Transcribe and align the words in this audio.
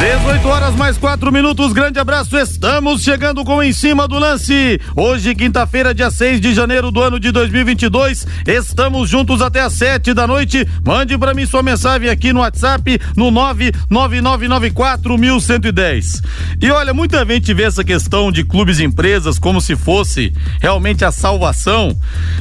18 0.00 0.48
horas 0.48 0.74
mais 0.76 0.96
4 0.96 1.30
minutos, 1.30 1.72
grande 1.72 1.98
abraço. 1.98 2.38
Estamos 2.38 3.02
chegando 3.02 3.44
com 3.44 3.62
em 3.62 3.72
cima 3.72 4.08
do 4.08 4.18
lance. 4.18 4.80
Hoje, 4.96 5.34
quinta-feira, 5.34 5.94
dia 5.94 6.10
6 6.10 6.40
de 6.40 6.54
janeiro 6.54 6.90
do 6.90 7.02
ano 7.02 7.20
de 7.20 7.30
2022. 7.30 8.26
Estamos 8.46 9.10
juntos 9.10 9.42
até 9.42 9.60
às 9.60 9.74
7 9.74 10.14
da 10.14 10.26
noite. 10.26 10.66
Mande 10.84 11.18
para 11.18 11.34
mim 11.34 11.44
sua 11.44 11.62
mensagem 11.62 12.08
aqui 12.08 12.32
no 12.32 12.40
WhatsApp 12.40 12.98
no 13.14 13.30
99994110. 13.30 16.22
E 16.62 16.70
olha, 16.70 16.94
muita 16.94 17.26
gente 17.26 17.52
vê 17.52 17.64
essa 17.64 17.84
questão 17.84 18.32
de 18.32 18.44
clubes 18.44 18.78
e 18.78 18.84
empresas 18.84 19.38
como 19.38 19.60
se 19.60 19.76
fosse 19.76 20.32
realmente 20.60 21.04
a 21.04 21.12
salvação, 21.12 21.94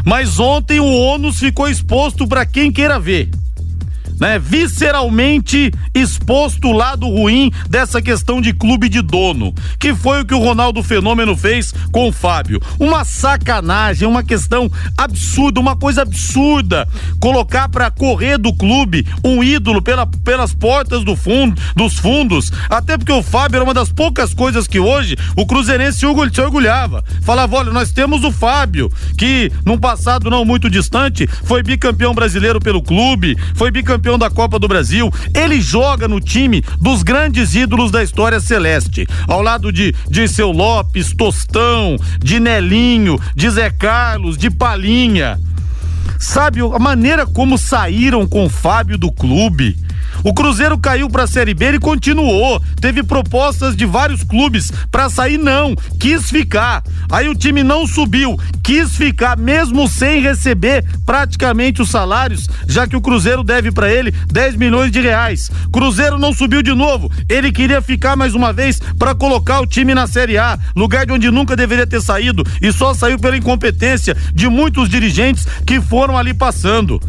mas 0.05 0.39
ontem 0.39 0.79
o 0.79 0.85
ônus 0.85 1.39
ficou 1.39 1.67
exposto 1.67 2.25
para 2.25 2.45
quem 2.45 2.71
queira 2.71 2.97
ver 2.99 3.29
né, 4.19 4.37
visceralmente 4.37 5.71
exposto 5.93 6.67
o 6.67 6.73
lado 6.73 7.07
ruim 7.07 7.51
dessa 7.69 8.01
questão 8.01 8.41
de 8.41 8.53
clube 8.53 8.89
de 8.89 9.01
dono, 9.01 9.53
que 9.79 9.93
foi 9.93 10.21
o 10.21 10.25
que 10.25 10.33
o 10.33 10.39
Ronaldo 10.39 10.83
Fenômeno 10.83 11.35
fez 11.35 11.73
com 11.91 12.07
o 12.07 12.11
Fábio. 12.11 12.61
Uma 12.79 13.03
sacanagem, 13.03 14.07
uma 14.07 14.23
questão 14.23 14.69
absurda, 14.97 15.59
uma 15.59 15.75
coisa 15.75 16.01
absurda. 16.01 16.87
Colocar 17.19 17.69
para 17.69 17.89
correr 17.91 18.37
do 18.37 18.53
clube 18.53 19.05
um 19.23 19.43
ídolo 19.43 19.81
pela, 19.81 20.05
pelas 20.05 20.53
portas 20.53 21.03
do 21.03 21.15
fundo, 21.15 21.59
dos 21.75 21.97
fundos, 21.97 22.51
até 22.69 22.97
porque 22.97 23.11
o 23.11 23.23
Fábio 23.23 23.57
era 23.57 23.63
uma 23.63 23.73
das 23.73 23.91
poucas 23.91 24.33
coisas 24.33 24.67
que 24.67 24.79
hoje 24.79 25.15
o 25.35 25.45
Cruzeirense 25.45 25.99
se 25.99 26.41
orgulhava. 26.41 27.03
Falava, 27.21 27.57
olha, 27.57 27.71
nós 27.71 27.91
temos 27.91 28.23
o 28.23 28.31
Fábio, 28.31 28.91
que 29.17 29.51
num 29.65 29.77
passado 29.77 30.29
não 30.29 30.45
muito 30.45 30.69
distante 30.69 31.27
foi 31.43 31.63
bicampeão 31.63 32.13
brasileiro 32.13 32.59
pelo 32.59 32.81
clube, 32.81 33.37
foi 33.55 33.71
bicampeão 33.71 34.08
campeão 34.09 34.17
da 34.17 34.29
Copa 34.29 34.57
do 34.57 34.67
Brasil. 34.67 35.11
Ele 35.35 35.61
joga 35.61 36.07
no 36.07 36.19
time 36.19 36.63
dos 36.79 37.03
grandes 37.03 37.53
ídolos 37.53 37.91
da 37.91 38.01
história 38.01 38.39
celeste, 38.39 39.07
ao 39.27 39.41
lado 39.41 39.71
de 39.71 39.93
Dirceu 40.09 40.51
Lopes, 40.51 41.13
Tostão, 41.15 41.95
de 42.19 42.39
Nelinho, 42.39 43.19
de 43.35 43.49
Zé 43.49 43.69
Carlos, 43.69 44.37
de 44.37 44.49
Palinha. 44.49 45.39
Sabe 46.17 46.61
a 46.61 46.79
maneira 46.79 47.25
como 47.27 47.57
saíram 47.57 48.27
com 48.27 48.45
o 48.45 48.49
Fábio 48.49 48.97
do 48.97 49.11
clube? 49.11 49.77
O 50.23 50.33
Cruzeiro 50.33 50.77
caiu 50.77 51.09
para 51.09 51.23
a 51.23 51.27
Série 51.27 51.53
B 51.53 51.73
e 51.73 51.79
continuou. 51.79 52.61
Teve 52.81 53.03
propostas 53.03 53.75
de 53.75 53.85
vários 53.85 54.23
clubes 54.23 54.71
para 54.91 55.09
sair, 55.09 55.37
não. 55.37 55.75
Quis 55.99 56.29
ficar. 56.29 56.83
Aí 57.09 57.29
o 57.29 57.35
time 57.35 57.63
não 57.63 57.87
subiu. 57.87 58.37
Quis 58.63 58.95
ficar, 58.95 59.37
mesmo 59.37 59.87
sem 59.87 60.21
receber 60.21 60.85
praticamente 61.05 61.81
os 61.81 61.89
salários, 61.89 62.47
já 62.67 62.85
que 62.85 62.95
o 62.95 63.01
Cruzeiro 63.01 63.43
deve 63.43 63.71
para 63.71 63.91
ele 63.91 64.11
10 64.31 64.55
milhões 64.57 64.91
de 64.91 64.99
reais. 64.99 65.49
Cruzeiro 65.71 66.17
não 66.17 66.33
subiu 66.33 66.61
de 66.61 66.73
novo. 66.73 67.11
Ele 67.27 67.51
queria 67.51 67.81
ficar 67.81 68.15
mais 68.15 68.35
uma 68.35 68.51
vez 68.51 68.79
para 68.97 69.15
colocar 69.15 69.61
o 69.61 69.67
time 69.67 69.95
na 69.95 70.05
Série 70.05 70.37
A, 70.37 70.59
lugar 70.75 71.05
de 71.05 71.13
onde 71.13 71.31
nunca 71.31 71.55
deveria 71.55 71.87
ter 71.87 72.01
saído 72.01 72.43
e 72.61 72.71
só 72.71 72.93
saiu 72.93 73.17
pela 73.17 73.37
incompetência 73.37 74.15
de 74.33 74.47
muitos 74.47 74.89
dirigentes 74.89 75.47
que 75.65 75.79
foram 75.81 76.17
ali 76.17 76.33
passando. 76.33 76.99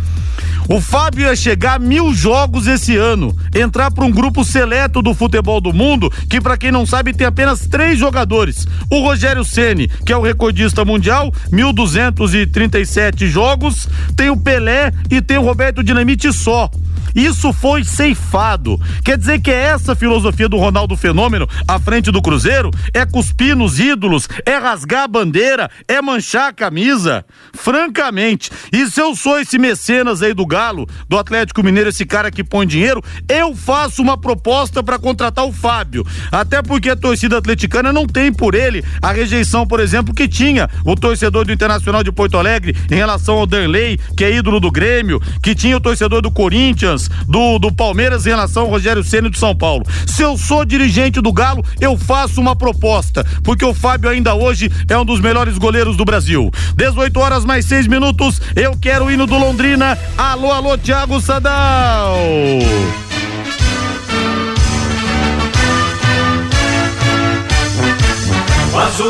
O 0.69 0.81
Fábio 0.81 1.27
ia 1.27 1.34
chegar 1.34 1.75
a 1.75 1.78
mil 1.78 2.14
jogos 2.14 2.67
esse 2.67 2.97
ano, 2.97 3.36
entrar 3.55 3.91
para 3.91 4.05
um 4.05 4.11
grupo 4.11 4.45
seleto 4.45 5.03
do 5.03 5.14
futebol 5.14 5.61
do 5.61 5.72
mundo, 5.72 6.10
que 6.28 6.41
para 6.41 6.56
quem 6.56 6.71
não 6.71 6.87
sabe 6.87 7.12
tem 7.12 7.27
apenas 7.27 7.66
três 7.66 7.99
jogadores. 7.99 8.66
O 8.88 9.00
Rogério 9.00 9.44
Ceni, 9.44 9.88
que 9.88 10.12
é 10.12 10.16
o 10.16 10.22
recordista 10.22 10.84
mundial, 10.84 11.32
1.237 11.53 13.27
jogos, 13.27 13.88
tem 14.16 14.31
o 14.31 14.37
Pelé 14.37 14.93
e 15.10 15.21
tem 15.21 15.38
o 15.38 15.43
Roberto 15.43 15.82
Dinamite 15.82 16.32
só. 16.32 16.71
Isso 17.15 17.53
foi 17.53 17.84
ceifado. 17.84 18.81
Quer 19.05 19.19
dizer 19.19 19.41
que 19.41 19.50
é 19.50 19.65
essa 19.65 19.94
filosofia 19.94 20.49
do 20.49 20.56
Ronaldo 20.56 20.97
Fenômeno 20.97 21.49
à 21.66 21.78
frente 21.78 22.11
do 22.11 22.22
Cruzeiro? 22.22 22.71
É 22.94 23.05
cuspir 23.05 23.56
nos 23.56 23.78
ídolos? 23.78 24.28
É 24.47 24.56
rasgar 24.56 25.05
a 25.05 25.09
bandeira? 25.09 25.71
É 25.88 26.00
manchar 26.00 26.49
a 26.49 26.53
camisa? 26.53 27.25
Francamente. 27.53 28.50
E 28.72 28.87
se 28.87 29.00
eu 29.00 29.15
sou 29.15 29.41
esse 29.41 29.59
mecenas 29.59 30.22
aí 30.22 30.34
do 30.34 30.47
Galo, 30.47 30.88
do 31.09 31.19
Atlético 31.19 31.62
Mineiro, 31.62 31.91
esse 31.91 32.05
cara 32.05 32.31
que 32.31 32.44
põe 32.44 32.66
dinheiro, 32.66 33.03
eu 33.28 33.55
faço 33.55 34.03
uma 34.03 34.17
proposta 34.17 34.82
para 34.82 34.99
contratar 34.99 35.44
o 35.44 35.53
Fábio. 35.53 36.06
Até 36.31 36.62
porque 36.62 36.91
a 36.91 36.97
torcida 36.97 37.38
atleticana 37.38 37.93
não 37.93 38.06
tem 38.06 38.32
por 38.32 38.55
ele 38.55 38.84
a 39.03 39.12
rejeição, 39.12 39.67
por 39.67 39.81
exemplo, 39.81 40.15
que 40.15 40.28
tinha 40.28 40.69
o 40.84 40.94
torcedor 40.94 41.44
do 41.44 41.53
Internacional 41.53 42.03
de 42.03 42.12
Porto 42.12 42.37
Alegre 42.37 42.77
em 42.91 42.94
relação 42.94 43.38
ao 43.38 43.47
Danley, 43.47 43.99
que 44.17 44.25
é 44.25 44.34
ídolo 44.34 44.61
do 44.61 44.71
Grêmio, 44.71 45.21
que 45.43 45.55
tinha 45.55 45.77
o 45.77 45.81
torcedor 45.81 46.22
do 46.22 46.31
Corinthians 46.31 46.90
do, 47.27 47.59
do 47.59 47.73
Palmeiras 47.73 48.27
em 48.27 48.31
relação 48.31 48.62
ao 48.62 48.69
Rogério 48.69 49.05
Ceni 49.05 49.28
do 49.28 49.39
São 49.39 49.55
Paulo. 49.55 49.84
Se 50.06 50.23
eu 50.23 50.37
sou 50.37 50.65
dirigente 50.65 51.21
do 51.21 51.33
Galo, 51.33 51.65
eu 51.81 51.97
faço 51.97 52.41
uma 52.41 52.56
proposta, 52.56 53.25
porque 53.43 53.65
o 53.65 53.75
Fábio 53.75 54.11
ainda 54.11 54.34
hoje 54.34 54.71
é 54.89 54.97
um 54.97 55.05
dos 55.05 55.21
melhores 55.21 55.59
goleiros 55.59 55.97
do 55.97 56.05
Brasil. 56.05 56.50
18 56.77 57.21
horas 57.21 57.45
mais 57.45 57.67
6 57.67 57.87
minutos, 57.87 58.41
eu 58.56 58.77
quero 58.77 59.06
o 59.06 59.11
hino 59.11 59.27
do 59.27 59.39
Londrina. 59.39 59.99
Alô, 60.17 60.50
alô, 60.50 60.77
Thiago 60.77 61.21
Sadal. 61.21 62.17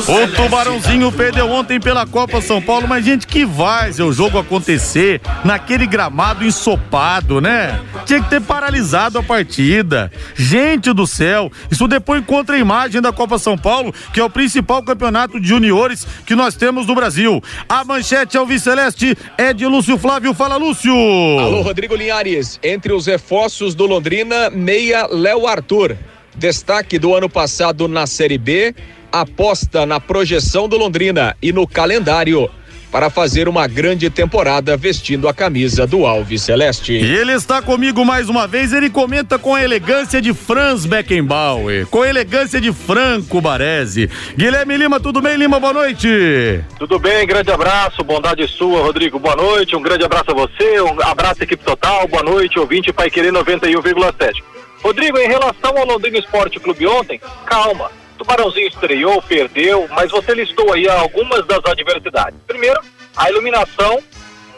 O 0.09 0.29
Tubarãozinho 0.35 1.13
perdeu 1.13 1.49
ontem 1.49 1.79
pela 1.79 2.07
Copa 2.07 2.41
São 2.41 2.61
Paulo, 2.61 2.89
mas 2.89 3.05
gente, 3.05 3.27
que 3.27 3.45
vai 3.45 3.91
o 3.91 4.13
jogo 4.13 4.39
acontecer 4.39 5.21
naquele 5.45 5.87
gramado 5.87 6.45
ensopado, 6.45 7.41
né? 7.41 7.81
Tinha 8.05 8.21
que 8.21 8.29
ter 8.29 8.41
paralisado 8.41 9.19
a 9.19 9.23
partida. 9.23 10.11
Gente 10.35 10.93
do 10.93 11.07
céu, 11.07 11.51
isso 11.71 11.87
depois 11.87 12.21
encontra 12.21 12.57
a 12.57 12.59
imagem 12.59 13.01
da 13.01 13.13
Copa 13.13 13.39
São 13.39 13.57
Paulo, 13.57 13.95
que 14.13 14.21
é 14.21 14.25
o 14.25 14.31
principal 14.31 14.83
campeonato 14.83 15.41
de 15.41 15.49
juniores 15.49 16.07
que 16.27 16.35
nós 16.35 16.57
temos 16.57 16.87
no 16.87 16.95
Brasil. 16.95 17.43
A 17.69 17.85
manchete 17.85 18.37
ao 18.37 18.47
Celeste 18.59 19.17
é 19.39 19.53
de 19.53 19.67
Lúcio 19.67 19.97
Flávio. 19.97 20.35
Fala, 20.35 20.57
Lúcio! 20.57 20.93
Alô, 21.39 21.63
Rodrigo 21.63 21.95
Linhares. 21.95 22.59
Entre 22.63 22.93
os 22.93 23.07
reforços 23.07 23.75
do 23.75 23.87
Londrina, 23.87 24.51
meia 24.51 25.07
Léo 25.07 25.47
Arthur. 25.47 25.97
Destaque 26.37 26.99
do 26.99 27.15
ano 27.15 27.29
passado 27.29 27.87
na 27.89 28.07
Série 28.07 28.39
B, 28.39 28.75
aposta 29.13 29.85
na 29.85 30.01
projeção 30.01 30.69
do 30.69 30.77
Londrina 30.77 31.37
e 31.43 31.53
no 31.53 31.67
calendário 31.67 32.51
para 32.91 33.09
fazer 33.09 33.49
uma 33.49 33.67
grande 33.67 34.11
temporada 34.11 34.77
vestindo 34.77 35.29
a 35.29 35.35
camisa 35.35 35.87
do 35.87 36.05
Alves 36.05 36.43
Celeste. 36.43 36.93
E 36.93 37.17
ele 37.17 37.33
está 37.33 37.63
comigo 37.63 38.05
mais 38.05 38.29
uma 38.29 38.47
vez, 38.47 38.73
ele 38.73 38.91
comenta 38.91 39.39
com 39.39 39.55
a 39.55 39.63
elegância 39.63 40.21
de 40.21 40.35
Franz 40.35 40.85
Beckenbauer, 40.87 41.87
com 41.87 42.03
a 42.03 42.09
elegância 42.09 42.61
de 42.61 42.73
Franco 42.73 43.41
Baresi. 43.41 44.11
Guilherme 44.37 44.77
Lima, 44.77 44.99
tudo 44.99 45.21
bem, 45.21 45.37
Lima? 45.37 45.61
Boa 45.61 45.73
noite. 45.73 46.09
Tudo 46.79 46.99
bem, 46.99 47.27
grande 47.27 47.51
abraço, 47.51 48.03
bondade 48.03 48.47
sua, 48.49 48.83
Rodrigo, 48.83 49.19
boa 49.19 49.37
noite, 49.37 49.77
um 49.77 49.83
grande 49.83 50.05
abraço 50.05 50.31
a 50.31 50.35
você, 50.35 50.81
um 50.81 51.01
abraço 51.03 51.43
equipe 51.43 51.65
total, 51.65 52.09
boa 52.09 52.23
noite, 52.23 52.59
ouvinte 52.59 52.93
Pai 52.93 53.09
Querer 53.09 53.33
91,7. 53.33 54.43
Rodrigo, 54.83 55.19
em 55.19 55.29
relação 55.29 55.77
ao 55.77 55.87
Londrina 55.87 56.19
Esporte 56.19 56.59
Clube 56.59 56.87
ontem, 56.87 57.21
calma, 57.45 57.91
Tubarãozinho 58.17 58.69
estreou, 58.69 59.23
perdeu, 59.23 59.89
mas 59.91 60.11
você 60.11 60.35
listou 60.35 60.73
aí 60.73 60.89
algumas 60.89 61.47
das 61.47 61.65
adversidades. 61.65 62.39
Primeiro, 62.47 62.81
a 63.17 63.31
iluminação 63.31 64.03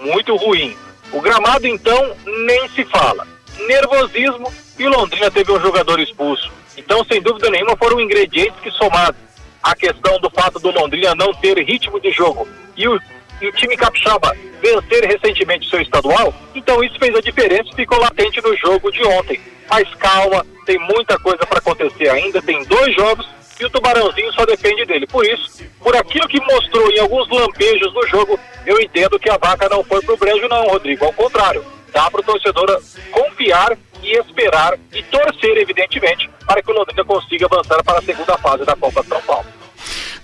muito 0.00 0.34
ruim. 0.36 0.76
O 1.12 1.20
gramado, 1.20 1.66
então, 1.66 2.16
nem 2.46 2.68
se 2.70 2.84
fala. 2.84 3.26
Nervosismo 3.66 4.52
e 4.78 4.88
Londrina 4.88 5.30
teve 5.30 5.52
um 5.52 5.60
jogador 5.60 6.00
expulso. 6.00 6.50
Então, 6.76 7.04
sem 7.04 7.20
dúvida 7.20 7.50
nenhuma, 7.50 7.76
foram 7.76 8.00
ingredientes 8.00 8.58
que 8.60 8.70
somados 8.70 9.20
a 9.62 9.76
questão 9.76 10.18
do 10.18 10.30
fato 10.30 10.58
do 10.58 10.70
Londrina 10.70 11.14
não 11.14 11.32
ter 11.34 11.56
ritmo 11.58 12.00
de 12.00 12.10
jogo 12.10 12.48
e 12.76 12.88
o, 12.88 12.98
e 13.42 13.48
o 13.48 13.52
time 13.52 13.76
capixaba 13.76 14.34
vencer 14.60 15.04
recentemente 15.04 15.68
seu 15.68 15.80
estadual, 15.80 16.32
então 16.54 16.82
isso 16.84 16.96
fez 16.98 17.14
a 17.14 17.20
diferença 17.20 17.68
e 17.72 17.74
ficou 17.74 17.98
latente 17.98 18.40
no 18.40 18.56
jogo 18.56 18.90
de 18.92 19.02
ontem. 19.04 19.40
Mas 19.68 19.92
calma, 19.96 20.46
tem 20.64 20.78
muita 20.78 21.18
coisa 21.18 21.44
para 21.44 21.58
acontecer 21.58 22.08
ainda, 22.08 22.40
tem 22.40 22.64
dois 22.64 22.94
jogos 22.94 23.28
e 23.58 23.64
o 23.64 23.70
Tubarãozinho 23.70 24.32
só 24.32 24.46
depende 24.46 24.84
dele. 24.84 25.06
Por 25.08 25.26
isso, 25.26 25.64
por 25.80 25.96
aquilo 25.96 26.28
que 26.28 26.40
mostrou 26.40 26.88
em 26.92 27.00
alguns 27.00 27.28
lampejos 27.28 27.92
no 27.92 28.06
jogo, 28.06 28.38
eu 28.64 28.80
entendo 28.80 29.18
que 29.18 29.30
a 29.30 29.36
vaca 29.36 29.68
não 29.68 29.82
foi 29.82 30.00
pro 30.02 30.16
brejo 30.16 30.46
não, 30.48 30.68
Rodrigo. 30.68 31.04
Ao 31.04 31.12
contrário, 31.12 31.64
dá 31.92 32.08
pro 32.10 32.22
torcedor 32.22 32.80
confiar 33.10 33.76
e 34.02 34.16
esperar 34.18 34.78
e 34.92 35.02
torcer, 35.04 35.56
evidentemente, 35.58 36.30
para 36.46 36.62
que 36.62 36.70
o 36.70 36.74
Londrina 36.74 37.04
consiga 37.04 37.46
avançar 37.46 37.82
para 37.82 37.98
a 37.98 38.02
segunda 38.02 38.38
fase 38.38 38.64
da 38.64 38.76
Copa 38.76 39.02
São 39.02 39.20
Paulo. 39.22 39.61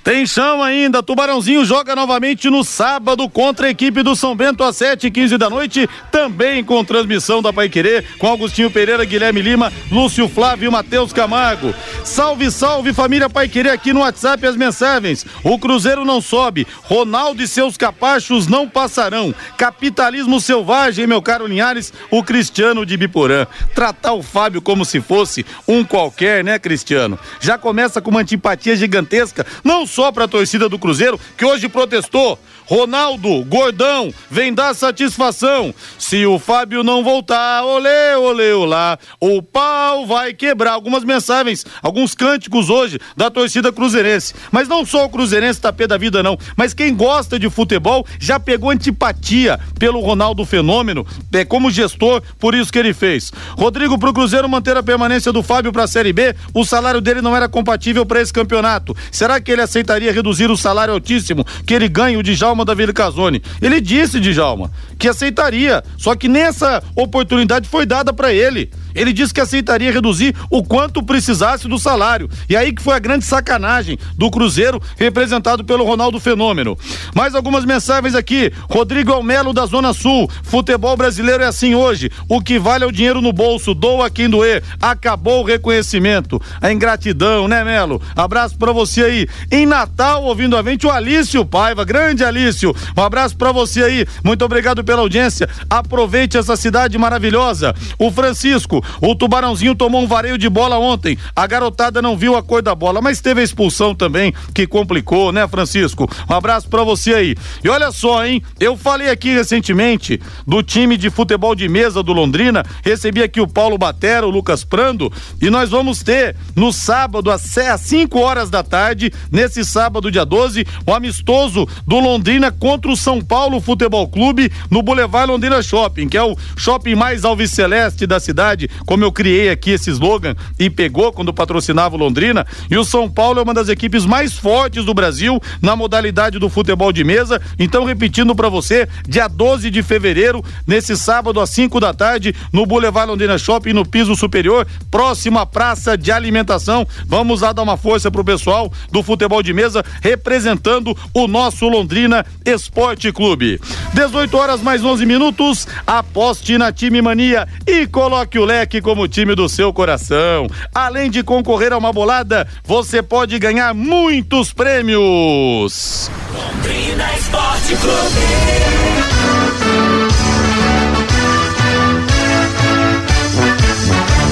Tem 0.08 0.25
chão 0.25 0.62
ainda. 0.62 1.02
Tubarãozinho 1.02 1.66
joga 1.66 1.94
novamente 1.94 2.49
no 2.49 2.64
sábado 2.64 3.28
contra 3.28 3.66
a 3.66 3.70
equipe 3.70 4.02
do 4.02 4.16
São 4.16 4.34
Bento 4.34 4.64
às 4.64 4.75
7h15 4.76 5.37
da 5.37 5.50
noite. 5.50 5.87
Também 6.10 6.64
com 6.64 6.82
transmissão 6.82 7.43
da 7.43 7.52
Paiquerê, 7.52 8.02
com 8.19 8.26
Augustinho 8.26 8.70
Pereira, 8.70 9.05
Guilherme 9.05 9.43
Lima, 9.43 9.70
Lúcio 9.93 10.26
Flávio 10.26 10.69
e 10.69 10.70
Matheus 10.70 11.12
Camargo. 11.12 11.75
Salve, 12.05 12.50
salve 12.50 12.94
família 12.94 13.28
Paiquerê 13.28 13.69
aqui 13.69 13.93
no 13.93 14.00
WhatsApp 14.00 14.46
as 14.46 14.56
mensagens. 14.56 15.26
O 15.44 15.58
Cruzeiro 15.58 16.06
não 16.06 16.22
sobe. 16.22 16.66
Ronaldo 16.84 17.43
e 17.43 17.46
seus 17.46 17.76
capachos 17.76 18.46
não 18.46 18.66
passarão. 18.66 19.34
Capitalismo 19.58 20.40
selvagem, 20.40 21.06
meu 21.06 21.20
caro 21.20 21.46
Linhares, 21.46 21.93
o 22.10 22.25
Cristiano 22.25 22.87
de 22.87 22.96
Biporã. 22.96 23.46
Tratar 23.75 24.14
o 24.14 24.22
Fábio 24.22 24.62
como 24.62 24.87
se 24.87 25.02
fosse 25.02 25.44
um 25.69 25.84
qualquer, 25.84 26.43
né, 26.43 26.58
Cristiano? 26.58 27.19
Já 27.40 27.58
começa 27.58 28.00
com 28.00 28.10
uma 28.10 28.20
antipatia 28.20 28.75
gigantesca, 28.75 29.44
não 29.62 29.87
só 29.98 30.12
para 30.12 30.26
a 30.26 30.28
torcida 30.28 30.68
do 30.68 30.78
Cruzeiro, 30.78 31.18
que 31.36 31.44
hoje 31.44 31.68
protestou. 31.68 32.38
Ronaldo, 32.68 33.42
gordão, 33.46 34.12
vem 34.30 34.52
dar 34.52 34.74
satisfação. 34.74 35.74
Se 35.98 36.26
o 36.26 36.38
Fábio 36.38 36.82
não 36.82 37.02
voltar, 37.02 37.64
olê, 37.64 38.14
olê, 38.14 38.52
olá, 38.52 38.98
o 39.18 39.40
pau 39.40 40.06
vai 40.06 40.34
quebrar. 40.34 40.72
Algumas 40.72 41.02
mensagens, 41.02 41.64
alguns 41.82 42.14
cânticos 42.14 42.68
hoje 42.68 43.00
da 43.16 43.30
torcida 43.30 43.72
cruzeirense. 43.72 44.34
Mas 44.52 44.68
não 44.68 44.84
só 44.84 45.06
o 45.06 45.08
cruzeirense 45.08 45.62
tá 45.62 45.72
pé 45.72 45.86
da 45.86 45.96
vida, 45.96 46.22
não. 46.22 46.38
Mas 46.56 46.74
quem 46.74 46.94
gosta 46.94 47.38
de 47.38 47.48
futebol 47.48 48.06
já 48.20 48.38
pegou 48.38 48.70
antipatia 48.70 49.58
pelo 49.78 50.00
Ronaldo 50.00 50.44
Fenômeno, 50.44 51.06
é 51.32 51.44
como 51.46 51.70
gestor, 51.70 52.22
por 52.38 52.54
isso 52.54 52.70
que 52.70 52.78
ele 52.78 52.92
fez. 52.92 53.32
Rodrigo, 53.56 53.98
pro 53.98 54.12
Cruzeiro 54.12 54.46
manter 54.46 54.76
a 54.76 54.82
permanência 54.82 55.32
do 55.32 55.42
Fábio 55.42 55.72
pra 55.72 55.86
Série 55.86 56.12
B, 56.12 56.36
o 56.52 56.66
salário 56.66 57.00
dele 57.00 57.22
não 57.22 57.34
era 57.34 57.48
compatível 57.48 58.04
para 58.04 58.20
esse 58.20 58.32
campeonato. 58.32 58.94
Será 59.10 59.40
que 59.40 59.50
ele 59.50 59.62
aceitaria 59.88 60.12
reduzir 60.12 60.50
o 60.50 60.56
salário 60.56 60.93
altíssimo 60.93 61.44
que 61.67 61.73
ele 61.73 61.88
ganha 61.88 62.19
o 62.19 62.23
Djalma 62.23 62.58
Djalma 62.58 62.64
Davi 62.64 62.93
Casoni. 62.93 63.43
Ele 63.61 63.81
disse, 63.81 64.20
Djalma, 64.20 64.70
que 64.99 65.08
aceitaria, 65.08 65.82
só 65.96 66.14
que 66.14 66.29
nessa 66.29 66.82
oportunidade 66.94 67.69
foi 67.69 67.87
dada 67.87 68.12
para 68.12 68.32
ele. 68.32 68.70
Ele 68.98 69.12
disse 69.12 69.32
que 69.32 69.40
aceitaria 69.40 69.92
reduzir 69.92 70.34
o 70.50 70.62
quanto 70.62 71.02
precisasse 71.02 71.68
do 71.68 71.78
salário. 71.78 72.28
E 72.48 72.56
aí 72.56 72.72
que 72.72 72.82
foi 72.82 72.94
a 72.94 72.98
grande 72.98 73.24
sacanagem 73.24 73.98
do 74.16 74.30
Cruzeiro, 74.30 74.82
representado 74.96 75.64
pelo 75.64 75.84
Ronaldo 75.84 76.20
Fenômeno. 76.20 76.76
Mais 77.14 77.34
algumas 77.34 77.64
mensagens 77.64 78.14
aqui. 78.14 78.52
Rodrigo 78.68 79.12
Almelo 79.12 79.52
da 79.52 79.66
Zona 79.66 79.92
Sul. 79.92 80.28
Futebol 80.42 80.96
brasileiro 80.96 81.42
é 81.42 81.46
assim 81.46 81.74
hoje. 81.74 82.10
O 82.28 82.40
que 82.40 82.58
vale 82.58 82.84
é 82.84 82.86
o 82.86 82.92
dinheiro 82.92 83.20
no 83.20 83.32
bolso. 83.32 83.74
Doa 83.74 84.10
quem 84.10 84.28
doer. 84.28 84.62
Acabou 84.80 85.42
o 85.42 85.46
reconhecimento. 85.46 86.40
A 86.60 86.72
ingratidão, 86.72 87.48
né, 87.48 87.64
Melo? 87.64 88.00
Abraço 88.16 88.56
para 88.58 88.72
você 88.72 89.02
aí. 89.02 89.28
Em 89.50 89.66
Natal, 89.66 90.24
ouvindo 90.24 90.56
a 90.56 90.62
gente, 90.62 90.86
o 90.86 90.90
Alício 90.90 91.44
Paiva. 91.44 91.84
Grande 91.84 92.24
Alício. 92.24 92.74
Um 92.96 93.02
abraço 93.02 93.36
para 93.36 93.52
você 93.52 93.82
aí. 93.82 94.06
Muito 94.24 94.44
obrigado 94.44 94.82
pela 94.82 95.02
audiência. 95.02 95.48
Aproveite 95.68 96.36
essa 96.36 96.56
cidade 96.56 96.98
maravilhosa. 96.98 97.74
O 97.98 98.10
Francisco, 98.10 98.84
o 99.00 99.14
Tubarãozinho 99.14 99.75
tomou 99.75 100.02
um 100.02 100.06
vareio 100.06 100.38
de 100.38 100.49
bola 100.49 100.79
ontem. 100.79 101.19
A 101.35 101.46
garotada 101.46 102.00
não 102.02 102.17
viu 102.17 102.37
a 102.37 102.43
cor 102.43 102.62
da 102.62 102.75
bola, 102.75 103.00
mas 103.00 103.20
teve 103.20 103.40
a 103.40 103.44
expulsão 103.44 103.94
também, 103.94 104.32
que 104.55 104.67
complicou, 104.67 105.32
né, 105.32 105.46
Francisco? 105.49 106.08
Um 106.29 106.35
abraço 106.35 106.69
para 106.69 106.85
você 106.85 107.14
aí. 107.14 107.37
E 107.62 107.69
olha 107.69 107.90
só, 107.93 108.25
hein? 108.25 108.43
Eu 108.61 108.76
falei 108.76 109.11
aqui 109.11 109.32
recentemente 109.32 110.20
do 110.46 110.62
time 110.62 110.96
de 110.96 111.11
futebol 111.11 111.55
de 111.55 111.69
mesa 111.69 112.02
do 112.02 112.12
Londrina. 112.12 112.64
Recebi 112.85 113.23
aqui 113.23 113.40
o 113.40 113.49
Paulo 113.49 113.79
Batera, 113.79 114.26
o 114.26 114.31
Lucas 114.31 114.64
Prando, 114.64 115.12
e 115.41 115.50
nós 115.50 115.70
vamos 115.70 116.02
ter 116.02 116.37
no 116.55 116.73
sábado, 116.73 117.31
às 117.31 117.43
5 117.79 118.19
horas 118.19 118.50
da 118.50 118.62
tarde, 118.62 119.12
nesse 119.31 119.64
sábado, 119.64 120.11
dia 120.11 120.25
12, 120.25 120.67
o 120.87 120.93
amistoso 120.93 121.69
do 121.87 121.99
Londrina 121.99 122.50
contra 122.50 122.91
o 122.91 122.96
São 122.96 123.20
Paulo 123.20 123.61
Futebol 123.61 124.08
Clube 124.08 124.50
no 124.70 124.82
Boulevard 124.82 125.31
Londrina 125.31 125.62
Shopping, 125.62 126.08
que 126.08 126.17
é 126.17 126.23
o 126.23 126.37
shopping 126.56 126.94
mais 126.94 127.25
alviceleste 127.25 128.06
da 128.06 128.20
cidade 128.20 128.69
como 128.86 129.04
eu 129.04 129.12
criei 129.12 129.50
aqui 129.50 129.70
esse 129.70 129.90
slogan 129.90 130.34
e 130.58 130.69
pegou 130.70 131.12
quando 131.12 131.32
patrocinava 131.32 131.96
o 131.96 131.98
Londrina. 131.98 132.46
E 132.70 132.76
o 132.76 132.84
São 132.84 133.08
Paulo 133.08 133.40
é 133.40 133.42
uma 133.42 133.54
das 133.54 133.69
equipes 133.69 134.04
mais 134.06 134.34
fortes 134.34 134.84
do 134.84 134.94
Brasil 134.94 135.40
na 135.60 135.75
modalidade 135.75 136.38
do 136.38 136.48
futebol 136.48 136.92
de 136.92 137.04
mesa. 137.04 137.40
Então, 137.58 137.84
repetindo 137.84 138.34
para 138.34 138.48
você, 138.48 138.88
dia 139.06 139.28
12 139.28 139.70
de 139.70 139.82
fevereiro, 139.82 140.44
nesse 140.66 140.96
sábado 140.96 141.40
às 141.40 141.50
5 141.50 141.80
da 141.80 141.92
tarde, 141.92 142.34
no 142.52 142.66
Boulevard 142.66 143.10
Londrina 143.10 143.38
Shopping, 143.38 143.72
no 143.72 143.86
piso 143.86 144.14
superior, 144.14 144.66
próximo 144.90 145.38
à 145.38 145.46
praça 145.46 145.96
de 145.96 146.12
alimentação. 146.12 146.86
Vamos 147.06 147.40
lá 147.40 147.52
dar 147.52 147.62
uma 147.62 147.76
força 147.76 148.10
pro 148.10 148.24
pessoal 148.24 148.72
do 148.92 149.02
futebol 149.02 149.42
de 149.42 149.52
mesa, 149.52 149.84
representando 150.02 150.96
o 151.14 151.26
nosso 151.26 151.69
Londrina 151.69 152.24
Esporte 152.44 153.12
Clube. 153.12 153.60
18 153.94 154.36
horas 154.36 154.60
mais 154.60 154.84
11 154.84 155.06
minutos. 155.06 155.66
Aposte 155.86 156.58
na 156.58 156.72
Time 156.72 157.00
Mania 157.00 157.48
e 157.66 157.86
coloque 157.86 158.38
o 158.38 158.44
leque 158.44 158.57
Black 158.58 158.81
como 158.81 159.06
time 159.06 159.37
do 159.37 159.49
seu 159.49 159.72
coração. 159.72 160.49
Além 160.75 161.08
de 161.08 161.22
concorrer 161.22 161.72
a 161.72 161.78
uma 161.78 161.93
bolada, 161.93 162.44
você 162.64 163.00
pode 163.00 163.38
ganhar 163.38 163.72
muitos 163.72 164.52
prêmios. 164.52 166.10
Londrina 166.34 167.14
Esporte 167.14 167.76
Clube. 167.76 168.19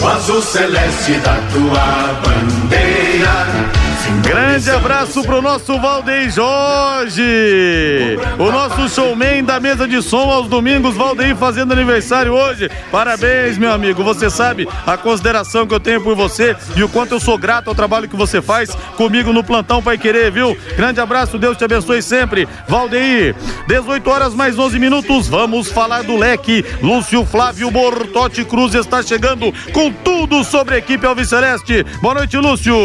O 0.02 0.06
azul 0.08 0.43
celeste 0.43 1.12
da 1.20 1.37
tua 1.52 2.20
bandeira 2.25 3.86
Grande 4.23 4.70
abraço 4.70 5.23
pro 5.23 5.43
nosso 5.43 5.79
Valdeir 5.81 6.31
Jorge, 6.31 7.23
o 8.38 8.50
nosso 8.53 8.88
showman 8.88 9.43
da 9.43 9.58
mesa 9.58 9.87
de 9.87 10.00
som 10.00 10.31
aos 10.31 10.49
domingos, 10.49 10.94
Valdeir 10.94 11.35
fazendo 11.35 11.73
aniversário 11.73 12.32
hoje. 12.32 12.70
Parabéns, 12.91 13.58
meu 13.58 13.73
amigo. 13.73 14.05
Você 14.05 14.31
sabe 14.31 14.69
a 14.87 14.97
consideração 14.97 15.67
que 15.67 15.75
eu 15.75 15.81
tenho 15.81 16.00
por 16.00 16.14
você 16.14 16.56
e 16.76 16.85
o 16.85 16.88
quanto 16.88 17.12
eu 17.12 17.20
sou 17.20 17.37
grato 17.37 17.69
ao 17.69 17.75
trabalho 17.75 18.08
que 18.08 18.17
você 18.17 18.41
faz 18.41 18.70
comigo 18.97 19.32
no 19.32 19.43
plantão 19.43 19.82
Pai 19.82 19.99
Querer, 19.99 20.31
viu? 20.31 20.56
Grande 20.76 21.00
abraço, 21.00 21.38
Deus 21.38 21.56
te 21.56 21.64
abençoe 21.64 22.00
sempre. 22.00 22.49
Valdeir, 22.69 23.35
18 23.67 24.09
horas 24.09 24.35
mais 24.35 24.59
11 24.59 24.79
minutos, 24.79 25.29
vamos 25.29 25.70
falar 25.70 26.02
do 26.05 26.17
leque. 26.17 26.64
Lúcio 26.81 27.25
Flávio 27.25 27.70
Bortotti 27.70 28.44
Cruz 28.44 28.75
está 28.75 29.02
chegando 29.02 29.52
com 29.73 29.91
tudo 29.91 30.44
sobre 30.44 30.76
a 30.76 30.79
equipe 30.79 31.06
Alves 31.06 31.29
Celeste. 31.29 31.85
Boa 32.00 32.14
noite, 32.14 32.37
Lúcio. 32.37 32.76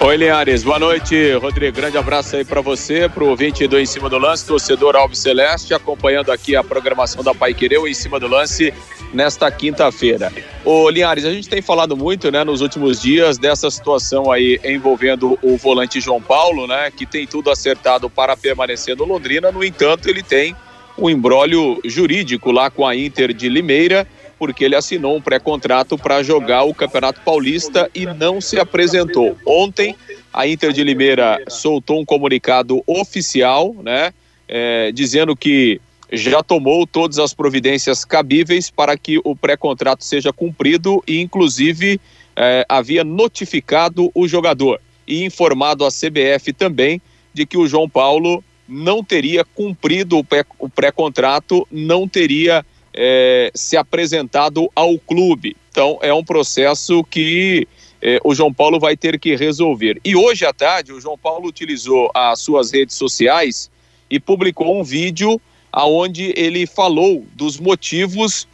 Oi, 0.00 0.16
Linhares. 0.16 0.62
Boa 0.62 0.78
noite, 0.78 1.32
Rodrigo. 1.34 1.76
Grande 1.76 1.98
abraço 1.98 2.36
aí 2.36 2.44
para 2.44 2.60
você, 2.60 3.08
pro 3.08 3.26
ouvinte 3.26 3.66
do 3.66 3.78
Em 3.78 3.84
Cima 3.84 4.08
do 4.08 4.16
Lance, 4.16 4.46
torcedor 4.46 4.94
Alves 4.94 5.18
Celeste, 5.18 5.74
acompanhando 5.74 6.30
aqui 6.30 6.54
a 6.54 6.62
programação 6.62 7.22
da 7.22 7.34
Pai 7.34 7.52
Querer, 7.52 7.80
Em 7.84 7.92
Cima 7.92 8.20
do 8.20 8.28
Lance, 8.28 8.72
nesta 9.12 9.50
quinta-feira. 9.50 10.32
Ô, 10.64 10.88
Linhares, 10.88 11.24
a 11.24 11.32
gente 11.32 11.48
tem 11.48 11.60
falado 11.60 11.96
muito, 11.96 12.30
né, 12.30 12.44
nos 12.44 12.60
últimos 12.60 13.02
dias 13.02 13.38
dessa 13.38 13.70
situação 13.70 14.30
aí 14.30 14.60
envolvendo 14.64 15.36
o 15.42 15.56
volante 15.56 16.00
João 16.00 16.22
Paulo, 16.22 16.68
né, 16.68 16.92
que 16.96 17.04
tem 17.04 17.26
tudo 17.26 17.50
acertado 17.50 18.08
para 18.08 18.36
permanecer 18.36 18.96
no 18.96 19.04
Londrina, 19.04 19.50
no 19.50 19.64
entanto, 19.64 20.08
ele 20.08 20.22
tem 20.22 20.54
um 20.96 21.10
embrólio 21.10 21.80
jurídico 21.84 22.50
lá 22.50 22.70
com 22.70 22.86
a 22.86 22.94
Inter 22.94 23.32
de 23.32 23.48
Limeira 23.48 24.06
porque 24.38 24.64
ele 24.64 24.76
assinou 24.76 25.16
um 25.16 25.20
pré-contrato 25.20 25.98
para 25.98 26.22
jogar 26.22 26.64
o 26.64 26.74
Campeonato 26.74 27.20
Paulista 27.22 27.90
e 27.94 28.06
não 28.06 28.40
se 28.40 28.58
apresentou. 28.58 29.36
Ontem, 29.44 29.96
a 30.32 30.46
Inter 30.46 30.72
de 30.72 30.84
Limeira 30.84 31.42
soltou 31.48 32.00
um 32.00 32.04
comunicado 32.04 32.82
oficial, 32.86 33.74
né, 33.82 34.12
é, 34.46 34.92
dizendo 34.92 35.36
que 35.36 35.80
já 36.10 36.42
tomou 36.42 36.86
todas 36.86 37.18
as 37.18 37.34
providências 37.34 38.04
cabíveis 38.04 38.70
para 38.70 38.96
que 38.96 39.20
o 39.24 39.36
pré-contrato 39.36 40.04
seja 40.04 40.32
cumprido 40.32 41.02
e, 41.06 41.20
inclusive, 41.20 42.00
é, 42.34 42.64
havia 42.68 43.04
notificado 43.04 44.10
o 44.14 44.26
jogador 44.26 44.80
e 45.06 45.24
informado 45.24 45.84
a 45.84 45.90
CBF 45.90 46.52
também 46.52 47.02
de 47.34 47.44
que 47.44 47.58
o 47.58 47.66
João 47.66 47.88
Paulo 47.88 48.42
não 48.68 49.02
teria 49.02 49.44
cumprido 49.44 50.18
o 50.58 50.68
pré-contrato, 50.68 51.66
não 51.70 52.06
teria 52.06 52.64
é, 52.94 53.50
se 53.54 53.76
apresentado 53.76 54.70
ao 54.74 54.98
clube. 54.98 55.56
Então, 55.70 55.98
é 56.02 56.12
um 56.12 56.24
processo 56.24 57.04
que 57.04 57.66
é, 58.00 58.18
o 58.24 58.34
João 58.34 58.52
Paulo 58.52 58.78
vai 58.78 58.96
ter 58.96 59.18
que 59.18 59.36
resolver. 59.36 60.00
E 60.04 60.16
hoje 60.16 60.44
à 60.44 60.52
tarde, 60.52 60.92
o 60.92 61.00
João 61.00 61.18
Paulo 61.18 61.48
utilizou 61.48 62.10
as 62.14 62.40
suas 62.40 62.72
redes 62.72 62.96
sociais 62.96 63.70
e 64.10 64.18
publicou 64.18 64.78
um 64.78 64.82
vídeo 64.82 65.40
aonde 65.72 66.32
ele 66.36 66.66
falou 66.66 67.24
dos 67.34 67.58
motivos 67.58 68.48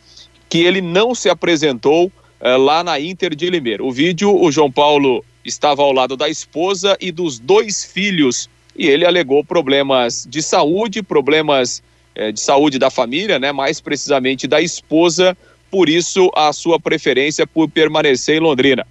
que 0.48 0.58
ele 0.58 0.80
não 0.80 1.14
se 1.14 1.28
apresentou 1.28 2.10
é, 2.40 2.56
lá 2.56 2.82
na 2.82 2.98
Inter 3.00 3.34
de 3.34 3.48
Limeira. 3.48 3.84
O 3.84 3.92
vídeo, 3.92 4.34
o 4.34 4.50
João 4.50 4.70
Paulo 4.70 5.24
estava 5.44 5.82
ao 5.82 5.92
lado 5.92 6.16
da 6.16 6.28
esposa 6.28 6.96
e 7.00 7.12
dos 7.12 7.38
dois 7.38 7.84
filhos 7.84 8.48
e 8.76 8.88
ele 8.88 9.06
alegou 9.06 9.44
problemas 9.44 10.26
de 10.28 10.42
saúde, 10.42 11.02
problemas 11.02 11.82
é, 12.14 12.33
de 12.33 12.40
saúde 12.40 12.78
da 12.78 12.90
família, 12.90 13.38
né? 13.38 13.52
Mais 13.52 13.80
precisamente 13.80 14.47
da 14.47 14.61
esposa, 14.61 15.37
por 15.71 15.88
isso 15.88 16.30
a 16.35 16.52
sua 16.52 16.78
preferência 16.78 17.47
por 17.47 17.68
permanecer 17.68 18.37
em 18.37 18.40
Londrina. 18.40 18.87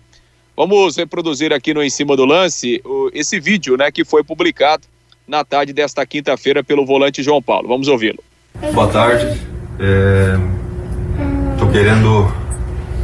Vamos 0.56 0.98
reproduzir 0.98 1.52
aqui 1.52 1.74
no 1.74 1.82
Em 1.82 1.90
Cima 1.90 2.16
do 2.16 2.26
Lance 2.26 2.82
o, 2.86 3.10
esse 3.14 3.40
vídeo 3.40 3.76
né, 3.76 3.92
que 3.92 4.06
foi 4.06 4.24
publicado 4.24 4.84
na 5.28 5.44
tarde 5.44 5.74
desta 5.74 6.06
quinta-feira 6.06 6.64
pelo 6.64 6.86
volante 6.86 7.24
João 7.24 7.42
Paulo. 7.42 7.68
Vamos 7.68 7.88
ouvi-lo. 7.88 8.24
Boa 8.74 8.88
tarde. 8.88 9.26
Estou 11.54 11.70
é, 11.70 11.72
querendo 11.72 12.32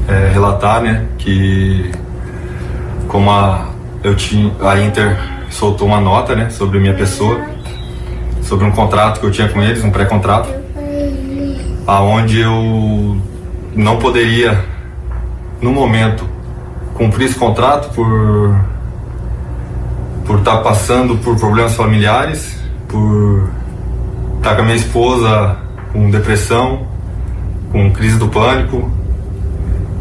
é, 0.08 0.32
relatar 0.32 0.84
né, 0.84 1.08
que 1.18 1.92
como 3.08 3.32
a, 3.32 3.74
eu 4.04 4.16
tinha, 4.16 4.54
a 4.62 4.80
Inter 4.80 5.18
soltou 5.50 5.88
uma 5.88 6.00
nota 6.00 6.36
né, 6.36 6.50
sobre 6.52 6.80
minha 6.80 6.94
pessoa, 6.94 7.44
sobre 8.50 8.66
um 8.66 8.72
contrato 8.72 9.20
que 9.20 9.26
eu 9.28 9.32
tinha 9.32 9.48
com 9.48 9.62
eles, 9.62 9.84
um 9.84 9.92
pré-contrato, 9.92 10.50
aonde 11.86 12.40
eu 12.40 13.22
não 13.76 14.00
poderia, 14.00 14.66
no 15.62 15.72
momento, 15.72 16.28
cumprir 16.96 17.28
esse 17.28 17.36
contrato 17.36 17.94
por 17.94 18.60
por 20.26 20.40
estar 20.40 20.58
tá 20.58 20.62
passando 20.62 21.18
por 21.18 21.36
problemas 21.38 21.76
familiares, 21.76 22.60
por 22.88 23.50
estar 24.38 24.50
tá 24.50 24.56
com 24.56 24.62
a 24.62 24.66
minha 24.66 24.78
esposa 24.78 25.58
com 25.92 26.10
depressão, 26.10 26.88
com 27.72 27.92
crise 27.92 28.18
do 28.18 28.28
pânico, 28.28 28.92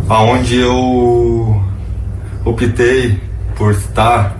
aonde 0.08 0.56
eu 0.56 1.62
optei 2.44 3.20
por 3.56 3.72
estar 3.72 4.36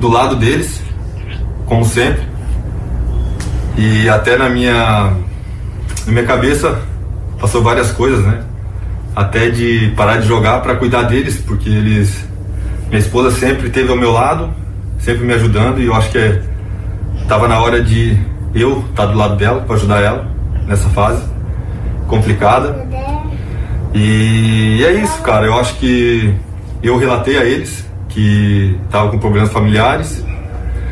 do 0.00 0.08
lado 0.08 0.36
deles, 0.36 0.82
como 1.66 1.84
sempre, 1.84 2.29
e 3.76 4.08
até 4.08 4.36
na 4.36 4.48
minha 4.48 5.12
na 6.06 6.12
minha 6.12 6.24
cabeça 6.24 6.80
passou 7.38 7.62
várias 7.62 7.92
coisas, 7.92 8.24
né? 8.24 8.44
até 9.14 9.50
de 9.50 9.92
parar 9.96 10.18
de 10.18 10.26
jogar 10.26 10.60
para 10.60 10.76
cuidar 10.76 11.02
deles, 11.02 11.36
porque 11.38 11.68
eles 11.68 12.28
minha 12.88 12.98
esposa 12.98 13.30
sempre 13.30 13.68
esteve 13.68 13.90
ao 13.90 13.96
meu 13.96 14.10
lado, 14.10 14.50
sempre 14.98 15.24
me 15.24 15.32
ajudando 15.34 15.80
e 15.80 15.86
eu 15.86 15.94
acho 15.94 16.10
que 16.10 16.18
é, 16.18 16.42
tava 17.28 17.46
na 17.46 17.60
hora 17.60 17.82
de 17.82 18.18
eu 18.54 18.80
estar 18.90 19.06
tá 19.06 19.12
do 19.12 19.18
lado 19.18 19.36
dela 19.36 19.60
para 19.60 19.76
ajudar 19.76 20.02
ela 20.02 20.26
nessa 20.66 20.88
fase 20.88 21.22
complicada. 22.08 22.84
E 23.94 24.82
é 24.84 24.92
isso, 24.92 25.22
cara. 25.22 25.46
Eu 25.46 25.58
acho 25.58 25.74
que 25.76 26.34
eu 26.82 26.96
relatei 26.98 27.38
a 27.38 27.44
eles 27.44 27.88
que 28.08 28.76
estava 28.84 29.08
com 29.08 29.18
problemas 29.18 29.52
familiares, 29.52 30.24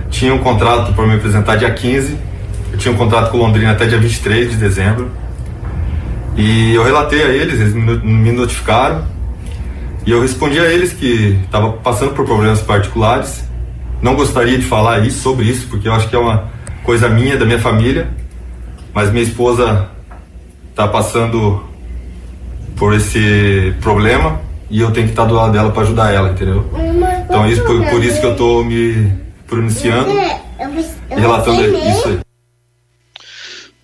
tinha 0.09 0.33
um 0.33 0.39
contrato 0.39 0.93
para 0.93 1.07
me 1.07 1.15
apresentar 1.15 1.57
dia 1.57 1.71
15, 1.71 2.17
eu 2.73 2.79
tinha 2.79 2.93
um 2.93 2.97
contrato 2.97 3.31
com 3.31 3.39
Londrina 3.39 3.73
até 3.73 3.87
dia 3.87 3.99
23 3.99 4.51
de 4.51 4.57
dezembro. 4.57 5.11
E 6.37 6.75
eu 6.75 6.85
relatei 6.85 7.23
a 7.23 7.29
eles, 7.29 7.61
eles 7.61 7.75
me 7.75 8.33
notificaram. 8.33 9.05
E 10.07 10.11
eu 10.11 10.23
respondi 10.23 10.59
a 10.59 10.65
eles 10.65 10.93
que 10.93 11.39
estava 11.45 11.73
passando 11.73 12.13
por 12.15 12.25
problemas 12.25 12.61
particulares. 12.61 13.45
Não 14.01 14.15
gostaria 14.15 14.57
de 14.57 14.65
falar 14.65 15.05
isso, 15.05 15.21
sobre 15.21 15.47
isso, 15.47 15.67
porque 15.69 15.89
eu 15.89 15.93
acho 15.93 16.09
que 16.09 16.15
é 16.15 16.19
uma 16.19 16.49
coisa 16.85 17.09
minha, 17.09 17.37
da 17.37 17.45
minha 17.45 17.59
família. 17.59 18.09
Mas 18.95 19.11
minha 19.11 19.25
esposa 19.25 19.89
está 20.71 20.87
passando 20.87 21.63
por 22.77 22.95
esse 22.95 23.75
problema 23.81 24.41
e 24.71 24.81
eu 24.81 24.91
tenho 24.93 25.07
que 25.07 25.13
estar 25.13 25.25
do 25.25 25.35
lado 25.35 25.53
dela 25.53 25.71
para 25.71 25.83
ajudar 25.83 26.15
ela, 26.15 26.31
entendeu? 26.31 26.65
Então 27.25 27.49
isso 27.49 27.65
por, 27.65 27.85
por 27.87 28.05
isso 28.05 28.21
que 28.21 28.27
eu 28.27 28.33
estou 28.33 28.65
me 28.65 29.13
pronunciando 29.47 30.11
e 30.11 31.21
relatando 31.21 31.63
isso 31.63 32.09
aí. 32.09 32.28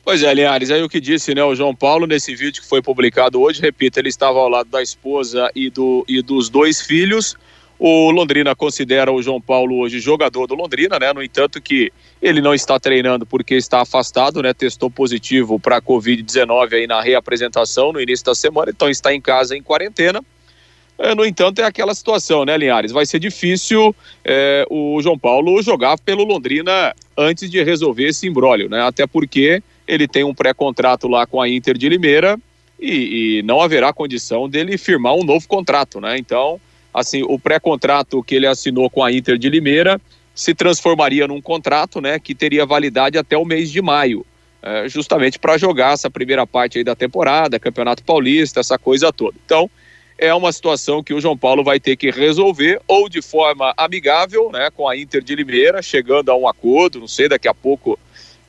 Pois 0.05 0.23
é, 0.23 0.35
Linhares, 0.35 0.71
aí 0.71 0.83
o 0.83 0.89
que 0.89 1.01
disse 1.01 1.35
né, 1.35 1.43
o 1.43 1.55
João 1.55 1.75
Paulo 1.75 2.07
nesse 2.07 2.35
vídeo 2.35 2.61
que 2.61 2.69
foi 2.69 2.83
publicado 2.83 3.41
hoje, 3.41 3.63
repito, 3.63 3.99
ele 3.99 4.11
estava 4.11 4.39
ao 4.39 4.51
lado 4.51 4.69
da 4.69 4.83
esposa 4.83 5.51
e, 5.55 5.71
do, 5.71 6.05
e 6.07 6.21
dos 6.21 6.51
dois 6.51 6.83
filhos. 6.83 7.35
O 7.79 8.11
Londrina 8.11 8.55
considera 8.55 9.11
o 9.11 9.23
João 9.23 9.41
Paulo 9.41 9.79
hoje 9.79 9.99
jogador 10.01 10.47
do 10.47 10.55
Londrina, 10.55 10.99
né? 10.99 11.11
No 11.13 11.23
entanto, 11.23 11.61
que 11.61 11.91
ele 12.21 12.43
não 12.43 12.55
está 12.55 12.79
treinando 12.79 13.25
porque 13.25 13.55
está 13.55 13.81
afastado, 13.81 14.43
né? 14.43 14.53
Testou 14.53 14.91
positivo 14.91 15.59
para 15.59 15.79
a 15.79 15.83
Covid-19 15.83 16.75
aí 16.75 16.87
na 16.87 17.01
reapresentação 17.01 17.91
no 17.91 18.01
início 18.01 18.27
da 18.27 18.35
semana, 18.35 18.71
então 18.71 18.91
está 18.91 19.13
em 19.13 19.21
casa 19.23 19.57
em 19.57 19.63
quarentena. 19.63 20.23
É, 20.99 21.15
no 21.15 21.25
entanto, 21.25 21.61
é 21.61 21.65
aquela 21.65 21.95
situação, 21.95 22.45
né, 22.45 22.57
Linhares? 22.57 22.93
Vai 22.93 23.07
ser 23.07 23.19
difícil 23.19 23.97
é, 24.25 24.65
o 24.71 25.01
João 25.03 25.19
Paulo 25.19 25.61
jogar 25.63 25.99
pelo 25.99 26.25
Londrina 26.25 26.95
antes 27.17 27.51
de 27.51 27.63
resolver 27.65 28.09
esse 28.09 28.29
imbróglio, 28.29 28.69
né? 28.69 28.83
Até 28.83 29.07
porque 29.07 29.63
ele 29.87 30.09
tem 30.09 30.25
um 30.25 30.35
pré-contrato 30.35 31.09
lá 31.09 31.27
com 31.27 31.41
a 31.41 31.49
Inter 31.49 31.77
de 31.77 31.89
Limeira 31.89 32.39
e, 32.81 33.39
e, 33.39 33.43
não 33.43 33.61
haverá 33.61 33.93
condição 33.93 34.49
dele 34.49 34.77
firmar 34.77 35.15
um 35.15 35.25
novo 35.25 35.47
contrato, 35.47 36.01
né? 36.01 36.19
Então, 36.19 36.61
assim, 36.93 37.23
o 37.23 37.39
pré-contrato 37.39 38.23
que 38.23 38.35
ele 38.35 38.47
assinou 38.47 38.91
com 38.91 39.03
a 39.03 39.13
Inter 39.13 39.39
de 39.39 39.49
Limeira 39.49 40.01
se 40.35 40.55
transformaria 40.55 41.29
num 41.29 41.41
contrato, 41.41 42.01
né, 42.01 42.19
que 42.19 42.35
teria 42.35 42.67
validade 42.67 43.17
até 43.17 43.37
o 43.37 43.45
mês 43.45 43.71
de 43.71 43.81
maio, 43.81 44.27
é, 44.61 44.89
justamente 44.89 45.39
para 45.39 45.57
jogar 45.57 45.93
essa 45.93 46.11
primeira 46.11 46.45
parte 46.47 46.79
aí 46.79 46.85
da 46.85 46.97
temporada, 46.97 47.61
Campeonato 47.61 48.03
Paulista, 48.03 48.59
essa 48.59 48.77
coisa 48.77 49.13
toda. 49.13 49.37
Então, 49.45 49.71
é 50.19 50.35
uma 50.35 50.53
situação 50.53 51.03
que 51.03 51.15
o 51.15 51.21
João 51.21 51.37
Paulo 51.37 51.63
vai 51.63 51.79
ter 51.79 51.97
que 51.97 52.11
resolver 52.11 52.81
ou 52.87 53.09
de 53.09 53.23
forma 53.23 53.73
amigável, 53.77 54.51
né, 54.51 54.71
com 54.75 54.89
a 54.89 54.97
Inter 54.97 55.23
de 55.23 55.37
Limeira, 55.37 55.81
chegando 55.83 56.31
a 56.31 56.37
um 56.37 56.49
acordo, 56.49 56.99
não 57.01 57.09
sei, 57.09 57.29
daqui 57.29 57.47
a 57.47 57.55
pouco 57.55 57.99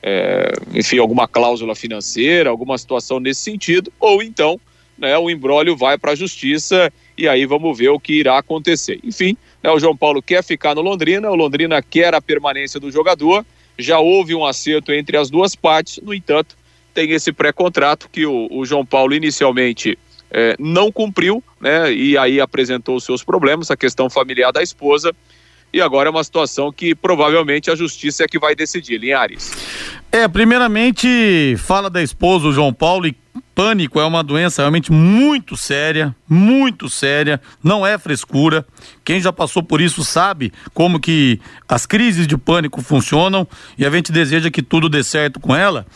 é, 0.08 0.52
enfim, 0.72 0.98
alguma 0.98 1.26
cláusula 1.26 1.74
financeira, 1.74 2.48
alguma 2.48 2.78
situação 2.78 3.18
nesse 3.18 3.40
sentido, 3.40 3.92
ou 3.98 4.22
então 4.22 4.60
né, 4.96 5.18
o 5.18 5.28
embrólio 5.28 5.76
vai 5.76 5.98
para 5.98 6.12
a 6.12 6.14
justiça 6.14 6.92
e 7.18 7.26
aí 7.26 7.44
vamos 7.44 7.76
ver 7.76 7.88
o 7.88 7.98
que 7.98 8.12
irá 8.12 8.38
acontecer. 8.38 9.00
Enfim, 9.02 9.36
né, 9.60 9.68
o 9.72 9.80
João 9.80 9.96
Paulo 9.96 10.22
quer 10.22 10.44
ficar 10.44 10.76
no 10.76 10.80
Londrina, 10.80 11.28
o 11.28 11.34
Londrina 11.34 11.82
quer 11.82 12.14
a 12.14 12.20
permanência 12.20 12.78
do 12.78 12.88
jogador, 12.88 13.44
já 13.76 13.98
houve 13.98 14.32
um 14.32 14.46
acerto 14.46 14.92
entre 14.92 15.16
as 15.16 15.28
duas 15.28 15.56
partes, 15.56 15.98
no 16.00 16.14
entanto, 16.14 16.56
tem 16.94 17.10
esse 17.10 17.32
pré-contrato 17.32 18.08
que 18.08 18.24
o, 18.24 18.46
o, 18.48 18.64
João 18.64 18.86
Paulo 18.86 19.12
inicialmente 19.12 19.98
é, 20.30 20.54
não 20.56 20.92
cumpriu, 20.92 21.42
né, 21.60 21.92
e 21.92 22.16
aí 22.16 22.40
apresentou 22.40 22.94
os 22.94 23.02
seus 23.02 23.24
problemas, 23.24 23.72
a 23.72 23.76
questão 23.76 24.08
familiar 24.08 24.52
da 24.52 24.62
esposa, 24.62 25.12
e 25.72 25.80
agora 25.80 26.08
é 26.08 26.10
uma 26.10 26.24
situação 26.24 26.72
que 26.72 26.94
provavelmente 26.94 27.70
a 27.70 27.74
justiça 27.74 28.24
é 28.24 28.28
que 28.28 28.38
vai 28.38 28.54
decidir, 28.54 28.98
Linhares. 28.98 29.52
É, 30.10 30.26
primeiramente, 30.28 31.56
fala 31.58 31.90
da 31.90 32.02
esposa, 32.02 32.48
o 32.48 32.52
João 32.52 32.72
Paulo, 32.72 33.06
e 33.06 33.16
pânico 33.54 33.98
é 33.98 34.04
uma 34.04 34.22
doença 34.22 34.62
realmente 34.62 34.92
muito 34.92 35.56
séria, 35.56 36.14
muito 36.28 36.88
séria, 36.88 37.40
não 37.62 37.86
é 37.86 37.96
frescura. 37.98 38.66
Quem 39.06 39.20
já 39.20 39.32
passou 39.32 39.62
por 39.62 39.80
isso 39.80 40.02
sabe 40.02 40.52
como 40.74 40.98
que 40.98 41.40
as 41.68 41.86
crises 41.86 42.26
de 42.26 42.36
pânico 42.36 42.82
funcionam 42.82 43.46
e 43.78 43.86
a 43.86 43.90
gente 43.90 44.10
deseja 44.10 44.50
que 44.50 44.60
tudo 44.60 44.88
dê 44.88 45.04
certo 45.04 45.38
com 45.38 45.54
ela. 45.54 45.86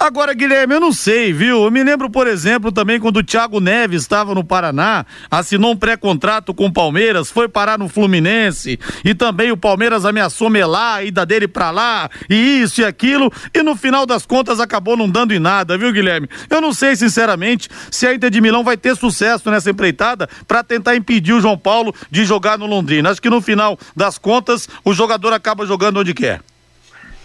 Agora, 0.00 0.32
Guilherme, 0.32 0.72
eu 0.72 0.80
não 0.80 0.90
sei, 0.90 1.30
viu? 1.30 1.62
Eu 1.62 1.70
me 1.70 1.84
lembro, 1.84 2.08
por 2.08 2.26
exemplo, 2.26 2.72
também 2.72 2.98
quando 2.98 3.18
o 3.18 3.22
Thiago 3.22 3.60
Neves 3.60 4.00
estava 4.00 4.34
no 4.34 4.42
Paraná, 4.42 5.04
assinou 5.30 5.72
um 5.72 5.76
pré-contrato 5.76 6.54
com 6.54 6.64
o 6.64 6.72
Palmeiras, 6.72 7.30
foi 7.30 7.48
parar 7.48 7.78
no 7.78 7.86
Fluminense 7.86 8.80
e 9.04 9.14
também 9.14 9.52
o 9.52 9.58
Palmeiras 9.58 10.06
ameaçou 10.06 10.48
melar 10.48 10.96
a 10.96 11.04
ida 11.04 11.26
dele 11.26 11.46
pra 11.46 11.70
lá 11.70 12.08
e 12.30 12.62
isso 12.62 12.80
e 12.80 12.84
aquilo 12.86 13.30
e 13.52 13.62
no 13.62 13.76
final 13.76 14.06
das 14.06 14.24
contas 14.24 14.58
acabou 14.58 14.96
não 14.96 15.10
dando 15.10 15.34
em 15.34 15.38
nada, 15.38 15.76
viu, 15.76 15.92
Guilherme? 15.92 16.30
Eu 16.48 16.62
não 16.62 16.72
sei, 16.72 16.96
sinceramente, 16.96 17.68
se 17.90 18.06
a 18.06 18.14
Inter 18.14 18.30
de 18.30 18.40
Milão 18.40 18.64
vai 18.64 18.78
ter 18.78 18.96
sucesso 18.96 19.50
nessa 19.50 19.68
empreitada 19.68 20.26
para 20.48 20.64
tentar 20.64 20.96
impedir 20.96 21.34
o 21.34 21.42
João 21.42 21.58
Paulo 21.58 21.94
de 22.10 22.24
jogar 22.24 22.53
no 22.56 22.66
Londrina. 22.66 23.10
Acho 23.10 23.22
que 23.22 23.30
no 23.30 23.40
final 23.40 23.78
das 23.94 24.18
contas 24.18 24.68
o 24.84 24.92
jogador 24.92 25.32
acaba 25.32 25.66
jogando 25.66 26.00
onde 26.00 26.14
quer. 26.14 26.40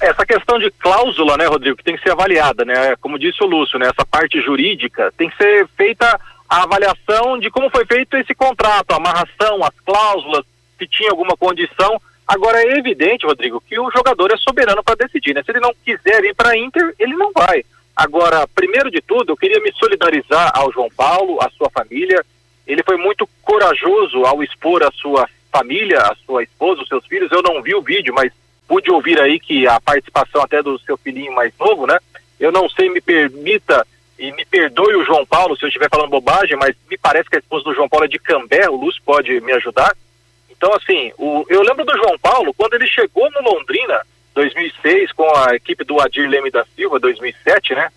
Essa 0.01 0.25
questão 0.25 0.57
de 0.57 0.71
cláusula, 0.71 1.35
né, 1.35 1.45
Rodrigo, 1.45 1.75
que 1.75 1.83
tem 1.83 1.97
que 1.97 2.03
ser 2.03 2.11
avaliada, 2.11 2.63
né? 2.63 2.95
Como 3.01 3.19
disse 3.19 3.43
o 3.43 3.47
Lúcio, 3.47 3.77
né? 3.77 3.87
Essa 3.87 4.05
parte 4.05 4.39
jurídica 4.41 5.13
tem 5.17 5.29
que 5.29 5.35
ser 5.35 5.67
feita 5.75 6.19
a 6.49 6.63
avaliação 6.63 7.37
de 7.37 7.51
como 7.51 7.69
foi 7.69 7.85
feito 7.85 8.15
esse 8.15 8.33
contrato, 8.33 8.91
a 8.91 8.95
amarração, 8.95 9.63
as 9.63 9.73
cláusulas, 9.85 10.45
se 10.77 10.87
tinha 10.87 11.11
alguma 11.11 11.35
condição. 11.35 12.01
Agora 12.25 12.61
é 12.61 12.77
evidente, 12.77 13.25
Rodrigo, 13.25 13.61
que 13.67 13.79
o 13.79 13.91
jogador 13.91 14.31
é 14.31 14.37
soberano 14.37 14.83
para 14.83 14.95
decidir, 14.95 15.35
né? 15.35 15.43
Se 15.43 15.51
ele 15.51 15.59
não 15.59 15.73
quiser 15.83 16.23
ir 16.23 16.33
para 16.33 16.57
Inter, 16.57 16.93
ele 16.97 17.15
não 17.15 17.31
vai. 17.33 17.63
Agora, 17.95 18.47
primeiro 18.47 18.89
de 18.89 19.01
tudo, 19.01 19.33
eu 19.33 19.37
queria 19.37 19.59
me 19.59 19.73
solidarizar 19.73 20.51
ao 20.55 20.71
João 20.71 20.89
Paulo, 20.95 21.37
à 21.41 21.49
sua 21.49 21.69
família. 21.69 22.23
Ele 22.69 22.83
foi 22.83 22.97
muito 22.97 23.27
corajoso 23.41 24.23
ao 24.25 24.43
expor 24.43 24.83
a 24.83 24.91
sua 24.91 25.27
família, 25.51 25.99
a 26.01 26.15
sua 26.23 26.43
esposa, 26.43 26.83
os 26.83 26.87
seus 26.87 27.03
filhos. 27.07 27.31
Eu 27.31 27.41
não 27.41 27.63
vi 27.63 27.73
o 27.73 27.81
vídeo, 27.81 28.13
mas 28.13 28.31
pude 28.67 28.91
ouvir 28.91 29.19
aí 29.19 29.39
que 29.39 29.67
a 29.67 29.81
participação 29.81 30.43
até 30.43 30.61
do 30.61 30.77
seu 30.79 30.95
filhinho 30.95 31.33
mais 31.33 31.51
novo, 31.59 31.87
né? 31.87 31.97
Eu 32.39 32.51
não 32.51 32.69
sei, 32.69 32.87
me 32.87 33.01
permita 33.01 33.85
e 34.19 34.31
me 34.33 34.45
perdoe 34.45 34.95
o 34.95 35.03
João 35.03 35.25
Paulo 35.25 35.57
se 35.57 35.65
eu 35.65 35.67
estiver 35.67 35.89
falando 35.89 36.11
bobagem, 36.11 36.55
mas 36.57 36.75
me 36.87 36.95
parece 36.95 37.27
que 37.27 37.37
a 37.37 37.39
esposa 37.39 37.63
do 37.63 37.73
João 37.73 37.89
Paulo 37.89 38.05
é 38.05 38.07
de 38.07 38.19
Cambé, 38.19 38.69
o 38.69 38.75
Lúcio 38.75 39.01
pode 39.03 39.41
me 39.41 39.51
ajudar. 39.53 39.95
Então, 40.51 40.71
assim, 40.73 41.11
o, 41.17 41.43
eu 41.49 41.63
lembro 41.63 41.83
do 41.83 41.97
João 41.97 42.19
Paulo, 42.19 42.53
quando 42.53 42.75
ele 42.75 42.85
chegou 42.85 43.31
no 43.31 43.41
Londrina, 43.41 44.05
2006, 44.35 45.11
com 45.13 45.27
a 45.37 45.55
equipe 45.55 45.83
do 45.83 45.99
Adir 45.99 46.29
Leme 46.29 46.51
da 46.51 46.65
Silva, 46.75 46.99
2007, 46.99 47.73
né? 47.73 47.89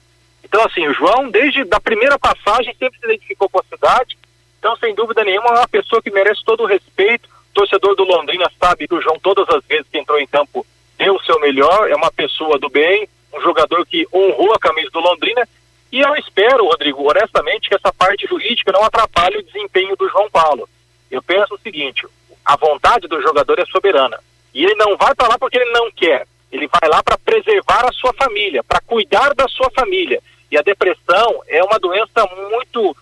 Então, 0.43 0.65
assim, 0.65 0.89
o 0.89 0.95
João, 0.95 1.29
desde 1.29 1.67
a 1.71 1.81
primeira 1.81 2.19
passagem, 2.19 2.75
sempre 2.79 2.99
se 2.99 3.05
identificou 3.05 3.51
com 3.51 3.59
a 3.59 3.65
cidade, 3.65 4.17
Então, 4.63 4.77
sem 4.77 4.95
dúvida 4.95 5.25
nenhuma, 5.25 5.49
é 5.49 5.59
uma 5.59 5.67
pessoa 5.67 6.01
que 6.01 6.09
merece 6.09 6.45
todo 6.45 6.63
o 6.63 6.67
respeito. 6.67 7.29
O 7.51 7.53
torcedor 7.53 7.97
do 7.97 8.05
Londrina 8.05 8.49
sabe 8.61 8.87
que 8.87 8.95
o 8.95 9.01
João, 9.01 9.19
todas 9.19 9.45
as 9.49 9.65
vezes 9.65 9.89
que 9.91 9.99
entrou 9.99 10.21
em 10.21 10.27
campo, 10.29 10.65
deu 10.97 11.17
o 11.17 11.25
seu 11.25 11.41
melhor. 11.41 11.91
É 11.91 11.97
uma 11.97 12.13
pessoa 12.13 12.61
do 12.61 12.71
bem, 12.71 13.09
um 13.35 13.41
jogador 13.41 13.85
que 13.85 14.07
honrou 14.15 14.55
a 14.55 14.61
camisa 14.61 14.89
do 14.93 15.01
Londrina. 15.01 15.49
E 15.91 15.99
eu 15.99 16.15
espero, 16.15 16.69
Rodrigo, 16.69 17.11
honestamente, 17.11 17.69
que 17.69 17.75
essa 17.75 17.93
parte 17.93 18.25
jurídica 18.29 18.71
não 18.71 18.85
atrapalhe 18.85 19.39
o 19.39 19.43
desempenho 19.43 19.97
do 19.97 20.09
João 20.09 20.31
Paulo. 20.31 20.69
Eu 21.11 21.21
penso 21.21 21.57
o 21.57 21.59
seguinte: 21.59 22.07
a 22.45 22.57
vontade 22.57 23.09
do 23.09 23.21
jogador 23.21 23.59
é 23.59 23.67
soberana. 23.67 24.21
E 24.55 24.65
ele 24.65 24.77
não 24.77 24.97
vai 24.97 25.13
para 25.17 25.27
lá 25.27 25.39
porque 25.41 25.59
ele 25.59 25.73
não 25.73 25.91
quer. 25.91 26.25
Ele 26.53 26.69
vai 26.69 26.89
lá 26.89 27.03
para 27.03 27.19
preservar 27.19 27.85
a 27.85 27.93
sua 27.93 28.13
família, 28.13 28.63
para 28.63 28.81
cuidar 28.83 29.35
da 29.35 29.49
sua 29.49 29.69
família. 29.73 30.23
E 30.53 30.57
a 30.57 30.63
depressão 30.63 31.43
é 31.49 31.65
uma 31.65 31.81
doença 31.81 32.25
muito 32.49 32.97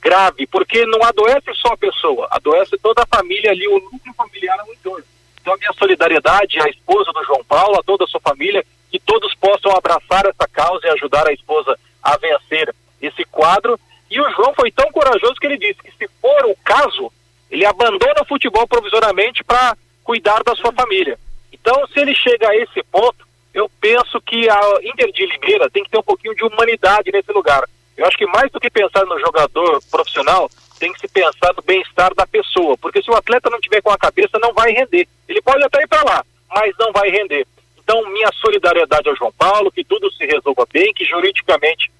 grave, 0.00 0.46
porque 0.46 0.84
não 0.86 1.02
adoece 1.02 1.52
só 1.54 1.74
a 1.74 1.76
pessoa, 1.76 2.26
adoece 2.30 2.76
toda 2.78 3.02
a 3.02 3.16
família 3.16 3.50
ali, 3.50 3.66
o 3.68 3.80
núcleo 3.80 4.14
familiar 4.16 4.56
no 4.66 4.72
entorno. 4.72 5.04
Então, 5.40 5.54
a 5.54 5.56
minha 5.56 5.72
solidariedade 5.72 6.60
à 6.60 6.68
esposa 6.68 7.12
do 7.12 7.24
João 7.24 7.44
Paulo, 7.44 7.78
a 7.78 7.82
toda 7.82 8.04
a 8.04 8.06
sua 8.06 8.20
família, 8.20 8.64
que 8.90 8.98
todos 8.98 9.34
possam 9.34 9.72
abraçar 9.72 10.26
essa 10.26 10.48
causa 10.48 10.86
e 10.86 10.90
ajudar 10.90 11.26
a 11.28 11.32
esposa 11.32 11.78
a 12.02 12.16
vencer 12.16 12.74
esse 13.00 13.24
quadro. 13.24 13.78
E 14.10 14.20
o 14.20 14.30
João 14.30 14.52
foi 14.54 14.70
tão 14.70 14.90
corajoso 14.90 15.34
que 15.34 15.46
ele 15.46 15.58
disse 15.58 15.82
que, 15.82 15.92
se 15.92 16.08
for 16.20 16.44
o 16.46 16.56
caso, 16.64 17.12
ele 17.50 17.64
abandona 17.64 18.22
o 18.22 18.26
futebol 18.26 18.66
provisoriamente 18.66 19.44
para 19.44 19.76
cuidar 20.02 20.42
da 20.42 20.54
sua 20.56 20.72
família. 20.72 21.18
Então, 21.52 21.86
se 21.88 22.00
ele 22.00 22.14
chega 22.14 22.48
a 22.48 22.56
esse 22.56 22.82
ponto, 22.84 23.26
eu 23.52 23.70
penso 23.80 24.20
que 24.20 24.48
a 24.48 24.60
Inter 24.82 25.12
de 25.12 25.26
Limeira 25.26 25.70
tem 25.70 25.84
que 25.84 25.90
ter 25.90 25.98
um 25.98 26.02
pouquinho 26.02 26.34
de 26.34 26.44
humanidade 26.44 27.10
nesse 27.12 27.32
lugar. 27.32 27.64
Eu 28.00 28.06
acho 28.06 28.16
que 28.16 28.26
mais 28.26 28.50
do 28.50 28.58
que 28.58 28.70
pensar 28.70 29.04
no 29.04 29.20
jogador 29.20 29.78
profissional, 29.90 30.50
tem 30.78 30.90
que 30.90 31.00
se 31.00 31.08
pensar 31.08 31.52
no 31.54 31.62
bem-estar 31.62 32.14
da 32.14 32.26
pessoa, 32.26 32.74
porque 32.78 33.02
se 33.02 33.10
o 33.10 33.14
atleta 33.14 33.50
não 33.50 33.60
tiver 33.60 33.82
com 33.82 33.90
a 33.90 33.98
cabeça, 33.98 34.38
não 34.38 34.54
vai 34.54 34.72
render. 34.72 35.06
Ele 35.28 35.42
pode 35.42 35.62
até 35.62 35.82
ir 35.82 35.86
para 35.86 36.02
lá, 36.02 36.24
mas 36.48 36.74
não 36.78 36.90
vai 36.92 37.10
render. 37.10 37.46
Então, 37.78 38.10
minha 38.10 38.30
solidariedade 38.40 39.06
ao 39.06 39.16
João 39.16 39.30
Paulo, 39.36 39.70
que 39.70 39.84
tudo 39.84 40.10
se 40.12 40.24
resolva 40.24 40.66
bem, 40.72 40.94
que 40.94 41.04
juridicamente 41.04 41.92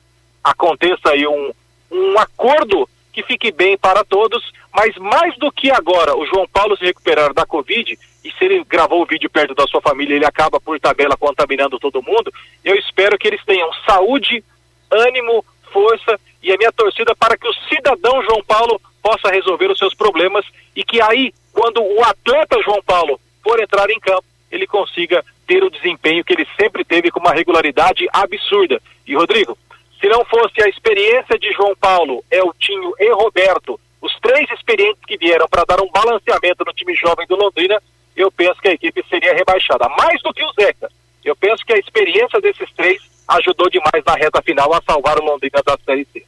aconteça 0.42 1.10
aí 1.10 1.26
um, 1.26 1.52
um 1.90 2.18
acordo 2.18 2.88
que 3.12 3.22
fique 3.22 3.52
bem 3.52 3.76
para 3.76 4.02
todos, 4.02 4.42
mas 4.72 4.96
mais 4.96 5.36
do 5.36 5.52
que 5.52 5.70
agora 5.70 6.16
o 6.16 6.24
João 6.24 6.48
Paulo 6.48 6.78
se 6.78 6.84
recuperar 6.84 7.34
da 7.34 7.44
Covid, 7.44 7.98
e 8.24 8.32
se 8.32 8.44
ele 8.46 8.64
gravou 8.64 9.02
o 9.02 9.06
vídeo 9.06 9.28
perto 9.28 9.54
da 9.54 9.66
sua 9.66 9.82
família, 9.82 10.14
ele 10.14 10.24
acaba 10.24 10.58
por 10.58 10.80
tabela 10.80 11.14
contaminando 11.18 11.78
todo 11.78 12.02
mundo, 12.02 12.32
eu 12.64 12.74
espero 12.76 13.18
que 13.18 13.28
eles 13.28 13.44
tenham 13.44 13.70
saúde, 13.86 14.42
ânimo, 14.90 15.44
força 15.72 16.18
e 16.42 16.52
a 16.52 16.56
minha 16.56 16.72
torcida 16.72 17.14
para 17.14 17.36
que 17.36 17.48
o 17.48 17.54
cidadão 17.68 18.22
João 18.22 18.42
Paulo 18.44 18.80
possa 19.02 19.30
resolver 19.30 19.70
os 19.70 19.78
seus 19.78 19.94
problemas 19.94 20.44
e 20.76 20.84
que 20.84 21.00
aí, 21.00 21.32
quando 21.52 21.82
o 21.82 22.02
atleta 22.04 22.62
João 22.62 22.82
Paulo 22.82 23.20
for 23.42 23.60
entrar 23.60 23.88
em 23.90 23.98
campo, 23.98 24.24
ele 24.50 24.66
consiga 24.66 25.24
ter 25.46 25.62
o 25.62 25.70
desempenho 25.70 26.24
que 26.24 26.32
ele 26.32 26.46
sempre 26.58 26.84
teve 26.84 27.10
com 27.10 27.20
uma 27.20 27.32
regularidade 27.32 28.06
absurda. 28.12 28.80
E 29.06 29.14
Rodrigo, 29.14 29.56
se 30.00 30.08
não 30.08 30.24
fosse 30.24 30.62
a 30.62 30.68
experiência 30.68 31.38
de 31.38 31.52
João 31.52 31.74
Paulo, 31.76 32.24
Eltinho 32.30 32.92
e 32.98 33.12
Roberto, 33.12 33.78
os 34.00 34.12
três 34.20 34.50
experientes 34.50 35.02
que 35.06 35.18
vieram 35.18 35.46
para 35.48 35.64
dar 35.64 35.80
um 35.80 35.90
balanceamento 35.90 36.64
no 36.64 36.72
time 36.72 36.94
jovem 36.94 37.26
do 37.26 37.36
Londrina, 37.36 37.80
eu 38.16 38.30
penso 38.30 38.60
que 38.60 38.68
a 38.68 38.72
equipe 38.72 39.04
seria 39.08 39.34
rebaixada. 39.34 39.88
Mais 39.90 40.20
do 40.22 40.32
que 40.32 40.42
o 40.42 40.52
Zeca. 40.52 40.90
Eu 41.30 41.36
penso 41.36 41.64
que 41.64 41.72
a 41.72 41.78
experiência 41.78 42.40
desses 42.40 42.68
três 42.76 43.00
ajudou 43.28 43.70
demais 43.70 44.02
na 44.04 44.14
reta 44.14 44.42
final 44.42 44.74
a 44.74 44.82
salvar 44.82 45.16
o 45.16 45.24
Londrina 45.24 45.62
da 45.64 45.78
Série 45.86 46.04
C. 46.12 46.24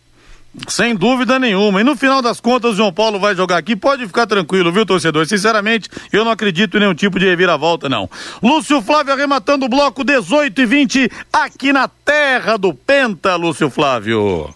Sem 0.68 0.94
dúvida 0.94 1.40
nenhuma. 1.40 1.80
E 1.80 1.84
no 1.84 1.96
final 1.96 2.22
das 2.22 2.40
contas, 2.40 2.72
o 2.72 2.76
João 2.76 2.92
Paulo 2.92 3.18
vai 3.18 3.34
jogar 3.34 3.56
aqui. 3.56 3.74
Pode 3.74 4.06
ficar 4.06 4.28
tranquilo, 4.28 4.70
viu, 4.70 4.86
torcedor? 4.86 5.26
Sinceramente, 5.26 5.88
eu 6.12 6.24
não 6.24 6.30
acredito 6.30 6.76
em 6.76 6.80
nenhum 6.80 6.94
tipo 6.94 7.18
de 7.18 7.24
reviravolta, 7.24 7.88
não. 7.88 8.08
Lúcio 8.40 8.80
Flávio 8.80 9.12
arrematando 9.12 9.66
o 9.66 9.68
bloco 9.68 10.04
18 10.04 10.60
e 10.60 10.66
20 10.66 11.10
aqui 11.32 11.72
na 11.72 11.88
terra 11.88 12.56
do 12.56 12.72
Penta, 12.72 13.34
Lúcio 13.34 13.68
Flávio. 13.70 14.54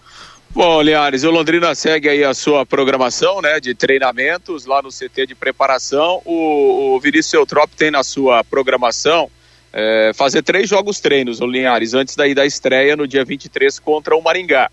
Bom, 0.51 0.81
Linhares, 0.81 1.25
o 1.25 1.29
Londrina 1.29 1.75
segue 1.75 2.07
aí 2.07 2.23
a 2.23 2.33
sua 2.33 2.65
programação, 2.65 3.41
né, 3.41 3.59
de 3.59 3.75
treinamentos 3.75 4.65
lá 4.65 4.81
no 4.81 4.89
CT 4.89 5.27
de 5.27 5.35
preparação. 5.35 6.21
O, 6.23 6.95
o 6.95 6.99
Vinícius 7.01 7.33
Eutrop 7.33 7.69
tem 7.75 7.91
na 7.91 8.01
sua 8.01 8.43
programação 8.45 9.29
é, 9.79 10.11
fazer 10.15 10.41
três 10.41 10.67
jogos 10.67 10.99
treinos, 10.99 11.39
o 11.39 11.45
Linhares, 11.45 11.93
antes 11.93 12.15
daí 12.15 12.33
da 12.33 12.47
estreia 12.47 12.95
no 12.95 13.07
dia 13.07 13.23
23 13.23 13.77
contra 13.77 14.15
o 14.15 14.21
Maringá. 14.23 14.71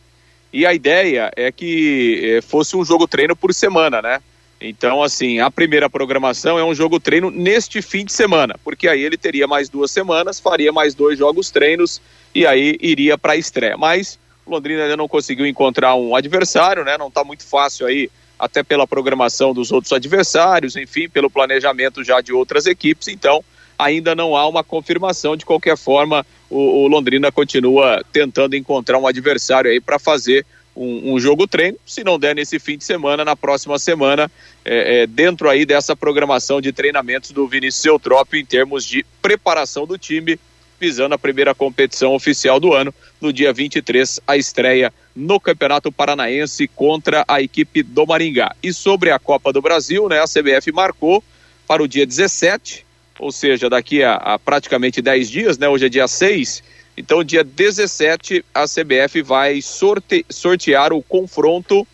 E 0.50 0.64
a 0.64 0.72
ideia 0.72 1.30
é 1.36 1.52
que 1.52 2.36
é, 2.38 2.40
fosse 2.40 2.74
um 2.74 2.82
jogo 2.82 3.06
treino 3.06 3.36
por 3.36 3.52
semana, 3.52 4.00
né? 4.00 4.22
Então, 4.58 5.02
assim, 5.02 5.40
a 5.40 5.50
primeira 5.50 5.90
programação 5.90 6.58
é 6.58 6.64
um 6.64 6.74
jogo 6.74 6.98
treino 6.98 7.30
neste 7.30 7.82
fim 7.82 8.06
de 8.06 8.14
semana, 8.14 8.58
porque 8.64 8.88
aí 8.88 9.02
ele 9.02 9.18
teria 9.18 9.46
mais 9.46 9.68
duas 9.68 9.90
semanas, 9.90 10.40
faria 10.40 10.72
mais 10.72 10.94
dois 10.94 11.18
jogos 11.18 11.50
treinos 11.50 12.00
e 12.34 12.46
aí 12.46 12.78
iria 12.80 13.18
para 13.18 13.34
a 13.34 13.36
estreia. 13.36 13.76
Mas 13.76 14.18
Londrina 14.46 14.84
ainda 14.84 14.96
não 14.96 15.06
conseguiu 15.06 15.46
encontrar 15.46 15.94
um 15.96 16.16
adversário, 16.16 16.82
né? 16.82 16.96
Não 16.96 17.08
está 17.08 17.22
muito 17.22 17.44
fácil 17.44 17.86
aí, 17.86 18.10
até 18.38 18.62
pela 18.62 18.86
programação 18.86 19.52
dos 19.52 19.70
outros 19.70 19.92
adversários, 19.92 20.76
enfim, 20.76 21.10
pelo 21.10 21.28
planejamento 21.28 22.02
já 22.02 22.22
de 22.22 22.32
outras 22.32 22.64
equipes. 22.64 23.08
Então, 23.08 23.44
ainda 23.78 24.14
não 24.14 24.36
há 24.36 24.46
uma 24.46 24.64
confirmação. 24.64 25.36
De 25.36 25.44
qualquer 25.44 25.76
forma, 25.76 26.24
o, 26.48 26.84
o 26.84 26.88
Londrina 26.88 27.30
continua 27.32 28.02
tentando 28.12 28.56
encontrar 28.56 28.98
um 28.98 29.06
adversário 29.06 29.70
aí 29.70 29.80
para 29.80 29.98
fazer 29.98 30.44
um, 30.76 31.14
um, 31.14 31.20
jogo 31.20 31.46
treino. 31.46 31.78
Se 31.86 32.02
não 32.02 32.18
der 32.18 32.34
nesse 32.34 32.58
fim 32.58 32.76
de 32.76 32.84
semana, 32.84 33.24
na 33.24 33.36
próxima 33.36 33.78
semana, 33.78 34.30
é, 34.64 35.02
é, 35.02 35.06
dentro 35.06 35.48
aí 35.48 35.64
dessa 35.64 35.94
programação 35.94 36.60
de 36.60 36.72
treinamentos 36.72 37.30
do 37.30 37.46
Vinícius 37.46 37.84
Eutrópio 37.84 38.38
em 38.38 38.44
termos 38.44 38.84
de 38.84 39.04
preparação 39.22 39.86
do 39.86 39.96
time, 39.96 40.38
visando 40.80 41.14
a 41.14 41.18
primeira 41.18 41.54
competição 41.54 42.14
oficial 42.14 42.58
do 42.58 42.72
ano, 42.72 42.92
no 43.20 43.32
dia 43.32 43.52
23, 43.52 44.20
a 44.26 44.36
estreia 44.36 44.92
no 45.14 45.38
Campeonato 45.38 45.92
Paranaense 45.92 46.66
contra 46.68 47.24
a 47.28 47.40
equipe 47.40 47.82
do 47.82 48.06
Maringá. 48.06 48.54
E 48.62 48.72
sobre 48.72 49.10
a 49.10 49.18
Copa 49.18 49.52
do 49.52 49.62
Brasil, 49.62 50.08
né, 50.08 50.20
a 50.20 50.26
CBF 50.26 50.72
marcou 50.72 51.22
para 51.66 51.82
o 51.82 51.88
dia 51.88 52.04
17, 52.04 52.84
ou 53.18 53.30
seja, 53.30 53.70
daqui 53.70 54.02
a, 54.02 54.14
a 54.14 54.38
praticamente 54.38 55.00
10 55.00 55.30
dias, 55.30 55.58
né? 55.58 55.68
Hoje 55.68 55.86
é 55.86 55.88
dia 55.88 56.08
6. 56.08 56.62
Então, 56.96 57.24
dia 57.24 57.42
17, 57.42 58.44
a 58.54 58.64
CBF 58.64 59.22
vai 59.22 59.60
sorte, 59.60 60.24
sortear 60.28 60.92
o 60.92 61.02
confronto 61.02 61.86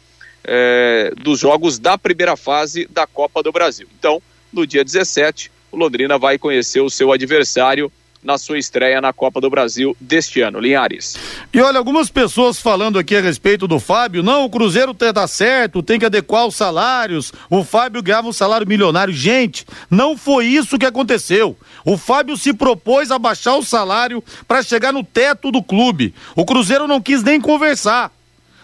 é, 0.44 1.12
dos 1.16 1.40
jogos 1.40 1.78
da 1.78 1.96
primeira 1.96 2.36
fase 2.36 2.86
da 2.90 3.06
Copa 3.06 3.42
do 3.42 3.52
Brasil. 3.52 3.86
Então, 3.98 4.22
no 4.52 4.66
dia 4.66 4.84
17, 4.84 5.50
o 5.72 5.76
Londrina 5.76 6.18
vai 6.18 6.38
conhecer 6.38 6.80
o 6.80 6.90
seu 6.90 7.12
adversário 7.12 7.90
na 8.22 8.36
sua 8.36 8.58
estreia 8.58 9.00
na 9.00 9.12
Copa 9.12 9.40
do 9.40 9.48
Brasil 9.48 9.96
deste 10.00 10.40
ano. 10.40 10.60
Linhares. 10.60 11.16
E 11.52 11.60
olha, 11.60 11.78
algumas 11.78 12.10
pessoas 12.10 12.58
falando 12.58 12.98
aqui 12.98 13.16
a 13.16 13.20
respeito 13.20 13.66
do 13.66 13.80
Fábio, 13.80 14.22
não, 14.22 14.44
o 14.44 14.50
Cruzeiro 14.50 14.92
tá 14.92 15.26
certo, 15.26 15.82
tem 15.82 15.98
que 15.98 16.04
adequar 16.04 16.46
os 16.46 16.54
salários, 16.54 17.32
o 17.48 17.64
Fábio 17.64 18.02
ganhava 18.02 18.28
um 18.28 18.32
salário 18.32 18.66
milionário. 18.66 19.14
Gente, 19.14 19.64
não 19.90 20.16
foi 20.16 20.46
isso 20.46 20.78
que 20.78 20.86
aconteceu. 20.86 21.56
O 21.84 21.96
Fábio 21.96 22.36
se 22.36 22.52
propôs 22.52 23.10
a 23.10 23.18
baixar 23.18 23.56
o 23.56 23.64
salário 23.64 24.22
para 24.46 24.62
chegar 24.62 24.92
no 24.92 25.02
teto 25.02 25.50
do 25.50 25.62
clube. 25.62 26.14
O 26.36 26.44
Cruzeiro 26.44 26.86
não 26.86 27.00
quis 27.00 27.22
nem 27.22 27.40
conversar. 27.40 28.12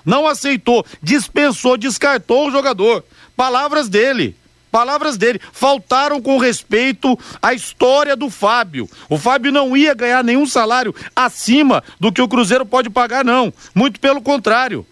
Não 0.05 0.27
aceitou, 0.27 0.87
dispensou, 1.03 1.77
descartou 1.77 2.47
o 2.47 2.51
jogador. 2.51 3.05
Palavras 3.37 3.89
dele. 3.89 4.37
Palavras 4.77 5.17
dele, 5.17 5.41
faltaram 5.55 6.21
com 6.21 6.37
respeito 6.37 7.19
à 7.41 7.55
história 7.55 8.15
do 8.15 8.29
Fábio. 8.29 8.87
O 9.09 9.17
Fábio 9.17 9.51
não 9.51 9.75
ia 9.75 9.95
ganhar 9.95 10.23
nenhum 10.23 10.45
salário 10.45 10.95
acima 11.17 11.83
do 11.99 12.13
que 12.13 12.21
o 12.21 12.29
Cruzeiro 12.29 12.67
pode 12.67 12.91
pagar, 12.91 13.25
não. 13.25 13.51
Muito 13.75 13.99
pelo 13.99 14.21
contrário. 14.21 14.87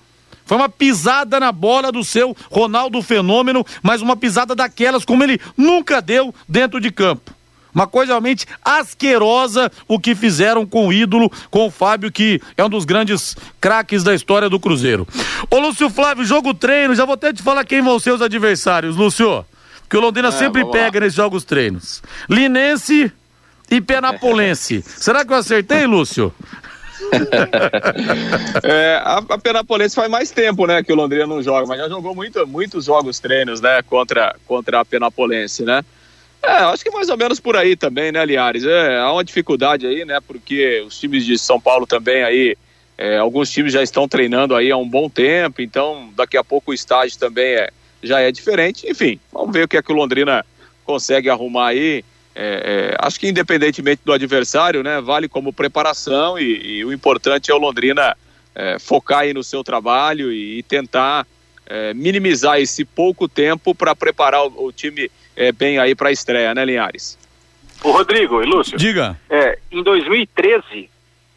Foi 0.47 0.57
uma 0.57 0.71
pisada 0.71 1.39
na 1.39 1.53
bola 1.53 1.93
do 1.93 2.03
seu 2.03 2.35
Ronaldo 2.51 3.03
Fenômeno, 3.03 3.63
mas 3.83 4.01
uma 4.01 4.17
pisada 4.17 4.55
daquelas 4.55 5.05
como 5.05 5.23
ele 5.23 5.39
nunca 5.55 6.01
deu 6.01 6.35
dentro 6.49 6.81
de 6.81 6.91
campo. 6.91 7.35
Uma 7.75 7.87
coisa 7.87 8.13
realmente 8.15 8.47
asquerosa 8.65 9.71
o 9.87 10.01
que 10.01 10.15
fizeram 10.15 10.65
com 10.65 10.89
o 10.89 10.95
ídolo, 10.95 11.31
com 11.51 11.67
o 11.67 11.71
Fábio, 11.71 12.11
que 12.11 12.41
é 12.57 12.65
um 12.65 12.71
dos 12.71 12.87
grandes 12.87 13.37
craques 13.61 14.03
da 14.03 14.15
história 14.15 14.49
do 14.49 14.59
Cruzeiro. 14.59 15.07
Ô 15.51 15.59
Lúcio 15.59 15.91
Flávio, 15.91 16.25
jogo 16.25 16.55
treino, 16.55 16.95
já 16.95 17.05
vou 17.05 17.13
até 17.13 17.35
te 17.35 17.43
falar 17.43 17.67
quem 17.67 17.83
vão 17.83 17.99
ser 17.99 18.13
os 18.13 18.23
adversários, 18.23 18.97
Lúcio 18.97 19.45
que 19.95 19.99
o 19.99 20.01
Londrina 20.01 20.27
é, 20.27 20.33
sempre 20.33 20.65
pega 20.65 20.99
lá. 20.99 21.05
nesses 21.05 21.15
jogos 21.15 21.45
treinos. 21.45 22.03
Linense 22.29 23.13
e 23.71 23.81
Penapolense. 23.81 24.83
Será 24.85 25.25
que 25.25 25.33
eu 25.33 25.37
acertei, 25.37 25.87
Lúcio? 25.87 26.35
é, 28.65 29.01
a, 29.05 29.19
a 29.19 29.39
Penapolense 29.39 29.95
faz 29.95 30.11
mais 30.11 30.33
tempo, 30.33 30.67
né, 30.67 30.83
que 30.83 30.93
o 30.93 30.97
Londrina 30.97 31.29
não 31.29 31.41
joga, 31.41 31.65
mas 31.65 31.79
já 31.79 31.89
jogou 31.89 32.13
muito, 32.13 32.45
muitos 32.45 32.87
jogos 32.87 33.21
treinos, 33.21 33.61
né, 33.61 33.83
contra, 33.83 34.35
contra 34.49 34.81
a 34.81 34.85
Penapolense, 34.85 35.63
né? 35.63 35.85
É, 36.43 36.51
acho 36.51 36.83
que 36.83 36.91
mais 36.91 37.09
ou 37.09 37.17
menos 37.17 37.39
por 37.39 37.57
aí 37.57 37.77
também, 37.77 38.11
né, 38.11 38.27
Liares? 38.27 38.65
É, 38.65 38.99
há 38.99 39.13
uma 39.13 39.23
dificuldade 39.23 39.87
aí, 39.87 40.05
né, 40.05 40.19
porque 40.27 40.83
os 40.85 40.99
times 40.99 41.25
de 41.25 41.39
São 41.39 41.61
Paulo 41.61 41.87
também 41.87 42.25
aí, 42.25 42.57
é, 42.99 43.19
alguns 43.19 43.49
times 43.49 43.73
já 43.73 43.81
estão 43.81 44.09
treinando 44.09 44.57
aí 44.57 44.73
há 44.73 44.77
um 44.77 44.89
bom 44.89 45.09
tempo, 45.09 45.63
então 45.63 46.11
daqui 46.17 46.37
a 46.37 46.43
pouco 46.43 46.73
o 46.73 46.75
estágio 46.75 47.17
também 47.17 47.55
é, 47.55 47.71
já 48.05 48.21
é 48.21 48.31
diferente. 48.31 48.89
Enfim, 48.89 49.19
vamos 49.33 49.53
ver 49.53 49.65
o 49.65 49.69
que 49.69 49.77
é 49.77 49.83
que 49.83 49.93
o 49.93 49.97
Londrina 49.97 50.45
consegue 50.85 51.29
arrumar 51.29 51.69
aí. 51.69 52.05
É, 52.35 52.95
é, 52.95 52.97
acho 52.99 53.19
que 53.19 53.29
independentemente 53.29 54.03
do 54.05 54.13
adversário, 54.13 54.83
né, 54.83 55.01
vale 55.01 55.29
como 55.29 55.53
preparação 55.53 56.39
e, 56.39 56.79
e 56.79 56.85
o 56.85 56.93
importante 56.93 57.51
é 57.51 57.55
o 57.55 57.59
Londrina 57.59 58.17
é, 58.55 58.79
focar 58.79 59.21
aí 59.21 59.33
no 59.33 59.45
seu 59.45 59.63
trabalho 59.63 60.33
e, 60.33 60.59
e 60.59 60.63
tentar 60.63 61.27
é, 61.67 61.95
minimizar 61.95 62.61
esse 62.61 62.85
pouco 62.85 63.29
tempo 63.29 63.75
para 63.75 63.95
preparar 63.95 64.47
o, 64.47 64.67
o 64.67 64.73
time 64.73 65.11
é, 65.37 65.53
bem 65.53 65.79
aí 65.79 65.95
para 65.95 66.09
a 66.09 66.13
estreia, 66.13 66.55
né, 66.55 66.65
Linhares? 66.65 67.19
O 67.83 67.91
Rodrigo 67.91 68.43
e 68.43 68.47
Lúcio. 68.47 68.79
Diga. 68.79 69.19
É, 69.29 69.59
em 69.71 69.83
2013, 69.83 70.89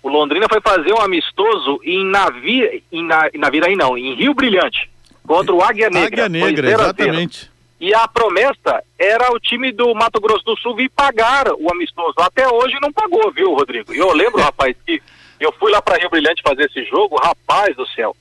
o 0.02 0.10
Londrina 0.10 0.48
foi 0.50 0.62
fazer 0.62 0.94
um 0.94 1.02
amistoso 1.02 1.80
em 1.84 2.06
Navira, 2.06 2.72
em, 2.92 3.04
na, 3.04 3.30
em 3.34 3.38
Naviraí 3.38 3.76
não, 3.76 3.98
em 3.98 4.16
Rio 4.16 4.34
Brilhante, 4.34 4.90
contra 5.28 5.54
o 5.54 5.62
Águia 5.62 5.90
Negra. 5.90 6.26
Águia 6.26 6.30
Negra, 6.30 6.72
exatamente. 6.72 7.52
E 7.80 7.94
a 7.94 8.08
promessa 8.08 8.84
era 8.98 9.32
o 9.32 9.40
time 9.40 9.72
do 9.72 9.94
Mato 9.94 10.20
Grosso 10.20 10.44
do 10.44 10.58
Sul 10.58 10.76
vir 10.76 10.90
pagar 10.90 11.46
o 11.52 11.72
amistoso. 11.72 12.16
Até 12.18 12.48
hoje 12.48 12.76
não 12.82 12.92
pagou, 12.92 13.32
viu, 13.32 13.54
Rodrigo? 13.54 13.94
E 13.94 13.98
eu 13.98 14.12
lembro, 14.14 14.42
rapaz, 14.42 14.76
que 14.84 15.02
eu 15.40 15.52
fui 15.54 15.72
lá 15.72 15.80
para 15.82 15.98
Rio 15.98 16.10
Brilhante 16.10 16.42
fazer 16.42 16.66
esse 16.66 16.84
jogo, 16.86 17.18
rapaz 17.18 17.76
do 17.76 17.88
céu. 17.90 18.16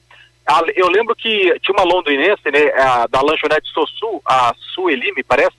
Eu 0.74 0.88
lembro 0.88 1.16
que 1.16 1.58
tinha 1.60 1.74
uma 1.76 1.84
londrinense, 1.84 2.42
né, 2.52 2.70
da 3.10 3.20
lanchonete 3.20 3.68
Sossu, 3.70 4.20
a 4.24 4.54
Sueli, 4.74 5.12
me 5.12 5.24
parece. 5.24 5.56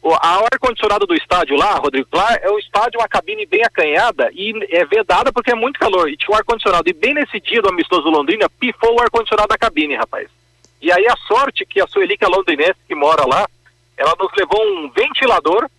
O 0.00 0.14
ar-condicionado 0.14 1.06
do 1.06 1.14
estádio 1.14 1.54
lá, 1.56 1.74
Rodrigo, 1.74 2.08
lá 2.12 2.36
é 2.40 2.50
um 2.50 2.58
estádio, 2.58 2.98
uma 2.98 3.08
cabine 3.08 3.46
bem 3.46 3.62
acanhada 3.62 4.30
e 4.32 4.52
é 4.70 4.84
vedada 4.84 5.32
porque 5.32 5.52
é 5.52 5.54
muito 5.54 5.78
calor. 5.78 6.08
E 6.08 6.16
tinha 6.16 6.34
um 6.34 6.38
ar-condicionado. 6.38 6.88
E 6.88 6.92
bem 6.92 7.14
nesse 7.14 7.38
dia 7.40 7.60
do 7.60 7.68
amistoso 7.68 8.08
Londrina, 8.08 8.48
pifou 8.48 8.96
o 8.96 9.00
ar-condicionado 9.00 9.48
da 9.48 9.58
cabine, 9.58 9.94
rapaz. 9.94 10.28
E 10.82 10.90
aí 10.90 11.06
a 11.06 11.16
sorte 11.28 11.64
que 11.64 11.80
a 11.80 11.86
Sueli, 11.86 12.18
que 12.18 12.24
é 12.24 12.28
londrinense, 12.28 12.74
que 12.88 12.94
mora 12.94 13.24
lá, 13.24 13.46
ela 13.96 14.16
nos 14.18 14.32
levou 14.36 14.60
um 14.66 14.90
ventilador. 14.90 15.70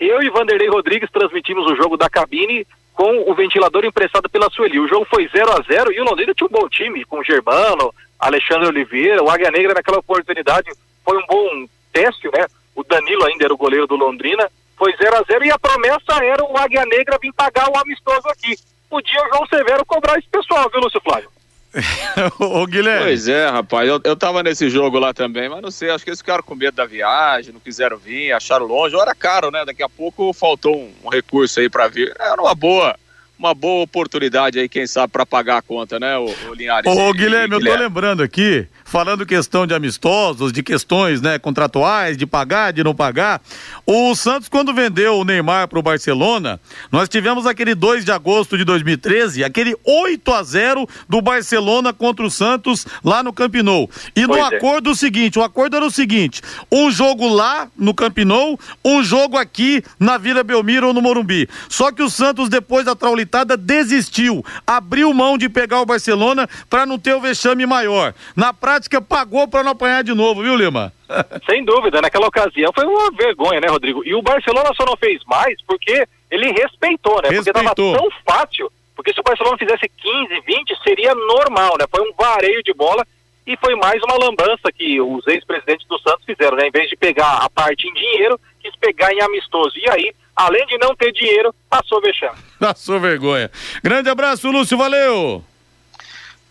Eu 0.00 0.22
e 0.22 0.30
Vanderlei 0.30 0.68
Rodrigues 0.68 1.10
transmitimos 1.10 1.70
o 1.70 1.76
jogo 1.76 1.96
da 1.96 2.08
cabine 2.08 2.66
com 2.94 3.30
o 3.30 3.34
ventilador 3.34 3.84
emprestado 3.84 4.30
pela 4.30 4.50
Sueli. 4.50 4.80
O 4.80 4.88
jogo 4.88 5.06
foi 5.10 5.28
0 5.28 5.52
a 5.52 5.62
0 5.62 5.92
e 5.92 6.00
o 6.00 6.04
Londrina 6.04 6.32
tinha 6.32 6.46
um 6.46 6.50
bom 6.50 6.66
time, 6.70 7.04
com 7.04 7.22
Germano, 7.22 7.94
Alexandre 8.18 8.68
Oliveira, 8.68 9.22
o 9.22 9.30
Águia 9.30 9.50
Negra 9.50 9.74
naquela 9.74 9.98
oportunidade 9.98 10.70
foi 11.04 11.18
um 11.18 11.26
bom 11.26 11.66
teste, 11.92 12.28
né? 12.32 12.46
O 12.74 12.82
Danilo 12.82 13.26
ainda 13.26 13.44
era 13.44 13.54
o 13.54 13.58
goleiro 13.58 13.86
do 13.86 13.94
Londrina. 13.94 14.50
Foi 14.76 14.94
0 14.96 15.16
a 15.16 15.22
0 15.22 15.44
e 15.44 15.50
a 15.50 15.58
promessa 15.58 16.24
era 16.24 16.42
o 16.42 16.56
Águia 16.56 16.84
Negra 16.86 17.18
vir 17.20 17.32
pagar 17.32 17.70
o 17.70 17.78
amistoso 17.78 18.26
aqui. 18.28 18.56
Podia 18.88 19.22
o 19.22 19.28
João 19.28 19.46
Severo 19.46 19.84
cobrar 19.86 20.18
esse 20.18 20.28
pessoal, 20.28 20.68
viu, 20.70 20.80
Lúcio 20.80 21.00
Flávio? 21.00 21.30
Ô, 22.40 22.66
Guilherme. 22.66 23.04
Pois 23.04 23.28
é, 23.28 23.48
rapaz. 23.48 23.88
Eu, 23.88 24.00
eu 24.04 24.16
tava 24.16 24.42
nesse 24.42 24.68
jogo 24.70 24.98
lá 24.98 25.12
também, 25.12 25.48
mas 25.48 25.62
não 25.62 25.70
sei, 25.70 25.90
acho 25.90 26.04
que 26.04 26.10
eles 26.10 26.20
ficaram 26.20 26.42
com 26.42 26.54
medo 26.54 26.74
da 26.74 26.86
viagem, 26.86 27.52
não 27.52 27.60
quiseram 27.60 27.96
vir, 27.96 28.32
acharam 28.32 28.66
longe. 28.66 28.94
Ou 28.94 29.02
era 29.02 29.14
caro, 29.14 29.50
né? 29.50 29.64
Daqui 29.64 29.82
a 29.82 29.88
pouco 29.88 30.32
faltou 30.32 30.76
um, 30.76 30.92
um 31.04 31.08
recurso 31.08 31.60
aí 31.60 31.68
para 31.68 31.88
vir. 31.88 32.14
Era 32.18 32.40
uma 32.40 32.54
boa 32.54 32.96
uma 33.38 33.54
boa 33.54 33.82
oportunidade 33.82 34.58
aí, 34.58 34.68
quem 34.68 34.86
sabe, 34.86 35.12
para 35.12 35.26
pagar 35.26 35.58
a 35.58 35.62
conta, 35.62 36.00
né, 36.00 36.16
o, 36.16 36.32
o 36.48 36.54
Linhares? 36.54 36.90
Ô, 36.90 37.12
Guilherme, 37.12 37.54
eu 37.54 37.60
tô 37.60 37.74
lembrando 37.76 38.22
aqui 38.22 38.66
falando 38.86 39.26
questão 39.26 39.66
de 39.66 39.74
amistosos, 39.74 40.52
de 40.52 40.62
questões 40.62 41.20
né, 41.20 41.38
contratuais, 41.38 42.16
de 42.16 42.24
pagar, 42.24 42.72
de 42.72 42.84
não 42.84 42.94
pagar. 42.94 43.42
O 43.84 44.14
Santos, 44.14 44.48
quando 44.48 44.72
vendeu 44.72 45.18
o 45.18 45.24
Neymar 45.24 45.68
para 45.68 45.78
o 45.78 45.82
Barcelona, 45.82 46.60
nós 46.90 47.08
tivemos 47.08 47.46
aquele 47.46 47.74
2 47.74 48.04
de 48.04 48.12
agosto 48.12 48.56
de 48.56 48.64
2013, 48.64 49.42
aquele 49.42 49.76
8 49.84 50.32
a 50.32 50.42
0 50.42 50.88
do 51.08 51.20
Barcelona 51.20 51.92
contra 51.92 52.24
o 52.24 52.30
Santos 52.30 52.86
lá 53.04 53.22
no 53.22 53.32
Camp 53.32 53.56
Nou. 53.56 53.90
E 54.14 54.24
pois 54.24 54.28
no 54.28 54.36
é. 54.36 54.56
acordo 54.56 54.90
o 54.90 54.94
seguinte, 54.94 55.38
o 55.38 55.42
acordo 55.42 55.76
era 55.76 55.84
o 55.84 55.90
seguinte, 55.90 56.40
um 56.70 56.90
jogo 56.90 57.28
lá 57.28 57.68
no 57.76 57.92
Camp 57.92 58.18
Nou, 58.18 58.58
um 58.84 59.02
jogo 59.02 59.36
aqui 59.36 59.82
na 59.98 60.16
Vila 60.16 60.44
Belmiro 60.44 60.86
ou 60.86 60.94
no 60.94 61.02
Morumbi. 61.02 61.48
Só 61.68 61.90
que 61.90 62.02
o 62.02 62.08
Santos, 62.08 62.48
depois 62.48 62.86
da 62.86 62.94
traulitada, 63.26 63.56
desistiu, 63.56 64.44
abriu 64.66 65.12
mão 65.12 65.36
de 65.36 65.48
pegar 65.48 65.80
o 65.80 65.86
Barcelona 65.86 66.48
para 66.70 66.86
não 66.86 66.98
ter 66.98 67.14
o 67.14 67.20
vexame 67.20 67.66
maior. 67.66 68.14
Na 68.34 68.54
prática, 68.54 69.02
pagou 69.02 69.46
para 69.48 69.64
não 69.64 69.72
apanhar 69.72 70.02
de 70.02 70.14
novo, 70.14 70.42
viu, 70.42 70.56
Lima? 70.56 70.92
Sem 71.48 71.64
dúvida, 71.64 72.00
naquela 72.00 72.26
ocasião 72.26 72.72
foi 72.74 72.86
uma 72.86 73.10
vergonha, 73.10 73.60
né, 73.60 73.68
Rodrigo? 73.68 74.02
E 74.04 74.14
o 74.14 74.22
Barcelona 74.22 74.70
só 74.74 74.84
não 74.86 74.96
fez 74.96 75.22
mais 75.26 75.56
porque 75.66 76.06
ele 76.30 76.52
respeitou, 76.52 77.20
né? 77.22 77.28
Respeitou. 77.28 77.52
Porque 77.52 77.52
tava 77.52 77.74
tão 77.74 78.08
fácil, 78.26 78.72
porque 78.94 79.12
se 79.12 79.20
o 79.20 79.24
Barcelona 79.24 79.58
fizesse 79.58 79.88
15, 79.88 80.40
20, 80.46 80.82
seria 80.82 81.14
normal, 81.14 81.76
né? 81.78 81.84
Foi 81.90 82.02
um 82.02 82.12
vareio 82.16 82.62
de 82.62 82.72
bola 82.72 83.04
e 83.46 83.56
foi 83.58 83.76
mais 83.76 84.02
uma 84.02 84.16
lambança 84.18 84.72
que 84.74 85.00
os 85.00 85.24
ex-presidentes 85.28 85.86
do 85.86 85.98
Santos 86.00 86.24
fizeram, 86.24 86.56
né? 86.56 86.66
Em 86.66 86.72
vez 86.72 86.88
de 86.88 86.96
pegar 86.96 87.44
a 87.44 87.50
parte 87.50 87.86
em 87.86 87.94
dinheiro, 87.94 88.40
quis 88.60 88.74
pegar 88.76 89.12
em 89.12 89.20
amistoso. 89.22 89.72
E 89.76 89.88
aí, 89.88 90.12
além 90.36 90.66
de 90.66 90.76
não 90.78 90.94
ter 90.94 91.12
dinheiro, 91.12 91.54
passou 91.68 92.00
vexame. 92.00 92.36
Passou 92.60 93.00
vergonha. 93.00 93.50
Grande 93.82 94.08
abraço, 94.10 94.50
Lúcio, 94.50 94.76
valeu! 94.76 95.42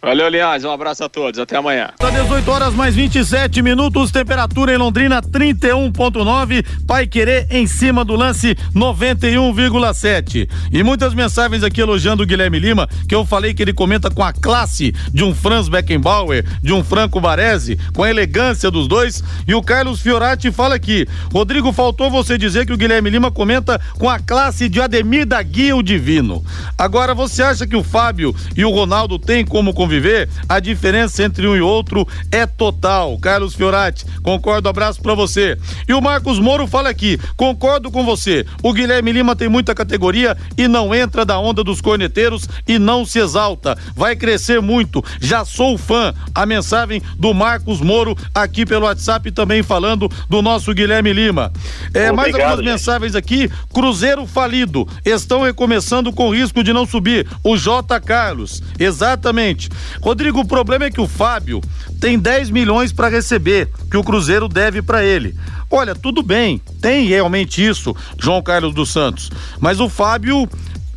Valeu, 0.05 0.27
aliás, 0.27 0.63
um 0.63 0.69
abraço 0.69 1.03
a 1.03 1.09
todos, 1.09 1.39
até 1.39 1.57
amanhã. 1.57 1.89
Tá 1.97 2.11
18 2.11 2.51
horas 2.51 2.75
mais 2.75 2.93
27 2.93 3.63
minutos, 3.63 4.11
temperatura 4.11 4.71
em 4.71 4.77
Londrina 4.77 5.19
31.9, 5.19 6.63
Pai 6.85 7.07
Querer 7.07 7.47
em 7.49 7.65
cima 7.65 8.05
do 8.05 8.15
lance 8.15 8.55
91,7. 8.75 10.47
E 10.71 10.83
muitas 10.83 11.15
mensagens 11.15 11.63
aqui 11.63 11.81
elogiando 11.81 12.21
o 12.21 12.25
Guilherme 12.27 12.59
Lima, 12.59 12.87
que 13.09 13.15
eu 13.15 13.25
falei 13.25 13.55
que 13.55 13.63
ele 13.63 13.73
comenta 13.73 14.11
com 14.11 14.21
a 14.21 14.31
classe 14.31 14.93
de 15.11 15.23
um 15.23 15.33
Franz 15.33 15.67
Beckenbauer, 15.67 16.45
de 16.61 16.71
um 16.71 16.83
Franco 16.83 17.19
Baresi, 17.19 17.75
com 17.91 18.03
a 18.03 18.09
elegância 18.11 18.69
dos 18.69 18.87
dois. 18.87 19.23
E 19.47 19.55
o 19.55 19.63
Carlos 19.63 20.01
Fiorati 20.01 20.51
fala 20.51 20.75
aqui: 20.75 21.07
Rodrigo, 21.33 21.73
faltou 21.73 22.11
você 22.11 22.37
dizer 22.37 22.67
que 22.67 22.73
o 22.73 22.77
Guilherme 22.77 23.09
Lima 23.09 23.31
comenta 23.31 23.81
com 23.97 24.07
a 24.07 24.19
classe 24.19 24.69
de 24.69 24.79
Ademir 24.79 25.25
da 25.25 25.41
Guia 25.41 25.75
o 25.75 25.81
Divino. 25.81 26.45
Agora, 26.77 27.15
você 27.15 27.41
acha 27.41 27.65
que 27.65 27.75
o 27.75 27.83
Fábio 27.83 28.35
e 28.55 28.63
o 28.63 28.69
Ronaldo 28.69 29.17
têm 29.17 29.43
como 29.43 29.73
conviver? 29.95 30.05
viver, 30.05 30.29
a 30.47 30.59
diferença 30.59 31.23
entre 31.23 31.47
um 31.47 31.55
e 31.55 31.61
outro 31.61 32.07
é 32.31 32.45
total. 32.45 33.17
Carlos 33.17 33.55
Fiorati, 33.55 34.05
concordo, 34.21 34.69
abraço 34.69 35.01
para 35.01 35.13
você. 35.13 35.57
E 35.87 35.93
o 35.93 36.01
Marcos 36.01 36.39
Moro 36.39 36.67
fala 36.67 36.89
aqui, 36.89 37.19
concordo 37.35 37.89
com 37.89 38.03
você. 38.05 38.45
O 38.61 38.73
Guilherme 38.73 39.11
Lima 39.11 39.35
tem 39.35 39.49
muita 39.49 39.73
categoria 39.73 40.37
e 40.57 40.67
não 40.67 40.93
entra 40.93 41.25
da 41.25 41.39
onda 41.39 41.63
dos 41.63 41.81
corneteiros 41.81 42.47
e 42.67 42.77
não 42.77 43.05
se 43.05 43.19
exalta. 43.19 43.77
Vai 43.95 44.15
crescer 44.15 44.61
muito. 44.61 45.03
Já 45.19 45.43
sou 45.43 45.77
fã. 45.77 46.13
A 46.33 46.45
mensagem 46.45 47.01
do 47.17 47.33
Marcos 47.33 47.81
Moro 47.81 48.15
aqui 48.33 48.65
pelo 48.65 48.85
WhatsApp 48.85 49.31
também 49.31 49.63
falando 49.63 50.09
do 50.29 50.41
nosso 50.41 50.73
Guilherme 50.73 51.13
Lima. 51.13 51.51
É, 51.93 52.11
Obrigado, 52.11 52.15
mais 52.15 52.33
algumas 52.33 52.57
gente. 52.57 52.65
mensagens 52.65 53.15
aqui. 53.15 53.49
Cruzeiro 53.73 54.25
falido. 54.27 54.87
Estão 55.03 55.41
recomeçando 55.43 56.11
com 56.11 56.33
risco 56.33 56.63
de 56.63 56.73
não 56.73 56.85
subir. 56.85 57.27
O 57.43 57.57
J. 57.57 57.99
Carlos. 58.01 58.61
Exatamente. 58.77 59.69
Rodrigo, 60.01 60.39
o 60.39 60.47
problema 60.47 60.85
é 60.85 60.91
que 60.91 61.01
o 61.01 61.07
Fábio 61.07 61.61
tem 61.99 62.19
10 62.19 62.49
milhões 62.49 62.91
para 62.91 63.09
receber, 63.09 63.69
que 63.89 63.97
o 63.97 64.03
Cruzeiro 64.03 64.47
deve 64.47 64.81
para 64.81 65.03
ele. 65.03 65.35
Olha, 65.69 65.95
tudo 65.95 66.21
bem, 66.21 66.61
tem 66.81 67.07
realmente 67.07 67.65
isso, 67.65 67.95
João 68.19 68.41
Carlos 68.41 68.73
dos 68.73 68.91
Santos. 68.91 69.31
Mas 69.59 69.79
o 69.79 69.89
Fábio, 69.89 70.47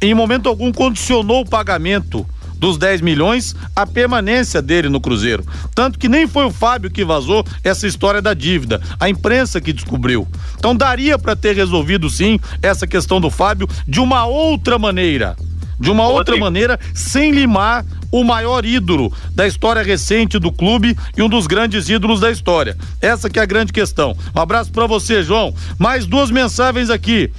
em 0.01 0.15
momento 0.15 0.49
algum, 0.49 0.73
condicionou 0.73 1.41
o 1.41 1.49
pagamento 1.49 2.27
dos 2.59 2.77
10 2.77 3.01
milhões 3.01 3.55
a 3.75 3.87
permanência 3.87 4.61
dele 4.61 4.89
no 4.89 5.01
Cruzeiro. 5.01 5.45
Tanto 5.75 5.99
que 5.99 6.09
nem 6.09 6.27
foi 6.27 6.45
o 6.45 6.51
Fábio 6.51 6.91
que 6.91 7.05
vazou 7.05 7.45
essa 7.63 7.87
história 7.87 8.21
da 8.21 8.35
dívida, 8.35 8.81
a 8.99 9.09
imprensa 9.09 9.61
que 9.61 9.73
descobriu. 9.73 10.27
Então 10.59 10.77
daria 10.77 11.19
para 11.19 11.37
ter 11.37 11.55
resolvido 11.55 12.11
sim 12.11 12.39
essa 12.61 12.87
questão 12.87 13.21
do 13.21 13.31
Fábio 13.31 13.69
de 13.87 14.01
uma 14.01 14.27
outra 14.27 14.79
maneira. 14.79 15.37
De 15.79 15.91
uma 15.91 16.09
outra 16.09 16.37
maneira, 16.37 16.79
sem 16.95 17.31
limar 17.31 17.85
o 18.11 18.25
maior 18.25 18.65
ídolo 18.65 19.13
da 19.35 19.47
história 19.47 19.83
recente 19.83 20.39
do 20.39 20.51
clube 20.51 20.97
e 21.17 21.23
um 21.23 21.29
dos 21.29 21.47
grandes 21.47 21.89
ídolos 21.89 22.21
da 22.21 22.31
história. 22.31 22.77
Essa 23.01 23.29
que 23.29 23.39
é 23.39 23.43
a 23.43 23.47
grande 23.47 23.73
questão. 23.73 24.17
Um 24.35 24.41
abraço 24.41 24.73
para 24.73 24.87
você, 24.87 25.23
João. 25.23 25.55
Mais 25.79 26.07
duas 26.07 26.31
mensagens 26.31 26.91
aqui. 26.91 27.31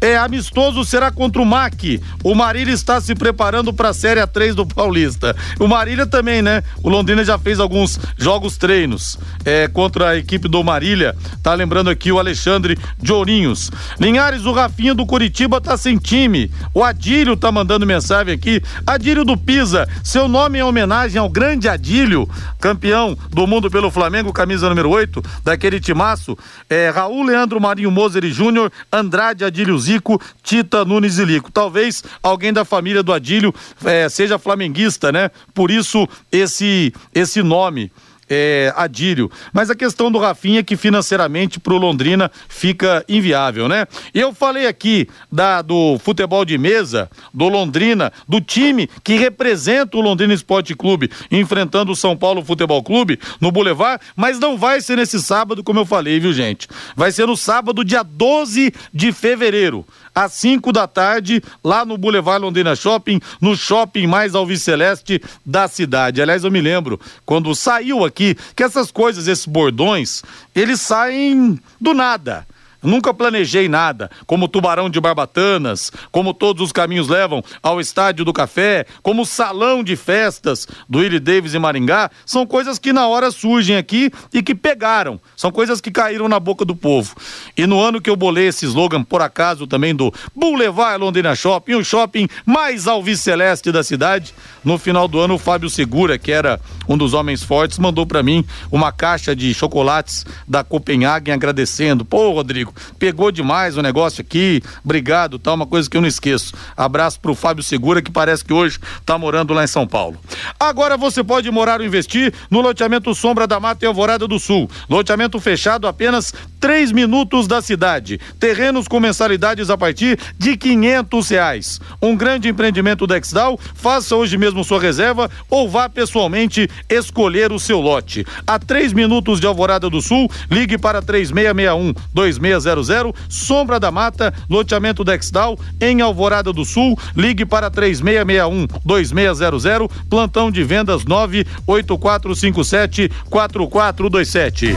É 0.00 0.16
amistoso 0.16 0.84
será 0.84 1.10
contra 1.10 1.40
o 1.40 1.46
MAC. 1.46 2.00
O 2.22 2.34
Marília 2.34 2.72
está 2.72 3.00
se 3.00 3.14
preparando 3.14 3.72
para 3.72 3.90
a 3.90 3.94
Série 3.94 4.20
A3 4.20 4.52
do 4.52 4.66
Paulista. 4.66 5.34
O 5.58 5.66
Marília 5.66 6.06
também, 6.06 6.42
né? 6.42 6.62
O 6.82 6.90
Londrina 6.90 7.24
já 7.24 7.38
fez 7.38 7.58
alguns 7.58 7.98
jogos 8.18 8.58
treinos 8.58 9.18
é, 9.44 9.68
contra 9.68 10.10
a 10.10 10.16
equipe 10.16 10.48
do 10.48 10.62
Marília. 10.62 11.16
Tá 11.42 11.54
lembrando 11.54 11.88
aqui 11.88 12.12
o 12.12 12.18
Alexandre 12.18 12.76
de 12.98 13.12
Ourinhos. 13.12 13.70
Linhares, 13.98 14.44
o 14.44 14.52
Rafinha 14.52 14.94
do 14.94 15.06
Curitiba 15.06 15.60
tá 15.60 15.76
sem 15.76 15.96
time. 15.96 16.50
O 16.74 16.84
Adílio 16.84 17.36
tá 17.36 17.50
mandando 17.50 17.85
mensagem 17.86 18.34
aqui. 18.34 18.62
Adílio 18.86 19.24
do 19.24 19.36
Pisa, 19.36 19.88
seu 20.04 20.28
nome 20.28 20.58
é 20.58 20.64
homenagem 20.64 21.18
ao 21.18 21.28
grande 21.28 21.68
Adílio, 21.68 22.28
campeão 22.60 23.16
do 23.30 23.46
mundo 23.46 23.70
pelo 23.70 23.90
Flamengo, 23.90 24.32
camisa 24.32 24.68
número 24.68 24.90
8, 24.90 25.22
daquele 25.42 25.80
timaço. 25.80 26.36
É, 26.68 26.90
Raul 26.90 27.22
Leandro 27.22 27.60
Marinho 27.60 27.90
Moser 27.90 28.24
e 28.24 28.30
Júnior, 28.30 28.70
Andrade 28.92 29.44
Adílio 29.44 29.78
Zico, 29.78 30.20
Tita 30.42 30.84
Nunes 30.84 31.18
e 31.18 31.24
Lico. 31.24 31.50
Talvez 31.50 32.02
alguém 32.22 32.52
da 32.52 32.64
família 32.64 33.02
do 33.02 33.12
Adílio 33.12 33.54
é, 33.84 34.08
seja 34.08 34.38
flamenguista, 34.38 35.12
né? 35.12 35.30
Por 35.54 35.70
isso 35.70 36.08
esse, 36.30 36.92
esse 37.14 37.42
nome 37.42 37.90
é, 38.28 38.72
Adílio. 38.76 39.30
Mas 39.52 39.70
a 39.70 39.74
questão 39.74 40.10
do 40.10 40.18
Rafinha 40.18 40.60
é 40.60 40.62
que 40.62 40.76
financeiramente 40.76 41.60
pro 41.60 41.78
Londrina 41.78 42.30
fica 42.48 43.04
inviável, 43.08 43.68
né? 43.68 43.86
Eu 44.12 44.34
falei 44.34 44.66
aqui 44.66 45.08
da, 45.30 45.62
do 45.62 45.98
futebol 45.98 46.44
de 46.44 46.58
mesa, 46.58 47.10
do 47.32 47.48
Londrina, 47.48 48.12
do 48.28 48.40
time 48.40 48.88
que 49.02 49.16
representa 49.16 49.96
o 49.96 50.00
Londrina 50.00 50.34
Esporte 50.34 50.74
Clube 50.74 51.10
enfrentando 51.30 51.92
o 51.92 51.96
São 51.96 52.16
Paulo 52.16 52.44
Futebol 52.44 52.82
Clube 52.82 53.18
no 53.40 53.50
Boulevard, 53.50 54.02
mas 54.14 54.38
não 54.38 54.56
vai 54.56 54.80
ser 54.80 54.96
nesse 54.96 55.20
sábado, 55.20 55.62
como 55.62 55.80
eu 55.80 55.86
falei, 55.86 56.18
viu, 56.20 56.32
gente? 56.32 56.68
Vai 56.94 57.12
ser 57.12 57.26
no 57.26 57.36
sábado, 57.36 57.84
dia 57.84 58.02
12 58.02 58.72
de 58.92 59.12
fevereiro 59.12 59.84
às 60.16 60.32
5 60.32 60.72
da 60.72 60.86
tarde, 60.86 61.42
lá 61.62 61.84
no 61.84 61.98
Boulevard 61.98 62.42
Londrina 62.42 62.74
Shopping, 62.74 63.20
no 63.38 63.54
shopping 63.54 64.06
mais 64.06 64.34
alviceleste 64.34 65.20
da 65.44 65.68
cidade. 65.68 66.22
Aliás, 66.22 66.42
eu 66.42 66.50
me 66.50 66.62
lembro, 66.62 66.98
quando 67.26 67.54
saiu 67.54 68.02
aqui, 68.02 68.34
que 68.56 68.62
essas 68.62 68.90
coisas, 68.90 69.28
esses 69.28 69.44
bordões, 69.44 70.22
eles 70.54 70.80
saem 70.80 71.60
do 71.78 71.92
nada. 71.92 72.46
Nunca 72.86 73.12
planejei 73.12 73.68
nada, 73.68 74.08
como 74.26 74.46
Tubarão 74.46 74.88
de 74.88 75.00
Barbatanas, 75.00 75.90
como 76.12 76.32
todos 76.32 76.62
os 76.62 76.70
caminhos 76.70 77.08
levam 77.08 77.42
ao 77.60 77.80
Estádio 77.80 78.24
do 78.24 78.32
Café, 78.32 78.86
como 79.02 79.22
o 79.22 79.26
salão 79.26 79.82
de 79.82 79.96
festas 79.96 80.68
do 80.88 81.00
Willie 81.00 81.18
Davis 81.18 81.52
em 81.52 81.58
Maringá, 81.58 82.08
são 82.24 82.46
coisas 82.46 82.78
que 82.78 82.92
na 82.92 83.08
hora 83.08 83.32
surgem 83.32 83.76
aqui 83.76 84.08
e 84.32 84.40
que 84.40 84.54
pegaram, 84.54 85.20
são 85.36 85.50
coisas 85.50 85.80
que 85.80 85.90
caíram 85.90 86.28
na 86.28 86.38
boca 86.38 86.64
do 86.64 86.76
povo. 86.76 87.16
E 87.56 87.66
no 87.66 87.80
ano 87.80 88.00
que 88.00 88.08
eu 88.08 88.14
bolei 88.14 88.46
esse 88.46 88.66
slogan, 88.66 89.02
por 89.02 89.20
acaso 89.20 89.66
também 89.66 89.92
do 89.92 90.14
Boulevard 90.32 91.00
Londrina 91.00 91.34
Shopping, 91.34 91.74
o 91.74 91.84
shopping 91.84 92.28
mais 92.44 92.86
alviceleste 92.86 93.72
da 93.72 93.82
cidade, 93.82 94.32
no 94.64 94.78
final 94.78 95.08
do 95.08 95.18
ano 95.18 95.34
o 95.34 95.38
Fábio 95.38 95.68
Segura, 95.68 96.18
que 96.18 96.30
era 96.30 96.60
um 96.88 96.96
dos 96.96 97.14
homens 97.14 97.42
fortes, 97.42 97.80
mandou 97.80 98.06
para 98.06 98.22
mim 98.22 98.44
uma 98.70 98.92
caixa 98.92 99.34
de 99.34 99.52
chocolates 99.52 100.24
da 100.46 100.62
Copenhagen 100.62 101.34
agradecendo. 101.34 102.04
Pô, 102.04 102.30
Rodrigo, 102.30 102.75
pegou 102.98 103.30
demais 103.30 103.76
o 103.76 103.82
negócio 103.82 104.20
aqui, 104.20 104.62
obrigado, 104.84 105.38
tal, 105.38 105.54
uma 105.54 105.66
coisa 105.66 105.88
que 105.88 105.96
eu 105.96 106.00
não 106.00 106.08
esqueço. 106.08 106.54
Abraço 106.76 107.20
pro 107.20 107.34
Fábio 107.34 107.62
Segura, 107.62 108.02
que 108.02 108.10
parece 108.10 108.44
que 108.44 108.52
hoje 108.52 108.78
tá 109.04 109.18
morando 109.18 109.52
lá 109.52 109.64
em 109.64 109.68
São 109.68 109.86
Paulo. 109.86 110.18
Agora 110.58 110.96
você 110.96 111.22
pode 111.22 111.50
morar 111.50 111.80
ou 111.80 111.86
investir 111.86 112.32
no 112.50 112.60
loteamento 112.60 113.14
Sombra 113.14 113.46
da 113.46 113.60
Mata 113.60 113.84
e 113.84 113.88
Alvorada 113.88 114.26
do 114.26 114.38
Sul. 114.38 114.68
Loteamento 114.88 115.38
fechado 115.40 115.86
apenas 115.86 116.32
três 116.60 116.92
minutos 116.92 117.46
da 117.46 117.62
cidade. 117.62 118.18
Terrenos 118.38 118.88
com 118.88 118.98
mensalidades 118.98 119.70
a 119.70 119.76
partir 119.76 120.18
de 120.38 120.56
quinhentos 120.56 121.28
reais. 121.28 121.80
Um 122.00 122.16
grande 122.16 122.48
empreendimento 122.48 123.06
da 123.06 123.16
Exdal, 123.16 123.58
faça 123.74 124.16
hoje 124.16 124.36
mesmo 124.36 124.64
sua 124.64 124.80
reserva 124.80 125.30
ou 125.48 125.68
vá 125.68 125.88
pessoalmente 125.88 126.68
escolher 126.88 127.52
o 127.52 127.58
seu 127.58 127.80
lote. 127.80 128.26
A 128.46 128.58
três 128.58 128.92
minutos 128.92 129.40
de 129.40 129.46
Alvorada 129.46 129.88
do 129.88 130.00
Sul, 130.02 130.30
ligue 130.50 130.78
para 130.78 131.02
três 131.02 131.30
meia 131.30 131.54
meia 131.54 131.74
um 131.74 131.92
dois 132.12 132.38
meia 132.38 132.55
3600, 132.56 133.12
Sombra 133.28 133.78
da 133.78 133.90
Mata, 133.90 134.32
loteamento 134.48 135.04
Dexdal, 135.04 135.58
em 135.80 136.00
Alvorada 136.00 136.52
do 136.52 136.64
Sul. 136.64 136.96
Ligue 137.14 137.44
para 137.44 137.70
3661 137.70 138.66
2600, 138.84 139.88
plantão 140.08 140.50
de 140.50 140.64
vendas 140.64 141.04
98457 141.04 143.10
4427. 143.28 144.76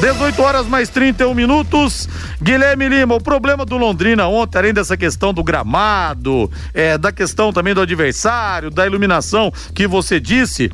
18 0.00 0.42
horas 0.42 0.66
mais 0.66 0.90
31 0.90 1.34
minutos. 1.34 2.08
Guilherme 2.40 2.88
Lima, 2.88 3.14
o 3.14 3.20
problema 3.20 3.64
do 3.64 3.78
Londrina 3.78 4.26
ontem, 4.26 4.58
além 4.58 4.74
dessa 4.74 4.96
questão 4.96 5.32
do 5.32 5.42
gramado, 5.42 6.50
é, 6.74 6.98
da 6.98 7.10
questão 7.10 7.52
também 7.52 7.74
do 7.74 7.80
adversário, 7.80 8.70
da 8.70 8.86
iluminação 8.86 9.50
que 9.74 9.86
você 9.86 10.20
disse, 10.20 10.70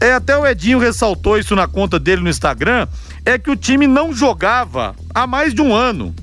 é, 0.00 0.12
até 0.12 0.36
o 0.36 0.46
Edinho 0.46 0.78
ressaltou 0.78 1.38
isso 1.38 1.56
na 1.56 1.66
conta 1.66 1.98
dele 1.98 2.22
no 2.22 2.28
Instagram 2.28 2.86
é 3.24 3.38
que 3.38 3.50
o 3.50 3.56
time 3.56 3.86
não 3.86 4.12
jogava 4.12 4.94
há 5.14 5.26
mais 5.26 5.54
de 5.54 5.62
um 5.62 5.74
ano. 5.74 6.14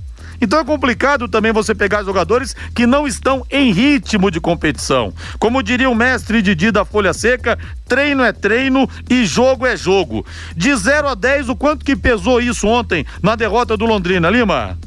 Então 0.41 0.59
é 0.59 0.65
complicado 0.65 1.27
também 1.27 1.51
você 1.51 1.75
pegar 1.75 2.03
jogadores 2.03 2.55
que 2.75 2.87
não 2.87 3.07
estão 3.07 3.45
em 3.49 3.71
ritmo 3.71 4.31
de 4.31 4.41
competição. 4.41 5.13
Como 5.37 5.61
diria 5.61 5.87
o 5.87 5.93
mestre 5.93 6.41
Didi 6.41 6.71
da 6.71 6.83
Folha 6.83 7.13
Seca, 7.13 7.59
treino 7.87 8.23
é 8.23 8.33
treino 8.33 8.89
e 9.07 9.23
jogo 9.23 9.67
é 9.67 9.77
jogo. 9.77 10.25
De 10.57 10.75
0 10.75 11.09
a 11.09 11.13
10, 11.13 11.49
o 11.49 11.55
quanto 11.55 11.85
que 11.85 11.95
pesou 11.95 12.41
isso 12.41 12.67
ontem 12.67 13.05
na 13.21 13.35
derrota 13.35 13.77
do 13.77 13.85
Londrina, 13.85 14.31
Lima? 14.31 14.79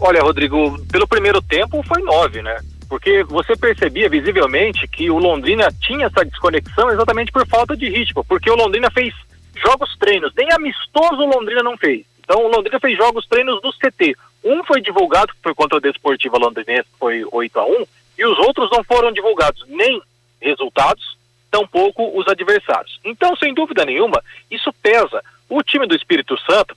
Olha, 0.00 0.22
Rodrigo, 0.22 0.78
pelo 0.90 1.06
primeiro 1.06 1.42
tempo 1.42 1.82
foi 1.86 2.02
9, 2.02 2.40
né? 2.40 2.56
Porque 2.88 3.24
você 3.24 3.54
percebia 3.56 4.08
visivelmente 4.08 4.86
que 4.88 5.10
o 5.10 5.18
Londrina 5.18 5.68
tinha 5.80 6.06
essa 6.06 6.24
desconexão 6.24 6.90
exatamente 6.90 7.30
por 7.30 7.46
falta 7.46 7.76
de 7.76 7.90
ritmo, 7.90 8.24
porque 8.24 8.50
o 8.50 8.56
Londrina 8.56 8.90
fez 8.90 9.12
jogos 9.60 9.96
treinos, 9.98 10.32
nem 10.36 10.52
amistoso 10.52 11.22
o 11.22 11.26
Londrina 11.26 11.62
não 11.62 11.76
fez. 11.76 12.04
Então 12.20 12.44
o 12.44 12.48
Londrina 12.48 12.80
fez 12.80 12.96
jogos 12.96 13.26
treinos 13.26 13.60
do 13.62 13.72
CT. 13.72 14.16
Um 14.44 14.64
foi 14.64 14.80
divulgado, 14.80 15.32
que 15.32 15.42
foi 15.42 15.54
contra 15.54 15.78
o 15.78 15.80
Desportiva 15.80 16.38
Londrinense, 16.38 16.88
foi 16.98 17.24
8 17.30 17.58
a 17.58 17.66
1 17.66 17.86
e 18.18 18.24
os 18.24 18.38
outros 18.38 18.70
não 18.70 18.82
foram 18.84 19.12
divulgados 19.12 19.64
nem 19.68 20.00
resultados, 20.40 21.16
tampouco 21.50 22.18
os 22.18 22.26
adversários. 22.28 22.98
Então, 23.04 23.36
sem 23.36 23.52
dúvida 23.52 23.84
nenhuma, 23.84 24.22
isso 24.50 24.72
pesa. 24.82 25.22
O 25.48 25.62
time 25.62 25.86
do 25.86 25.94
Espírito 25.94 26.36
Santo 26.40 26.76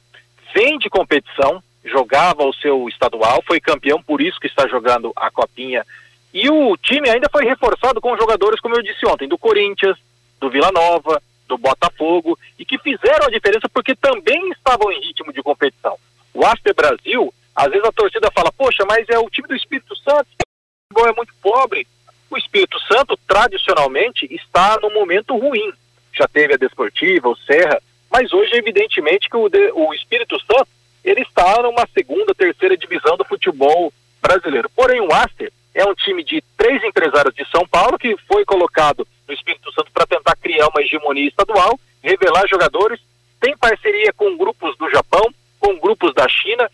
vem 0.53 0.77
de 0.77 0.89
competição, 0.89 1.61
jogava 1.83 2.43
o 2.43 2.53
seu 2.53 2.87
estadual, 2.89 3.43
foi 3.45 3.59
campeão, 3.59 4.01
por 4.01 4.21
isso 4.21 4.39
que 4.39 4.47
está 4.47 4.67
jogando 4.67 5.11
a 5.15 5.31
copinha. 5.31 5.85
E 6.33 6.49
o 6.49 6.77
time 6.77 7.09
ainda 7.09 7.27
foi 7.31 7.45
reforçado 7.45 7.99
com 7.99 8.17
jogadores, 8.17 8.59
como 8.59 8.75
eu 8.75 8.83
disse 8.83 9.05
ontem, 9.07 9.27
do 9.27 9.37
Corinthians, 9.37 9.97
do 10.39 10.49
Vila 10.49 10.71
Nova, 10.71 11.21
do 11.49 11.57
Botafogo 11.57 12.37
e 12.57 12.63
que 12.63 12.77
fizeram 12.77 13.25
a 13.25 13.31
diferença 13.31 13.67
porque 13.67 13.95
também 13.95 14.51
estavam 14.51 14.91
em 14.91 15.01
ritmo 15.01 15.33
de 15.33 15.41
competição. 15.41 15.97
O 16.33 16.45
Aster 16.45 16.73
Brasil, 16.75 17.33
às 17.55 17.69
vezes 17.69 17.85
a 17.85 17.91
torcida 17.91 18.29
fala, 18.31 18.51
poxa, 18.51 18.85
mas 18.87 19.09
é 19.09 19.17
o 19.17 19.29
time 19.29 19.47
do 19.47 19.55
Espírito 19.55 19.95
Santo, 19.97 20.27
o 20.29 20.93
futebol 20.93 21.11
é 21.11 21.15
muito 21.17 21.33
pobre. 21.41 21.87
O 22.29 22.37
Espírito 22.37 22.79
Santo, 22.81 23.17
tradicionalmente, 23.27 24.27
está 24.31 24.77
no 24.79 24.93
momento 24.93 25.35
ruim. 25.35 25.73
Já 26.13 26.27
teve 26.27 26.53
a 26.53 26.57
Desportiva, 26.57 27.27
o 27.27 27.35
Serra, 27.35 27.81
mas 28.11 28.31
hoje, 28.31 28.55
evidentemente, 28.55 29.27
que 29.27 29.35
o, 29.35 29.49
de, 29.49 29.71
o 29.71 29.93
Espírito 29.93 30.39
Santo 30.39 30.69
ele 31.03 31.21
está 31.21 31.61
numa 31.63 31.87
segunda, 31.93 32.35
terceira 32.35 32.77
divisão 32.77 33.17
do 33.17 33.25
futebol 33.25 33.91
brasileiro. 34.21 34.69
Porém, 34.75 35.01
o 35.01 35.11
Aster 35.13 35.51
é 35.73 35.83
um 35.85 35.95
time 35.95 36.23
de 36.23 36.43
três 36.57 36.83
empresários 36.83 37.33
de 37.33 37.45
São 37.49 37.67
Paulo 37.67 37.97
que 37.97 38.15
foi 38.27 38.45
colocado 38.45 39.07
no 39.27 39.33
Espírito 39.33 39.58
Santo 39.79 39.91
para 39.93 40.05
tentar 40.05 40.35
criar 40.35 40.67
uma 40.67 40.81
hegemonia 40.81 41.27
estadual, 41.27 41.79
revelar 42.03 42.47
jogadores, 42.47 42.99
tem 43.39 43.55
parceria 43.57 44.11
com 44.13 44.37
grupos 44.37 44.77
do 44.77 44.89
Japão, 44.89 45.33
com 45.59 45.79
grupos 45.79 46.13
da 46.13 46.27
China 46.27 46.69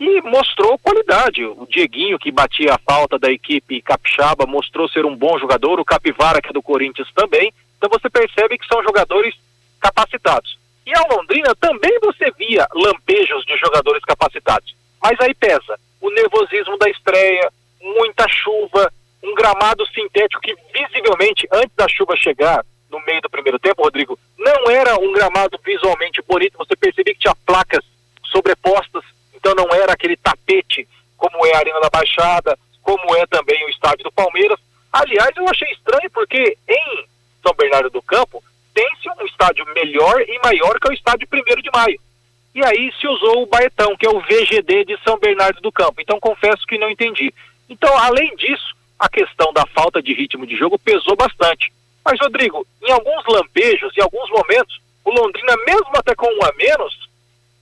e 0.00 0.20
mostrou 0.22 0.78
qualidade. 0.78 1.44
O 1.44 1.66
Dieguinho, 1.68 2.18
que 2.18 2.30
batia 2.30 2.74
a 2.74 2.78
falta 2.78 3.18
da 3.18 3.30
equipe 3.30 3.82
capixaba, 3.82 4.46
mostrou 4.46 4.88
ser 4.88 5.04
um 5.04 5.14
bom 5.14 5.38
jogador, 5.38 5.78
o 5.78 5.84
Capivara, 5.84 6.40
que 6.40 6.48
é 6.48 6.52
do 6.52 6.62
Corinthians 6.62 7.10
também. 7.14 7.52
Então 7.76 7.90
você 7.90 8.08
percebe 8.08 8.58
que 8.58 8.66
são 8.66 8.82
jogadores 8.82 9.34
capacitados. 9.80 10.58
E 10.86 10.96
a 10.96 11.02
Londrina 11.14 11.54
também 11.56 11.98
você 12.00 12.30
via 12.32 12.66
lampejos 12.74 13.44
de 13.44 13.56
jogadores 13.56 14.02
capacitados. 14.04 14.74
Mas 15.02 15.20
aí 15.20 15.34
pesa 15.34 15.78
o 16.00 16.10
nervosismo 16.10 16.78
da 16.78 16.88
estreia, 16.88 17.50
muita 17.80 18.26
chuva, 18.28 18.92
um 19.26 19.34
gramado 19.34 19.84
sintético 19.88 20.40
que 20.40 20.54
visivelmente, 20.72 21.48
antes 21.52 21.74
da 21.76 21.88
chuva 21.88 22.16
chegar, 22.16 22.64
no 22.90 23.00
meio 23.04 23.20
do 23.20 23.28
primeiro 23.28 23.58
tempo, 23.58 23.82
Rodrigo, 23.82 24.18
não 24.38 24.70
era 24.70 24.94
um 25.00 25.12
gramado 25.12 25.58
visualmente 25.64 26.22
bonito, 26.22 26.56
você 26.56 26.76
percebia 26.76 27.14
que 27.14 27.20
tinha 27.20 27.34
placas 27.44 27.84
sobrepostas, 28.24 29.02
então 29.34 29.54
não 29.54 29.68
era 29.74 29.92
aquele 29.92 30.16
tapete 30.16 30.88
como 31.16 31.44
é 31.46 31.54
a 31.54 31.58
Arena 31.58 31.80
da 31.80 31.90
Baixada, 31.90 32.56
como 32.82 33.16
é 33.16 33.26
também 33.26 33.64
o 33.64 33.70
estádio 33.70 34.04
do 34.04 34.12
Palmeiras. 34.12 34.58
Aliás, 34.92 35.30
eu 35.36 35.48
achei 35.48 35.68
estranho 35.72 36.10
porque 36.12 36.56
em 36.68 37.06
São 37.42 37.52
Bernardo 37.54 37.90
do 37.90 38.02
Campo 38.02 38.42
tem-se 38.72 39.08
um 39.10 39.26
estádio 39.26 39.66
melhor 39.74 40.20
e 40.20 40.38
maior 40.44 40.78
que 40.78 40.88
o 40.88 40.92
estádio 40.92 41.26
1 41.32 41.62
de 41.62 41.70
maio. 41.74 42.00
E 42.54 42.64
aí 42.64 42.92
se 43.00 43.06
usou 43.08 43.42
o 43.42 43.46
Baetão, 43.46 43.96
que 43.96 44.06
é 44.06 44.10
o 44.10 44.20
VGD 44.20 44.84
de 44.84 44.98
São 45.02 45.18
Bernardo 45.18 45.60
do 45.60 45.72
Campo. 45.72 46.00
Então 46.00 46.20
confesso 46.20 46.66
que 46.66 46.78
não 46.78 46.90
entendi. 46.90 47.32
Então, 47.68 47.96
além 47.98 48.34
disso, 48.36 48.76
a 48.98 49.08
questão 49.08 49.52
da 49.52 49.66
falta 49.66 50.02
de 50.02 50.14
ritmo 50.14 50.46
de 50.46 50.56
jogo 50.56 50.78
pesou 50.78 51.16
bastante. 51.16 51.72
Mas, 52.04 52.18
Rodrigo, 52.20 52.66
em 52.82 52.92
alguns 52.92 53.24
lampejos, 53.28 53.92
em 53.96 54.02
alguns 54.02 54.30
momentos, 54.30 54.80
o 55.04 55.10
Londrina, 55.10 55.56
mesmo 55.66 55.90
até 55.94 56.14
com 56.14 56.26
um 56.26 56.44
a 56.44 56.52
menos, 56.56 57.08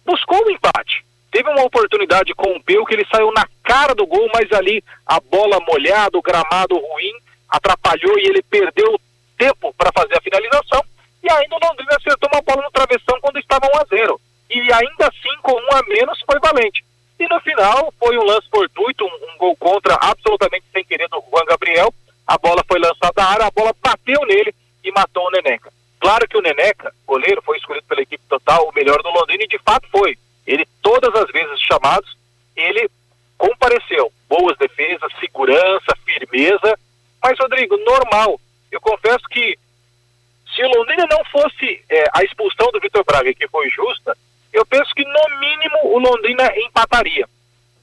buscou 0.05 0.39
o 0.39 0.47
um 0.47 0.51
empate. 0.51 1.05
Teve 1.31 1.49
uma 1.49 1.65
oportunidade 1.65 2.33
com 2.35 2.51
o 2.51 2.63
Peu 2.63 2.85
que 2.85 2.95
ele 2.95 3.07
saiu 3.11 3.33
na 3.33 3.45
cara 3.63 3.95
do 3.95 4.07
gol, 4.07 4.31
mas 4.33 4.51
ali 4.53 4.83
a 5.07 5.19
bola 5.19 5.59
molhada, 5.67 6.17
o 6.17 6.23
gramado 6.23 6.77
ruim, 6.77 7.13
atrapalhou 7.49 8.19
e 8.19 8.27
ele 8.27 8.43
perdeu 8.43 9.01
tempo 9.37 9.75
para 9.75 9.91
fazer 9.93 10.17
a 10.17 10.21
finalização. 10.21 10.83
E 11.23 11.33
ainda 11.33 11.57
o 11.57 11.67
Londrina 11.67 11.97
acertou 11.97 12.29
uma 12.33 12.43
bola 12.43 12.63
no 12.63 12.71
travessão 12.71 13.19
quando 13.21 13.39
estava 13.39 13.67
1 13.67 13.79
a 13.79 13.85
0 13.85 14.21
E 14.51 14.61
ainda 14.73 15.09
assim, 15.09 15.37
com 15.43 15.53
um 15.53 15.77
a 15.77 15.83
menos, 15.89 16.21
foi 16.31 16.39
valente. 16.39 16.85
E 17.19 17.29
no 17.29 17.41
final 17.41 17.93
foi 17.99 18.19
um 18.19 18.25
lance 18.25 18.49
fortuito, 18.51 19.05
um, 19.05 19.33
um 19.33 19.39
gol 19.39 19.57
contra 19.57 19.95
absolutamente 20.01 20.65
sem 20.73 20.85
querer 20.85 21.09
do 21.09 21.23
Juan 21.31 21.45
Gabriel. 21.47 21.95
A 22.27 22.39
bola 22.39 22.63
foi 22.67 22.79
lançada 22.79 23.23
à 23.23 23.31
área, 23.31 23.47
a 23.47 23.51
bola 23.51 23.75
bateu 23.83 24.21
nele 24.27 24.55
e 24.83 24.91
matou 24.91 25.27
o 25.27 25.31
Neneca. 25.31 25.73
Claro 26.01 26.29
que 26.29 26.37
o 26.37 26.43
Neneca, 26.43 26.93
goleiro, 27.07 27.41
foi 27.43 27.57
escolhido 27.57 27.85
disputar 28.11 28.61
o 28.63 28.73
melhor 28.73 29.03
do 29.03 29.11
Londrina 29.11 29.45
e 29.45 29.49
de 29.49 29.59
fato 29.59 29.89
foi. 29.91 30.19
Ele, 30.47 30.67
todas 30.83 31.15
as 31.15 31.31
vezes 31.31 31.61
chamados, 31.61 32.17
ele 32.57 32.91
compareceu. 33.39 34.13
Boas 34.29 34.57
defesas, 34.59 35.13
segurança, 35.19 35.97
firmeza. 36.05 36.79
Mas, 37.23 37.39
Rodrigo, 37.39 37.77
normal. 37.79 38.41
Eu 38.71 38.81
confesso 38.81 39.25
que 39.31 39.59
se 40.55 40.63
o 40.63 40.69
Londrina 40.69 41.07
não 41.11 41.25
fosse 41.27 41.83
é, 41.89 42.05
a 42.13 42.23
expulsão 42.23 42.71
do 42.73 42.81
Vitor 42.81 43.05
Braga, 43.05 43.33
que 43.33 43.49
foi 43.49 43.69
justa, 43.71 44.17
eu 44.55 44.65
penso 44.65 44.95
que 44.95 45.05
no 45.05 45.41
mínimo 45.41 45.79
o 45.85 45.99
Londrina 45.99 46.51
empataria. 46.57 47.29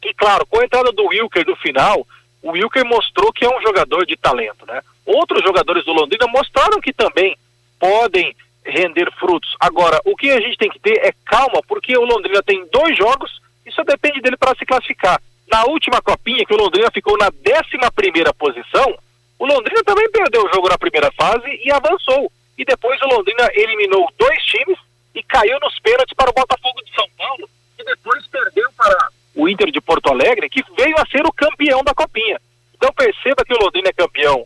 E 0.04 0.14
claro, 0.14 0.46
com 0.48 0.60
a 0.60 0.66
entrada 0.66 0.92
do 0.92 1.06
Wilker 1.08 1.46
no 1.46 1.56
final, 1.58 2.08
o 2.42 2.52
Wilker 2.52 2.86
mostrou 2.86 3.32
que 3.32 3.46
é 3.46 3.50
um 3.56 3.62
jogador 3.62 4.06
de 4.06 4.16
talento, 4.16 4.66
né? 4.66 4.82
Outros 5.06 5.44
jogadores 5.44 5.86
do 5.86 5.94
Londrina 5.94 6.26
mostraram 6.28 6.80
que 6.82 6.94
também 6.94 7.38
podem 7.80 8.36
render 8.66 9.12
frutos. 9.20 9.56
Agora, 9.60 10.00
o 10.06 10.16
que 10.16 10.32
a 10.32 10.40
gente 10.40 10.58
tem 10.58 10.70
que 10.70 10.80
ter 10.80 10.98
é 11.06 11.14
calma, 11.26 11.62
porque 11.68 11.96
o 11.98 12.06
Londrina 12.06 12.42
tem 12.42 12.66
dois 12.72 12.98
jogos 12.98 13.42
e 13.66 13.72
só 13.72 13.84
depende 13.84 14.22
dele 14.22 14.38
para 14.38 14.56
se 14.56 14.66
classificar. 14.66 15.22
Na 15.52 15.66
última 15.66 16.02
copinha, 16.02 16.46
que 16.46 16.54
o 16.54 16.58
Londrina 16.58 16.90
ficou 16.92 17.18
na 17.18 17.28
11 17.28 17.92
primeira 17.94 18.34
posição, 18.34 18.98
o 19.38 19.46
Londrina 19.46 19.84
também 19.84 20.10
perdeu 20.12 20.46
o 20.46 20.54
jogo 20.54 20.70
na 20.70 20.78
primeira 20.78 21.12
fase 21.12 21.60
e 21.64 21.72
avançou. 21.72 22.32
E 22.58 22.64
depois 22.64 23.02
o 23.02 23.08
Londrina 23.08 23.50
eliminou 23.54 24.08
dois 24.18 24.44
times 24.46 24.78
e 25.14 25.24
caiu 25.24 25.60
nos 25.60 25.80
pênaltis 25.80 26.16
para 26.16 26.30
o 26.30 26.34
Botafogo 26.34 26.82
de 26.84 26.96
São 26.96 27.08
Paulo, 27.18 27.50
e 27.80 27.84
depois 27.84 28.26
perdeu 28.28 28.70
para 28.78 29.10
o 29.36 29.48
Inter 29.48 29.72
de 29.72 29.82
Porto 29.82 30.10
Alegre, 30.10 30.50
que 30.50 30.64
veio 30.78 30.96
a 30.98 31.06
ser 31.08 31.26
o 31.26 31.34
campeão 31.34 31.84
da 31.84 31.94
copinha. 31.94 32.40
Então 32.76 32.92
perceba 32.94 33.44
que 33.46 33.54
o 33.54 33.58
Londrina 33.58 33.90
é 33.90 33.94
campeão 33.94 34.46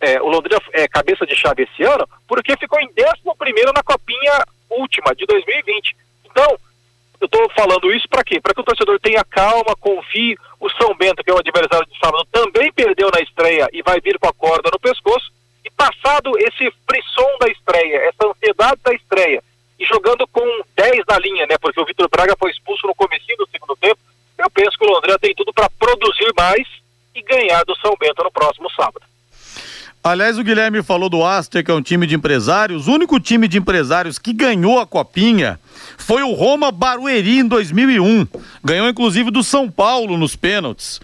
é, 0.00 0.20
o 0.20 0.28
Londrina 0.28 0.60
é 0.72 0.86
cabeça 0.88 1.26
de 1.26 1.34
chave 1.34 1.62
esse 1.62 1.82
ano, 1.82 2.06
porque 2.28 2.56
ficou 2.56 2.78
em 2.80 2.88
11 2.88 3.72
na 3.74 3.82
Copinha 3.82 4.44
última, 4.70 5.14
de 5.14 5.24
2020. 5.26 5.96
Então, 6.24 6.58
eu 7.20 7.26
estou 7.26 7.50
falando 7.50 7.90
isso 7.92 8.06
para 8.08 8.24
quê? 8.24 8.40
Para 8.40 8.52
que 8.52 8.60
o 8.60 8.64
torcedor 8.64 9.00
tenha 9.00 9.24
calma, 9.24 9.74
confie. 9.80 10.36
O 10.60 10.68
São 10.70 10.94
Bento, 10.94 11.24
que 11.24 11.30
é 11.30 11.34
o 11.34 11.38
adversário 11.38 11.86
de 11.86 11.98
sábado, 11.98 12.26
também 12.30 12.72
perdeu 12.72 13.10
na 13.10 13.20
estreia 13.20 13.68
e 13.72 13.82
vai 13.82 14.00
vir 14.00 14.18
com 14.18 14.28
a 14.28 14.34
corda 14.34 14.70
no 14.72 14.78
pescoço. 14.78 15.32
E 15.64 15.70
passado 15.70 16.32
esse 16.38 16.70
frisson 16.88 17.38
da 17.40 17.48
estreia, 17.48 17.96
essa 18.08 18.28
ansiedade 18.28 18.80
da 18.84 18.94
estreia, 18.94 19.42
e 19.78 19.84
jogando 19.84 20.26
com 20.28 20.42
10 20.76 21.04
na 21.08 21.18
linha, 21.18 21.46
né? 21.46 21.56
Porque 21.60 21.80
o 21.80 21.84
Vitor 21.84 22.08
Braga 22.10 22.34
foi 22.38 22.50
expulso 22.50 22.86
no 22.86 22.94
começo 22.94 23.24
do 23.38 23.48
segundo 23.50 23.76
tempo. 23.76 23.98
Eu 24.38 24.50
penso 24.50 24.78
que 24.78 24.84
o 24.84 24.88
Londrina 24.88 25.18
tem 25.18 25.34
tudo 25.34 25.52
para 25.52 25.70
produzir 25.70 26.32
mais 26.36 26.66
e 27.14 27.22
ganhar 27.22 27.64
do 27.64 27.76
São 27.76 27.94
Bento 27.98 28.22
no 28.22 28.30
próximo 28.30 28.70
sábado. 28.70 29.04
Aliás, 30.04 30.38
o 30.38 30.44
Guilherme 30.44 30.84
falou 30.84 31.08
do 31.08 31.24
Aster, 31.24 31.64
que 31.64 31.70
é 31.70 31.74
um 31.74 31.82
time 31.82 32.06
de 32.06 32.14
empresários. 32.14 32.86
O 32.86 32.92
único 32.92 33.18
time 33.18 33.48
de 33.48 33.58
empresários 33.58 34.20
que 34.20 34.32
ganhou 34.32 34.78
a 34.78 34.86
copinha 34.86 35.58
foi 35.98 36.22
o 36.22 36.32
Roma 36.32 36.70
Barueri 36.70 37.40
em 37.40 37.48
2001. 37.48 38.26
Ganhou 38.62 38.88
inclusive 38.88 39.32
do 39.32 39.42
São 39.42 39.68
Paulo 39.68 40.16
nos 40.16 40.36
pênaltis. 40.36 41.00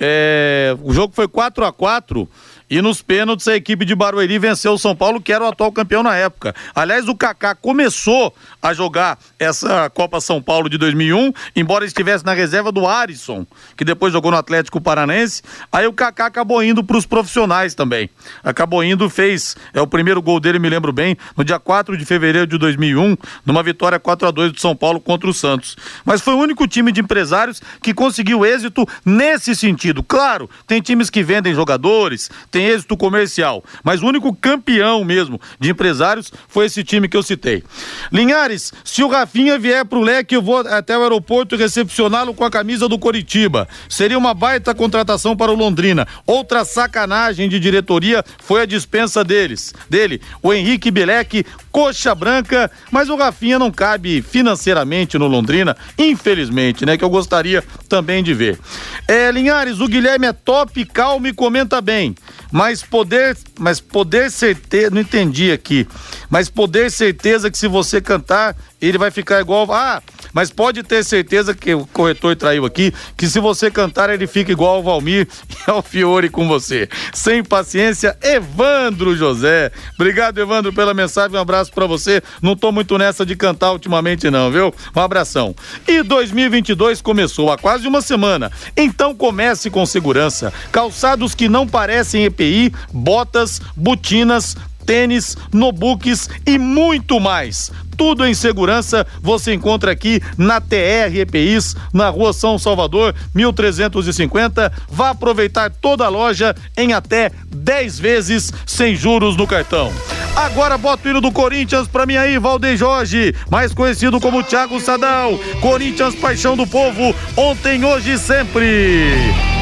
É, 0.00 0.74
o 0.82 0.92
jogo 0.92 1.14
foi 1.14 1.28
4 1.28 1.66
a 1.66 1.72
4 1.72 2.26
e 2.68 2.82
nos 2.82 3.00
pênaltis, 3.00 3.46
a 3.46 3.54
equipe 3.54 3.84
de 3.84 3.94
Barueri 3.94 4.38
venceu 4.38 4.72
o 4.72 4.78
São 4.78 4.94
Paulo, 4.94 5.20
que 5.20 5.32
era 5.32 5.44
o 5.44 5.46
atual 5.46 5.70
campeão 5.70 6.02
na 6.02 6.16
época. 6.16 6.54
Aliás, 6.74 7.08
o 7.08 7.14
Kaká 7.14 7.54
começou 7.54 8.34
a 8.60 8.74
jogar 8.74 9.18
essa 9.38 9.88
Copa 9.90 10.20
São 10.20 10.42
Paulo 10.42 10.68
de 10.68 10.76
2001, 10.76 11.32
embora 11.54 11.84
estivesse 11.84 12.24
na 12.24 12.32
reserva 12.32 12.72
do 12.72 12.86
Arisson, 12.86 13.46
que 13.76 13.84
depois 13.84 14.12
jogou 14.12 14.32
no 14.32 14.36
Atlético 14.36 14.80
Paranense. 14.80 15.42
Aí 15.70 15.86
o 15.86 15.92
Kaká 15.92 16.26
acabou 16.26 16.62
indo 16.62 16.82
para 16.82 16.96
os 16.96 17.06
profissionais 17.06 17.74
também. 17.74 18.10
Acabou 18.42 18.82
indo, 18.82 19.08
fez 19.08 19.56
é 19.72 19.80
o 19.80 19.86
primeiro 19.86 20.20
gol 20.20 20.40
dele, 20.40 20.58
me 20.58 20.68
lembro 20.68 20.92
bem, 20.92 21.16
no 21.36 21.44
dia 21.44 21.60
4 21.60 21.96
de 21.96 22.04
fevereiro 22.04 22.46
de 22.46 22.58
2001, 22.58 23.16
numa 23.44 23.62
vitória 23.62 23.98
4 23.98 24.26
a 24.26 24.30
2 24.30 24.52
do 24.52 24.60
São 24.60 24.74
Paulo 24.74 25.00
contra 25.00 25.30
o 25.30 25.34
Santos. 25.34 25.76
Mas 26.04 26.20
foi 26.20 26.34
o 26.34 26.38
único 26.38 26.66
time 26.66 26.90
de 26.90 27.00
empresários 27.00 27.62
que 27.80 27.94
conseguiu 27.94 28.44
êxito 28.44 28.86
nesse 29.04 29.54
sentido. 29.54 30.02
Claro, 30.02 30.50
tem 30.66 30.80
times 30.80 31.10
que 31.10 31.22
vendem 31.22 31.54
jogadores, 31.54 32.30
tem 32.56 32.68
êxito 32.68 32.96
comercial. 32.96 33.62
Mas 33.84 34.02
o 34.02 34.06
único 34.06 34.34
campeão 34.34 35.04
mesmo 35.04 35.38
de 35.60 35.70
empresários 35.70 36.32
foi 36.48 36.64
esse 36.64 36.82
time 36.82 37.06
que 37.06 37.14
eu 37.14 37.22
citei. 37.22 37.62
Linhares, 38.10 38.72
se 38.82 39.02
o 39.02 39.08
Rafinha 39.08 39.58
vier 39.58 39.84
pro 39.84 40.00
leque, 40.00 40.34
eu 40.34 40.40
vou 40.40 40.60
até 40.60 40.96
o 40.96 41.02
aeroporto 41.02 41.54
recepcioná-lo 41.54 42.32
com 42.32 42.44
a 42.46 42.50
camisa 42.50 42.88
do 42.88 42.98
Coritiba. 42.98 43.68
Seria 43.90 44.16
uma 44.16 44.32
baita 44.32 44.74
contratação 44.74 45.36
para 45.36 45.52
o 45.52 45.54
Londrina. 45.54 46.08
Outra 46.26 46.64
sacanagem 46.64 47.46
de 47.46 47.60
diretoria 47.60 48.24
foi 48.38 48.62
a 48.62 48.66
dispensa 48.66 49.22
deles. 49.22 49.74
Dele, 49.90 50.22
o 50.42 50.50
Henrique 50.50 50.90
Belec, 50.90 51.44
coxa 51.70 52.14
branca, 52.14 52.70
mas 52.90 53.10
o 53.10 53.16
Rafinha 53.16 53.58
não 53.58 53.70
cabe 53.70 54.22
financeiramente 54.22 55.18
no 55.18 55.26
Londrina, 55.26 55.76
infelizmente, 55.98 56.86
né? 56.86 56.96
Que 56.96 57.04
eu 57.04 57.10
gostaria 57.10 57.62
também 57.86 58.22
de 58.22 58.32
ver. 58.32 58.58
É, 59.06 59.30
Linhares, 59.30 59.78
o 59.78 59.86
Guilherme 59.86 60.26
é 60.26 60.32
top, 60.32 60.86
calmo 60.86 61.26
e 61.26 61.34
comenta 61.34 61.82
bem 61.82 62.14
mas 62.52 62.82
poder, 62.82 63.36
mas 63.58 63.80
poder 63.80 64.30
certeza, 64.30 64.90
não 64.90 65.00
entendi 65.00 65.50
aqui, 65.50 65.86
mas 66.30 66.48
poder 66.48 66.90
certeza 66.90 67.50
que 67.50 67.58
se 67.58 67.68
você 67.68 68.00
cantar, 68.00 68.56
ele 68.80 68.98
vai 68.98 69.10
ficar 69.10 69.40
igual, 69.40 69.70
ah, 69.72 70.02
mas 70.32 70.50
pode 70.50 70.82
ter 70.82 71.04
certeza 71.04 71.54
que 71.54 71.74
o 71.74 71.86
corretor 71.86 72.36
traiu 72.36 72.66
aqui, 72.66 72.92
que 73.16 73.26
se 73.26 73.40
você 73.40 73.70
cantar 73.70 74.10
ele 74.10 74.26
fica 74.26 74.52
igual 74.52 74.76
ao 74.76 74.82
Valmir 74.82 75.26
e 75.66 75.70
ao 75.70 75.82
Fiore 75.82 76.28
com 76.28 76.46
você. 76.46 76.88
Sem 77.12 77.42
paciência, 77.42 78.16
Evandro 78.22 79.16
José. 79.16 79.70
Obrigado, 79.94 80.38
Evandro, 80.38 80.72
pela 80.72 80.92
mensagem. 80.92 81.36
Um 81.36 81.40
abraço 81.40 81.72
para 81.72 81.86
você. 81.86 82.22
Não 82.42 82.54
tô 82.54 82.70
muito 82.70 82.98
nessa 82.98 83.24
de 83.24 83.34
cantar 83.34 83.72
ultimamente 83.72 84.30
não, 84.30 84.50
viu? 84.50 84.74
Um 84.94 85.00
abração. 85.00 85.54
E 85.86 86.02
2022 86.02 87.00
começou 87.00 87.50
há 87.50 87.56
quase 87.56 87.88
uma 87.88 88.02
semana. 88.02 88.52
Então 88.76 89.14
comece 89.14 89.70
com 89.70 89.86
segurança. 89.86 90.52
Calçados 90.70 91.34
que 91.34 91.48
não 91.48 91.66
parecem 91.66 92.24
EPI, 92.24 92.72
botas, 92.92 93.60
botinas, 93.74 94.56
tênis, 94.86 95.36
notebooks 95.52 96.30
e 96.46 96.58
muito 96.58 97.20
mais. 97.20 97.72
Tudo 97.96 98.26
em 98.26 98.34
segurança 98.34 99.06
você 99.22 99.54
encontra 99.54 99.90
aqui 99.90 100.20
na 100.36 100.60
TR 100.60 101.14
EPIs, 101.14 101.74
na 101.92 102.08
rua 102.08 102.32
São 102.32 102.58
Salvador, 102.58 103.14
1350. 103.34 104.72
Vá 104.88 105.10
aproveitar 105.10 105.70
toda 105.70 106.04
a 106.04 106.08
loja 106.08 106.54
em 106.76 106.92
até 106.92 107.32
10 107.50 107.98
vezes 107.98 108.52
sem 108.66 108.94
juros 108.94 109.36
no 109.36 109.46
cartão. 109.46 109.90
Agora 110.36 110.76
bota 110.76 111.08
o 111.08 111.10
hino 111.10 111.20
do 111.20 111.32
Corinthians 111.32 111.88
pra 111.88 112.04
mim 112.04 112.16
aí, 112.16 112.38
Valdeir 112.38 112.76
Jorge, 112.76 113.34
mais 113.50 113.72
conhecido 113.72 114.20
como 114.20 114.42
Thiago 114.42 114.78
Sadal. 114.78 115.38
Corinthians, 115.62 116.14
paixão 116.14 116.56
do 116.56 116.66
povo, 116.66 117.14
ontem, 117.36 117.82
hoje 117.84 118.12
e 118.12 118.18
sempre. 118.18 119.55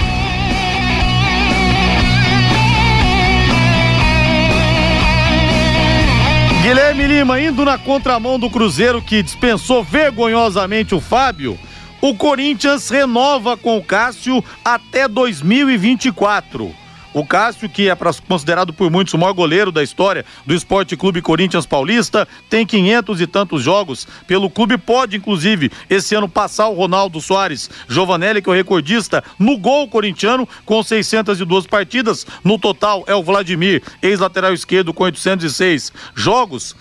Guilherme 6.75 7.07
Lima, 7.07 7.41
indo 7.41 7.65
na 7.65 7.79
contramão 7.79 8.37
do 8.37 8.51
Cruzeiro 8.51 9.01
que 9.01 9.23
dispensou 9.23 9.85
vergonhosamente 9.85 10.93
o 10.93 11.01
Fábio, 11.01 11.57
o 12.01 12.17
Corinthians 12.17 12.89
renova 12.89 13.57
com 13.57 13.79
o 13.79 13.85
Cássio 13.85 14.43
até 14.65 15.07
2024. 15.07 16.75
O 17.15 17.25
Cássio, 17.25 17.69
que 17.69 17.89
é 17.89 17.97
considerado 18.27 18.73
por 18.73 18.91
muitos 18.91 19.15
o 19.15 19.19
maior 19.19 19.33
goleiro 19.33 19.71
da 19.71 19.85
história 19.85 20.25
do 20.45 20.53
Esporte 20.53 20.97
Clube 20.97 21.23
Corinthians 21.23 21.65
Paulista, 21.65 22.27
tem 22.51 22.67
500 22.67 23.21
e 23.21 23.27
tantos 23.29 23.63
jogos 23.63 24.09
pelo 24.27 24.51
clube, 24.51 24.77
pode 24.77 25.17
inclusive 25.17 25.71
esse 25.89 26.17
ano 26.17 26.29
passar 26.29 26.67
o 26.67 26.75
Ronaldo 26.75 27.21
Soares 27.21 27.71
Giovanelli, 27.89 28.43
que 28.43 28.49
é 28.49 28.53
o 28.53 28.57
recordista 28.57 29.23
no 29.39 29.57
gol 29.57 29.87
corintiano, 29.87 30.49
com 30.67 30.83
602 30.83 31.69
partidas. 31.69 32.27
No 32.43 32.59
total 32.59 33.05
é 33.07 33.15
o 33.15 33.23
Vladimir, 33.23 33.81
ex-lateral 34.03 34.53
esquerdo, 34.53 34.93
com 34.93 35.05
806 35.05 35.93
jogos. 36.17 36.75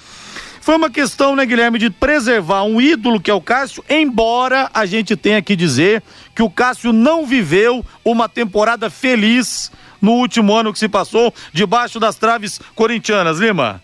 Foi 0.62 0.78
uma 0.78 0.90
questão, 0.90 1.36
né, 1.36 1.46
Guilherme, 1.46 1.78
de 1.78 1.90
preservar 1.90 2.64
um 2.64 2.82
ídolo 2.82 3.20
que 3.20 3.30
é 3.30 3.34
o 3.34 3.42
Cássio, 3.42 3.84
embora 3.88 4.72
a 4.74 4.86
gente 4.86 5.16
tenha 5.16 5.42
que 5.42 5.56
dizer 5.56 6.02
que 6.34 6.42
o 6.42 6.50
Cássio 6.50 6.92
não 6.92 7.26
viveu 7.26 7.86
uma 8.04 8.28
temporada 8.28 8.90
feliz 8.90 9.70
no 10.04 10.12
último 10.12 10.54
ano 10.54 10.74
que 10.74 10.78
se 10.78 10.90
passou 10.90 11.34
debaixo 11.54 11.98
das 11.98 12.18
traves 12.18 12.60
corintianas, 12.76 13.40
Lima. 13.40 13.82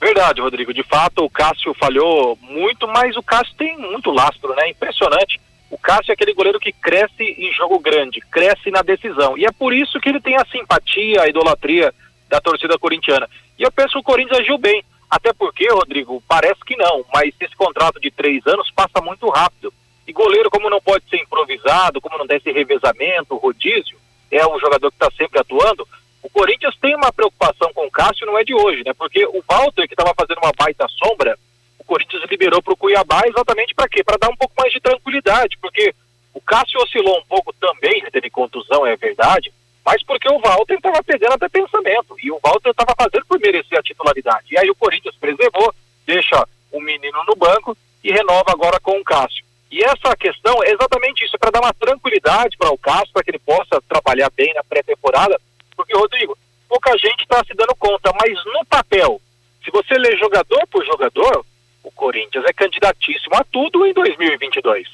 Verdade, 0.00 0.40
Rodrigo. 0.40 0.72
De 0.72 0.82
fato, 0.82 1.22
o 1.24 1.28
Cássio 1.30 1.74
falhou 1.74 2.38
muito, 2.40 2.88
mas 2.88 3.14
o 3.16 3.22
Cássio 3.22 3.54
tem 3.58 3.76
muito 3.76 4.10
lastro, 4.10 4.54
né? 4.54 4.70
Impressionante. 4.70 5.38
O 5.70 5.76
Cássio 5.76 6.12
é 6.12 6.14
aquele 6.14 6.32
goleiro 6.32 6.58
que 6.58 6.72
cresce 6.72 7.22
em 7.22 7.52
jogo 7.52 7.78
grande, 7.78 8.20
cresce 8.30 8.70
na 8.70 8.80
decisão. 8.80 9.36
E 9.36 9.44
é 9.44 9.52
por 9.52 9.74
isso 9.74 10.00
que 10.00 10.08
ele 10.08 10.20
tem 10.20 10.36
a 10.36 10.46
simpatia, 10.46 11.22
a 11.22 11.28
idolatria 11.28 11.92
da 12.30 12.40
torcida 12.40 12.78
corintiana. 12.78 13.28
E 13.58 13.62
eu 13.62 13.70
penso 13.70 13.92
que 13.92 13.98
o 13.98 14.02
Corinthians 14.02 14.40
agiu 14.40 14.56
bem. 14.56 14.82
Até 15.10 15.32
porque, 15.34 15.68
Rodrigo, 15.70 16.22
parece 16.26 16.60
que 16.64 16.76
não, 16.76 17.04
mas 17.12 17.34
esse 17.40 17.56
contrato 17.56 18.00
de 18.00 18.10
três 18.10 18.46
anos 18.46 18.70
passa 18.70 19.02
muito 19.02 19.28
rápido. 19.28 19.72
E 20.06 20.12
goleiro, 20.12 20.50
como 20.50 20.70
não 20.70 20.80
pode 20.80 21.04
ser 21.10 21.16
improvisado, 21.16 22.00
como 22.00 22.16
não 22.16 22.26
tem 22.26 22.38
esse 22.38 22.52
revezamento, 22.52 23.36
rodízio, 23.36 23.98
é 24.30 24.46
um 24.46 24.58
jogador 24.58 24.90
que 24.90 24.96
está 24.96 25.10
sempre 25.16 25.40
atuando, 25.40 25.86
o 26.22 26.30
Corinthians 26.30 26.76
tem 26.80 26.94
uma 26.94 27.12
preocupação 27.12 27.72
com 27.72 27.86
o 27.86 27.90
Cássio, 27.90 28.26
não 28.26 28.38
é 28.38 28.44
de 28.44 28.54
hoje, 28.54 28.82
né? 28.84 28.92
Porque 28.92 29.24
o 29.26 29.42
Walter, 29.48 29.86
que 29.86 29.94
estava 29.94 30.14
fazendo 30.14 30.38
uma 30.38 30.52
baita 30.56 30.86
sombra, 30.88 31.38
o 31.78 31.84
Corinthians 31.84 32.24
liberou 32.28 32.62
para 32.62 32.74
o 32.74 32.76
Cuiabá 32.76 33.22
exatamente 33.26 33.74
para 33.74 33.88
quê? 33.88 34.02
Para 34.04 34.18
dar 34.18 34.28
um 34.28 34.36
pouco 34.36 34.54
mais 34.58 34.72
de 34.72 34.80
tranquilidade, 34.80 35.56
porque 35.60 35.94
o 36.34 36.40
Cássio 36.40 36.80
oscilou 36.80 37.18
um 37.18 37.24
pouco 37.24 37.52
também, 37.54 37.98
ele 37.98 38.10
teve 38.10 38.30
contusão, 38.30 38.86
é 38.86 38.96
verdade, 38.96 39.52
mas 39.84 40.02
porque 40.02 40.28
o 40.28 40.38
Walter 40.38 40.74
estava 40.74 41.02
pegando 41.02 41.32
até 41.32 41.48
pensamento, 41.48 42.16
e 42.22 42.30
o 42.30 42.38
Walter 42.44 42.70
estava 42.70 42.94
fazendo 42.96 43.24
por 43.26 43.40
merecer 43.40 43.78
a 43.78 43.82
titularidade. 43.82 44.46
E 44.50 44.58
aí 44.58 44.68
o 44.68 44.76
Corinthians 44.76 45.16
preservou, 45.16 45.74
deixa 46.04 46.46
o 46.70 46.80
menino 46.80 47.24
no 47.26 47.34
banco 47.36 47.76
e 48.04 48.12
renova 48.12 48.52
agora 48.52 48.78
com 48.80 48.98
o 48.98 49.04
Cássio. 49.04 49.47
E 49.70 49.84
essa 49.84 50.16
questão 50.16 50.62
é 50.64 50.70
exatamente 50.70 51.24
isso, 51.24 51.38
para 51.38 51.50
dar 51.50 51.60
uma 51.60 51.74
tranquilidade 51.74 52.56
para 52.56 52.70
o 52.70 52.78
Cássio, 52.78 53.12
para 53.12 53.22
que 53.22 53.30
ele 53.30 53.38
possa 53.38 53.80
trabalhar 53.82 54.30
bem 54.30 54.52
na 54.54 54.64
pré-temporada, 54.64 55.38
porque, 55.76 55.94
Rodrigo, 55.94 56.36
pouca 56.68 56.96
gente 56.96 57.22
está 57.22 57.44
se 57.44 57.54
dando 57.54 57.74
conta, 57.76 58.12
mas 58.18 58.32
no 58.46 58.64
papel, 58.66 59.20
se 59.62 59.70
você 59.70 59.94
lê 59.94 60.16
jogador 60.16 60.66
por 60.68 60.84
jogador, 60.84 61.44
o 61.82 61.90
Corinthians 61.92 62.44
é 62.46 62.52
candidatíssimo 62.52 63.36
a 63.36 63.44
tudo 63.44 63.86
em 63.86 63.92
2022. 63.92 64.88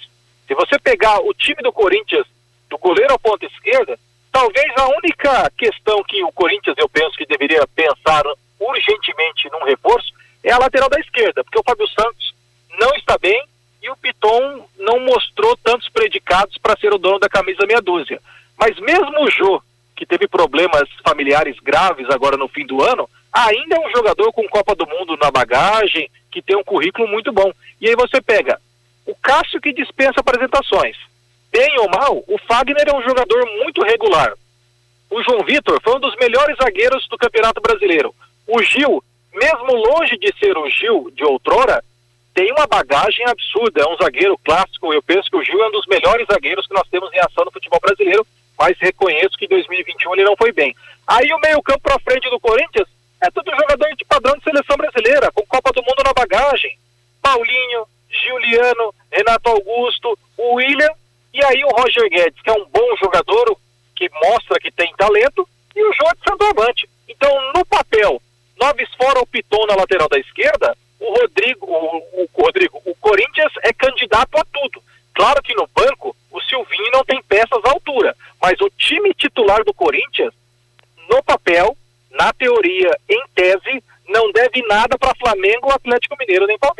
Se 0.46 0.54
você 0.54 0.78
pegar 0.78 1.20
o 1.20 1.32
time 1.32 1.62
do 1.62 1.72
Corinthians, 1.72 2.26
do 2.68 2.76
goleiro 2.78 3.14
à 3.14 3.18
ponta 3.18 3.46
esquerda, 3.46 3.98
talvez 4.32 4.72
a 4.76 4.88
única 4.88 5.50
questão 5.56 6.02
que 6.04 6.22
o 6.24 6.32
Corinthians, 6.32 6.76
eu 6.78 6.88
penso 6.88 7.16
que 7.16 7.26
deveria 7.26 7.66
pensar 7.68 8.24
urgentemente 8.58 9.48
num 9.50 9.64
reforço, 9.64 10.12
é 10.42 10.52
a 10.52 10.58
lateral 10.58 10.90
da 10.90 11.00
esquerda, 11.00 11.42
porque 11.44 11.58
o 11.58 11.64
Fábio 11.64 11.86
Santos 11.88 12.34
não 12.78 12.90
está 12.96 13.16
bem 13.18 13.42
e 13.84 13.90
o 13.90 13.96
Piton 13.96 14.66
não 14.78 14.98
mostrou 15.00 15.54
tantos 15.58 15.90
predicados 15.90 16.56
para 16.56 16.76
ser 16.80 16.94
o 16.94 16.98
dono 16.98 17.18
da 17.18 17.28
camisa 17.28 17.66
meia 17.66 17.82
dúzia. 17.82 18.18
Mas 18.56 18.78
mesmo 18.80 19.22
o 19.22 19.30
Jô, 19.30 19.62
que 19.94 20.06
teve 20.06 20.26
problemas 20.26 20.88
familiares 21.06 21.60
graves 21.60 22.08
agora 22.08 22.38
no 22.38 22.48
fim 22.48 22.64
do 22.64 22.82
ano, 22.82 23.08
ainda 23.30 23.76
é 23.76 23.86
um 23.86 23.90
jogador 23.94 24.32
com 24.32 24.48
Copa 24.48 24.74
do 24.74 24.86
Mundo 24.86 25.18
na 25.20 25.30
bagagem, 25.30 26.10
que 26.32 26.40
tem 26.40 26.56
um 26.56 26.64
currículo 26.64 27.06
muito 27.06 27.30
bom. 27.30 27.52
E 27.78 27.86
aí 27.86 27.94
você 27.94 28.22
pega 28.22 28.58
o 29.04 29.14
Cássio 29.16 29.60
que 29.60 29.70
dispensa 29.70 30.20
apresentações. 30.20 30.96
Bem 31.52 31.78
ou 31.78 31.90
mal, 31.90 32.24
o 32.26 32.38
Fagner 32.48 32.88
é 32.88 32.96
um 32.96 33.02
jogador 33.02 33.46
muito 33.62 33.82
regular. 33.82 34.32
O 35.10 35.22
João 35.22 35.44
Vitor 35.44 35.78
foi 35.82 35.94
um 35.94 36.00
dos 36.00 36.16
melhores 36.16 36.56
zagueiros 36.56 37.06
do 37.08 37.18
Campeonato 37.18 37.60
Brasileiro. 37.60 38.14
O 38.46 38.62
Gil, 38.62 39.04
mesmo 39.34 39.74
longe 39.74 40.16
de 40.16 40.32
ser 40.38 40.56
o 40.56 40.68
Gil 40.70 41.12
de 41.14 41.22
outrora, 41.22 41.84
tem 42.34 42.50
uma 42.50 42.66
bagagem 42.66 43.24
absurda, 43.26 43.82
é 43.82 43.86
um 43.86 43.96
zagueiro 43.96 44.36
clássico. 44.44 44.92
Eu 44.92 45.02
penso 45.02 45.30
que 45.30 45.36
o 45.36 45.44
Gil 45.44 45.62
é 45.62 45.68
um 45.68 45.72
dos 45.72 45.86
melhores 45.86 46.26
zagueiros 46.26 46.66
que 46.66 46.74
nós 46.74 46.88
temos 46.90 47.12
em 47.12 47.20
ação 47.20 47.44
no 47.44 47.52
futebol 47.52 47.80
brasileiro, 47.80 48.26
mas 48.58 48.76
reconheço 48.80 49.38
que 49.38 49.44
em 49.44 49.48
2021 49.48 50.14
ele 50.14 50.24
não 50.24 50.36
foi 50.36 50.52
bem. 50.52 50.74
Aí 51.06 51.32
o 51.32 51.38
meio-campo 51.38 51.80
para 51.80 52.00
frente 52.00 52.28
do 52.28 52.40
Corinthians 52.40 52.88
é 53.22 53.30
tudo 53.30 53.50
jogador 53.50 53.94
de 53.96 54.04
padrão 54.04 54.36
de 54.36 54.44
seleção 54.44 54.76
brasileira, 54.76 55.30
com 55.32 55.46
Copa 55.46 55.72
do 55.72 55.82
Mundo 55.82 56.02
na 56.04 56.12
bagagem. 56.12 56.76
Paulinho, 57.22 57.86
Juliano, 58.10 58.94
Renato 59.10 59.48
Augusto, 59.48 60.18
o 60.36 60.54
William 60.54 60.90
e 61.32 61.44
aí 61.44 61.64
o 61.64 61.68
Roger 61.68 62.08
Guedes, 62.10 62.40
que 62.42 62.50
é 62.50 62.52
um 62.52 62.66
bom 62.66 62.96
jogador, 63.02 63.56
que 63.96 64.08
mostra 64.22 64.60
que 64.60 64.70
tem 64.70 64.92
talento, 64.96 65.48
e 65.74 65.82
o 65.82 65.92
João 65.92 66.12
de 66.12 66.28
Sandoavante. 66.28 66.88
Então, 67.08 67.52
no 67.52 67.64
papel, 67.64 68.20
Noves 68.60 68.88
fora 68.96 69.20
o 69.20 69.26
Piton 69.26 69.66
na 69.66 69.74
lateral 69.74 70.08
da 70.08 70.18
esquerda, 70.18 70.76
o 71.00 71.20
Rodrigo, 71.20 71.66
o, 71.66 72.22
o, 72.22 72.28
Rodrigo, 72.42 72.80
o 72.84 72.94
Corinthians 72.96 73.52
é 73.62 73.72
candidato 73.72 74.38
a 74.38 74.44
tudo. 74.44 74.82
Claro 75.12 75.42
que 75.42 75.54
no 75.54 75.68
banco 75.74 76.16
o 76.30 76.40
Silvinho 76.42 76.90
não 76.92 77.04
tem 77.04 77.22
peças 77.22 77.64
à 77.64 77.70
altura, 77.70 78.16
mas 78.40 78.60
o 78.60 78.70
time 78.70 79.12
titular 79.14 79.62
do 79.64 79.74
Corinthians, 79.74 80.32
no 81.10 81.22
papel, 81.22 81.76
na 82.12 82.32
teoria, 82.32 82.96
em 83.08 83.22
tese, 83.34 83.82
não 84.08 84.30
deve 84.32 84.62
nada 84.66 84.96
Flamengo, 85.54 85.72
Atlético 85.72 86.16
Mineiro 86.18 86.46
nem 86.46 86.58
Palmeiras. 86.58 86.73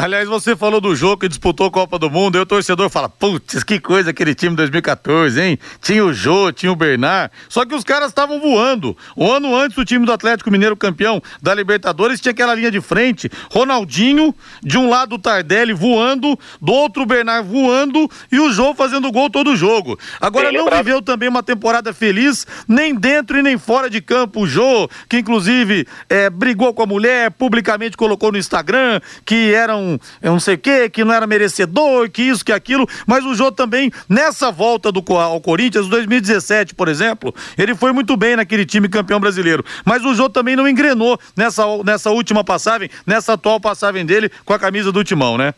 Aliás, 0.00 0.28
você 0.28 0.54
falou 0.54 0.80
do 0.80 0.94
jogo 0.94 1.22
que 1.22 1.28
disputou 1.28 1.66
a 1.66 1.70
Copa 1.72 1.98
do 1.98 2.08
Mundo, 2.08 2.38
e 2.38 2.40
o 2.40 2.46
torcedor 2.46 2.88
fala, 2.88 3.08
putz, 3.08 3.64
que 3.64 3.80
coisa 3.80 4.10
aquele 4.10 4.32
time 4.32 4.54
2014, 4.54 5.40
hein? 5.40 5.58
Tinha 5.82 6.04
o 6.04 6.12
Jô, 6.12 6.52
tinha 6.52 6.70
o 6.70 6.76
Bernard, 6.76 7.32
só 7.48 7.66
que 7.66 7.74
os 7.74 7.82
caras 7.82 8.10
estavam 8.10 8.40
voando. 8.40 8.96
Um 9.16 9.28
ano 9.28 9.56
antes, 9.56 9.76
o 9.76 9.84
time 9.84 10.06
do 10.06 10.12
Atlético 10.12 10.52
Mineiro 10.52 10.76
campeão 10.76 11.20
da 11.42 11.52
Libertadores 11.52 12.20
tinha 12.20 12.30
aquela 12.30 12.54
linha 12.54 12.70
de 12.70 12.80
frente, 12.80 13.28
Ronaldinho, 13.50 14.32
de 14.62 14.78
um 14.78 14.88
lado 14.88 15.16
o 15.16 15.18
Tardelli 15.18 15.72
voando, 15.72 16.38
do 16.62 16.72
outro 16.72 17.02
o 17.02 17.06
Bernard 17.06 17.48
voando 17.48 18.08
e 18.30 18.38
o 18.38 18.52
Jô 18.52 18.74
fazendo 18.74 19.10
gol 19.10 19.28
todo 19.28 19.56
jogo. 19.56 19.98
Agora 20.20 20.52
não 20.52 20.70
viveu 20.70 21.02
também 21.02 21.28
uma 21.28 21.42
temporada 21.42 21.92
feliz, 21.92 22.46
nem 22.68 22.94
dentro 22.94 23.36
e 23.36 23.42
nem 23.42 23.58
fora 23.58 23.90
de 23.90 24.00
campo. 24.00 24.42
O 24.42 24.46
Jô, 24.46 24.88
que 25.08 25.18
inclusive 25.18 25.88
é, 26.08 26.30
brigou 26.30 26.72
com 26.72 26.84
a 26.84 26.86
mulher, 26.86 27.32
publicamente 27.32 27.96
colocou 27.96 28.30
no 28.30 28.38
Instagram 28.38 29.00
que 29.24 29.52
era 29.52 29.76
eu 30.20 30.32
não 30.32 30.40
sei 30.40 30.54
o 30.54 30.58
quê, 30.58 30.90
que 30.90 31.04
não 31.04 31.14
era 31.14 31.26
merecedor, 31.26 32.10
que 32.10 32.22
isso, 32.22 32.44
que 32.44 32.52
aquilo, 32.52 32.86
mas 33.06 33.24
o 33.24 33.34
Jô 33.34 33.52
também, 33.52 33.90
nessa 34.08 34.50
volta 34.50 34.90
do, 34.90 35.02
ao 35.14 35.40
Corinthians, 35.40 35.88
2017, 35.88 36.74
por 36.74 36.88
exemplo, 36.88 37.34
ele 37.56 37.74
foi 37.74 37.92
muito 37.92 38.16
bem 38.16 38.36
naquele 38.36 38.66
time 38.66 38.88
campeão 38.88 39.20
brasileiro, 39.20 39.64
mas 39.84 40.04
o 40.04 40.14
Jô 40.14 40.28
também 40.28 40.56
não 40.56 40.68
engrenou 40.68 41.18
nessa, 41.36 41.64
nessa 41.84 42.10
última 42.10 42.42
passagem, 42.42 42.90
nessa 43.06 43.34
atual 43.34 43.60
passagem 43.60 44.04
dele 44.04 44.30
com 44.44 44.52
a 44.52 44.58
camisa 44.58 44.90
do 44.92 45.04
Timão, 45.04 45.38
né? 45.38 45.54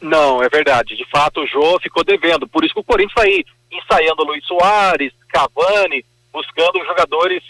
Não, 0.00 0.42
é 0.42 0.48
verdade. 0.48 0.96
De 0.96 1.08
fato, 1.08 1.40
o 1.40 1.46
Jô 1.46 1.78
ficou 1.80 2.02
devendo. 2.02 2.46
Por 2.48 2.64
isso 2.64 2.74
que 2.74 2.80
o 2.80 2.84
Corinthians 2.84 3.24
aí 3.24 3.44
ensaiando 3.70 4.24
Luiz 4.24 4.44
Soares, 4.44 5.12
Cavani, 5.28 6.04
buscando 6.32 6.84
jogadores 6.84 7.42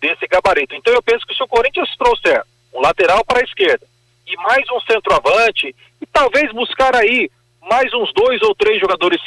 desse 0.00 0.26
gabarito. 0.26 0.74
Então 0.74 0.92
eu 0.92 1.02
penso 1.02 1.26
que 1.26 1.34
se 1.34 1.42
o 1.42 1.48
Corinthians 1.48 1.88
trouxer 1.98 2.42
um 2.74 2.80
lateral 2.80 3.24
para 3.24 3.40
a 3.40 3.44
esquerda, 3.44 3.86
e 4.28 4.36
mais 4.36 4.64
um 4.70 4.80
centroavante, 4.80 5.74
e 6.00 6.06
talvez 6.06 6.52
buscar 6.52 6.94
aí 6.94 7.30
mais 7.62 7.92
uns 7.94 8.12
dois 8.12 8.40
ou 8.42 8.54
três 8.54 8.80
jogadores 8.80 9.20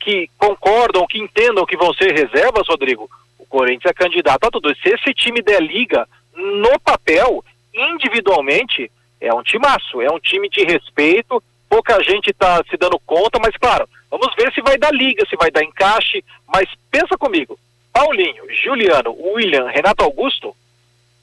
que 0.00 0.28
concordam, 0.38 1.06
que 1.06 1.18
entendam 1.18 1.66
que 1.66 1.76
vão 1.76 1.92
ser 1.94 2.12
reservas, 2.12 2.68
Rodrigo, 2.68 3.10
o 3.38 3.46
Corinthians 3.46 3.90
é 3.90 3.94
candidato 3.94 4.44
a 4.46 4.50
tudo. 4.50 4.74
Se 4.76 4.88
esse 4.88 5.12
time 5.14 5.42
der 5.42 5.60
liga, 5.62 6.08
no 6.34 6.78
papel, 6.80 7.44
individualmente, 7.74 8.90
é 9.20 9.32
um 9.32 9.42
timaço, 9.42 10.00
é 10.00 10.10
um 10.10 10.20
time 10.20 10.48
de 10.48 10.64
respeito, 10.64 11.42
pouca 11.68 12.02
gente 12.02 12.30
está 12.30 12.62
se 12.70 12.76
dando 12.76 12.98
conta, 13.00 13.38
mas 13.38 13.56
claro, 13.56 13.88
vamos 14.10 14.34
ver 14.36 14.52
se 14.52 14.60
vai 14.62 14.78
dar 14.78 14.92
liga, 14.92 15.24
se 15.28 15.36
vai 15.36 15.50
dar 15.50 15.64
encaixe, 15.64 16.24
mas 16.46 16.68
pensa 16.90 17.16
comigo, 17.18 17.58
Paulinho, 17.92 18.44
Juliano, 18.62 19.16
William, 19.18 19.68
Renato 19.68 20.04
Augusto, 20.04 20.54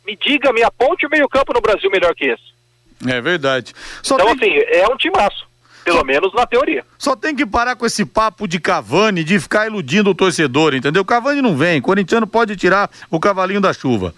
me 0.05 0.15
diga, 0.15 0.51
me 0.51 0.63
aponte 0.63 1.05
o 1.05 1.09
meio 1.09 1.29
campo 1.29 1.53
no 1.53 1.61
Brasil 1.61 1.89
melhor 1.89 2.13
que 2.13 2.25
esse. 2.25 2.52
É 3.07 3.21
verdade. 3.21 3.73
Só 4.01 4.15
então, 4.15 4.37
tem... 4.37 4.57
assim, 4.57 4.65
é 4.71 4.87
um 4.87 4.97
timaço. 4.97 5.47
Pelo 5.83 6.03
menos 6.03 6.33
na 6.33 6.45
teoria. 6.45 6.85
Só 6.97 7.15
tem 7.15 7.35
que 7.35 7.45
parar 7.45 7.75
com 7.75 7.85
esse 7.85 8.05
papo 8.05 8.47
de 8.47 8.59
Cavani, 8.59 9.23
de 9.23 9.39
ficar 9.39 9.67
iludindo 9.67 10.09
o 10.09 10.15
torcedor, 10.15 10.73
entendeu? 10.73 11.03
Cavani 11.03 11.41
não 11.41 11.55
vem, 11.55 11.81
corintiano 11.81 12.25
pode 12.25 12.55
tirar 12.55 12.89
o 13.09 13.19
cavalinho 13.19 13.59
da 13.59 13.73
chuva. 13.73 14.13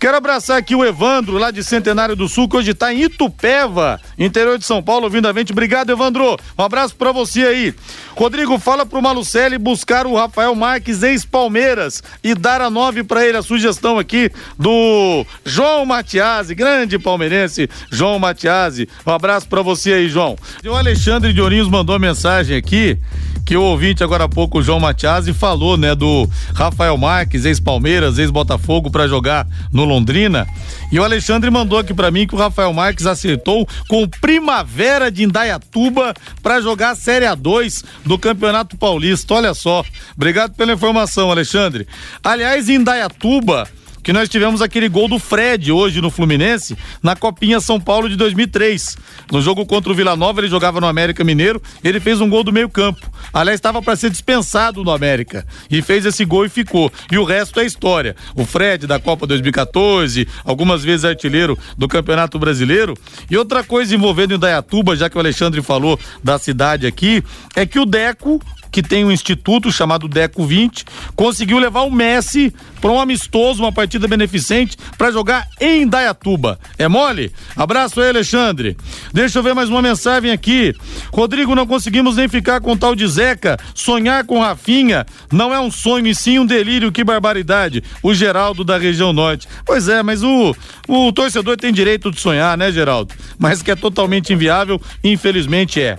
Quero 0.00 0.16
abraçar 0.16 0.56
aqui 0.56 0.74
o 0.74 0.84
Evandro, 0.84 1.36
lá 1.36 1.50
de 1.50 1.62
Centenário 1.62 2.16
do 2.16 2.28
Sul, 2.28 2.48
que 2.48 2.56
hoje 2.56 2.70
está 2.70 2.92
em 2.92 3.02
Itupeva, 3.02 4.00
interior 4.18 4.58
de 4.58 4.64
São 4.64 4.82
Paulo, 4.82 5.04
ouvindo 5.04 5.28
a 5.28 5.32
gente. 5.32 5.52
Obrigado, 5.52 5.90
Evandro. 5.90 6.36
Um 6.58 6.62
abraço 6.62 6.96
para 6.96 7.12
você 7.12 7.42
aí. 7.42 7.74
Rodrigo, 8.16 8.58
fala 8.58 8.86
pro 8.86 9.02
Malucelli 9.02 9.58
buscar 9.58 10.06
o 10.06 10.14
Rafael 10.14 10.54
Marques, 10.54 11.02
ex-Palmeiras, 11.02 12.02
e 12.24 12.34
dar 12.34 12.60
a 12.60 12.70
nove 12.70 13.04
para 13.04 13.26
ele, 13.26 13.36
a 13.36 13.42
sugestão 13.42 13.98
aqui 13.98 14.30
do 14.58 15.24
João 15.44 15.84
Matiasi, 15.84 16.54
grande 16.54 16.98
palmeirense, 16.98 17.68
João 17.90 18.18
Matiasi. 18.18 18.88
Um 19.06 19.12
abraço 19.12 19.48
para 19.48 19.62
você 19.62 19.92
aí, 19.92 20.08
João. 20.08 20.36
O 20.64 20.74
Alexandre 20.74 21.09
de 21.18 21.40
Ourinhos 21.40 21.68
mandou 21.68 21.98
mensagem 21.98 22.56
aqui 22.56 22.96
que 23.44 23.56
o 23.56 23.62
ouvinte 23.62 24.04
agora 24.04 24.24
há 24.24 24.28
pouco, 24.28 24.58
o 24.58 24.62
João 24.62 24.78
Matiasi, 24.78 25.32
falou, 25.32 25.76
né, 25.76 25.92
do 25.92 26.28
Rafael 26.54 26.96
Marques, 26.96 27.44
ex-Palmeiras, 27.44 28.16
ex-Botafogo, 28.16 28.92
para 28.92 29.08
jogar 29.08 29.44
no 29.72 29.84
Londrina. 29.84 30.46
E 30.92 31.00
o 31.00 31.02
Alexandre 31.02 31.50
mandou 31.50 31.76
aqui 31.76 31.92
para 31.92 32.12
mim 32.12 32.28
que 32.28 32.34
o 32.36 32.38
Rafael 32.38 32.72
Marques 32.72 33.06
acertou 33.06 33.66
com 33.88 34.06
Primavera 34.06 35.10
de 35.10 35.24
Indaiatuba 35.24 36.14
para 36.40 36.60
jogar 36.60 36.90
a 36.90 36.94
Série 36.94 37.26
A2 37.26 37.82
do 38.06 38.16
Campeonato 38.16 38.76
Paulista. 38.76 39.34
Olha 39.34 39.52
só. 39.52 39.84
Obrigado 40.14 40.54
pela 40.54 40.72
informação, 40.72 41.28
Alexandre. 41.28 41.88
Aliás, 42.22 42.68
em 42.68 42.76
Indaiatuba, 42.76 43.66
que 44.02 44.12
nós 44.12 44.28
tivemos 44.28 44.62
aquele 44.62 44.88
gol 44.88 45.08
do 45.08 45.18
Fred 45.18 45.70
hoje 45.70 46.00
no 46.00 46.10
Fluminense, 46.10 46.76
na 47.02 47.14
Copinha 47.14 47.60
São 47.60 47.80
Paulo 47.80 48.08
de 48.08 48.16
2003. 48.16 48.96
No 49.30 49.40
jogo 49.40 49.66
contra 49.66 49.92
o 49.92 49.94
Vila 49.94 50.16
Nova, 50.16 50.40
ele 50.40 50.48
jogava 50.48 50.80
no 50.80 50.86
América 50.86 51.22
Mineiro, 51.24 51.62
ele 51.82 52.00
fez 52.00 52.20
um 52.20 52.28
gol 52.28 52.42
do 52.42 52.52
meio-campo. 52.52 53.10
Aliás, 53.32 53.58
estava 53.58 53.82
para 53.82 53.96
ser 53.96 54.10
dispensado 54.10 54.82
no 54.82 54.90
América 54.90 55.46
e 55.70 55.82
fez 55.82 56.04
esse 56.06 56.24
gol 56.24 56.46
e 56.46 56.48
ficou. 56.48 56.92
E 57.10 57.18
o 57.18 57.24
resto 57.24 57.60
é 57.60 57.66
história. 57.66 58.16
O 58.34 58.44
Fred 58.44 58.86
da 58.86 58.98
Copa 58.98 59.26
2014, 59.26 60.26
algumas 60.44 60.82
vezes 60.82 61.04
artilheiro 61.04 61.58
do 61.76 61.88
Campeonato 61.88 62.38
Brasileiro. 62.38 62.94
E 63.30 63.36
outra 63.36 63.62
coisa 63.62 63.94
envolvendo 63.94 64.34
Indaiatuba, 64.34 64.96
já 64.96 65.10
que 65.10 65.16
o 65.16 65.20
Alexandre 65.20 65.62
falou 65.62 65.98
da 66.22 66.38
cidade 66.38 66.86
aqui, 66.86 67.22
é 67.54 67.66
que 67.66 67.78
o 67.78 67.86
Deco 67.86 68.40
que 68.70 68.82
tem 68.82 69.04
um 69.04 69.10
instituto 69.10 69.72
chamado 69.72 70.08
Deco 70.08 70.46
20, 70.46 70.84
conseguiu 71.16 71.58
levar 71.58 71.82
o 71.82 71.90
Messi 71.90 72.54
para 72.80 72.90
um 72.90 73.00
amistoso, 73.00 73.62
uma 73.62 73.72
partida 73.72 74.08
beneficente, 74.08 74.76
para 74.96 75.10
jogar 75.10 75.46
em 75.60 75.86
Dayatuba. 75.86 76.58
É 76.78 76.88
mole? 76.88 77.30
Abraço 77.54 78.00
aí, 78.00 78.08
Alexandre. 78.08 78.76
Deixa 79.12 79.38
eu 79.38 79.42
ver 79.42 79.54
mais 79.54 79.68
uma 79.68 79.82
mensagem 79.82 80.30
aqui. 80.30 80.74
Rodrigo, 81.12 81.54
não 81.54 81.66
conseguimos 81.66 82.16
nem 82.16 82.28
ficar 82.28 82.60
com 82.60 82.76
tal 82.76 82.94
de 82.94 83.06
Zeca. 83.06 83.58
Sonhar 83.74 84.24
com 84.24 84.40
Rafinha 84.40 85.06
não 85.30 85.52
é 85.52 85.60
um 85.60 85.70
sonho 85.70 86.06
e 86.06 86.14
sim 86.14 86.38
um 86.38 86.46
delírio. 86.46 86.90
Que 86.90 87.04
barbaridade. 87.04 87.82
O 88.02 88.14
Geraldo 88.14 88.64
da 88.64 88.78
região 88.78 89.12
norte. 89.12 89.46
Pois 89.64 89.88
é, 89.88 90.02
mas 90.02 90.22
o, 90.22 90.56
o 90.88 91.12
torcedor 91.12 91.56
tem 91.56 91.72
direito 91.72 92.10
de 92.10 92.20
sonhar, 92.20 92.56
né, 92.56 92.72
Geraldo? 92.72 93.14
Mas 93.38 93.62
que 93.62 93.70
é 93.70 93.76
totalmente 93.76 94.32
inviável, 94.32 94.80
infelizmente 95.04 95.80
é. 95.80 95.98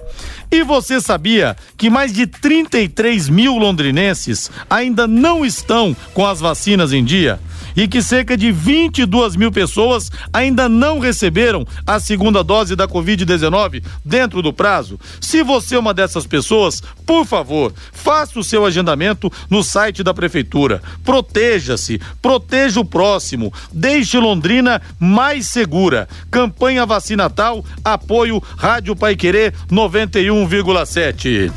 E 0.52 0.64
você 0.64 1.00
sabia 1.00 1.56
que 1.78 1.90
mais 1.90 2.12
de 2.12 2.28
33 2.28 3.30
mil 3.30 3.58
londrinenses 3.58 4.52
ainda 4.70 5.08
não 5.08 5.46
estão 5.46 5.96
com 6.14 6.26
as 6.26 6.42
vacinas 6.42 6.71
em 6.94 7.04
dia? 7.04 7.40
E 7.76 7.88
que 7.88 8.02
cerca 8.02 8.38
de 8.38 8.52
22 8.52 9.36
mil 9.36 9.52
pessoas 9.52 10.12
ainda 10.32 10.68
não 10.68 11.00
receberam 11.00 11.66
a 11.86 12.00
segunda 12.00 12.44
dose 12.44 12.76
da 12.76 12.88
Covid-19 12.88 13.84
dentro 14.04 14.42
do 14.42 14.54
prazo. 14.54 15.00
Se 15.20 15.44
você 15.44 15.76
é 15.76 15.80
uma 15.80 15.94
dessas 15.94 16.26
pessoas, 16.26 16.82
por 17.06 17.26
favor, 17.26 17.74
faça 17.92 18.40
o 18.40 18.44
seu 18.44 18.66
agendamento 18.66 19.32
no 19.50 19.64
site 19.64 20.04
da 20.04 20.14
Prefeitura. 20.14 20.82
Proteja-se, 21.04 22.00
proteja 22.22 22.80
o 22.80 22.86
próximo, 22.86 23.54
deixe 23.72 24.18
Londrina 24.18 24.82
mais 25.00 25.48
segura. 25.48 26.08
Campanha 26.30 26.86
Vacinatal, 26.86 27.64
apoio 27.84 28.42
Rádio 28.58 28.96
Pai 28.96 29.16
Querer 29.16 29.54
91,7. 29.72 31.52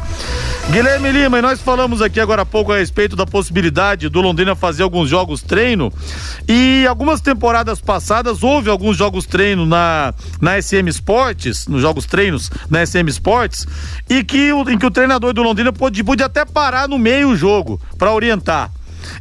Guilherme 0.71 1.13
Lima, 1.13 1.39
e 1.39 1.43
nós 1.43 1.61
falamos 1.61 2.01
aqui 2.01 2.19
agora 2.19 2.43
há 2.43 2.47
pouco 2.47 2.73
a 2.73 2.79
respeito 2.79 3.15
da 3.15 3.27
possibilidade 3.27 4.09
do 4.09 4.21
Londrina 4.21 4.57
fazer 4.57 4.83
alguns 4.83 5.11
jogos 5.11 5.43
treino. 5.43 5.93
E 6.49 6.87
algumas 6.87 7.21
temporadas 7.21 7.81
passadas 7.81 8.43
houve 8.43 8.69
alguns 8.69 8.97
jogos 8.97 9.27
treino 9.27 9.65
na, 9.65 10.13
na 10.41 10.61
SM 10.61 10.89
Sports, 10.89 11.67
nos 11.67 11.81
jogos 11.81 12.05
treinos 12.05 12.51
na 12.69 12.85
SM 12.85 13.09
Sports, 13.09 13.67
e 14.09 14.23
que, 14.23 14.51
em 14.69 14.79
que 14.79 14.87
o 14.87 14.91
treinador 14.91 15.33
do 15.33 15.43
Londrina 15.43 15.73
pôde, 15.73 16.05
pôde 16.05 16.23
até 16.23 16.45
parar 16.45 16.89
no 16.89 16.99
meio 16.99 17.31
o 17.31 17.37
jogo 17.37 17.81
para 17.99 18.13
orientar. 18.13 18.71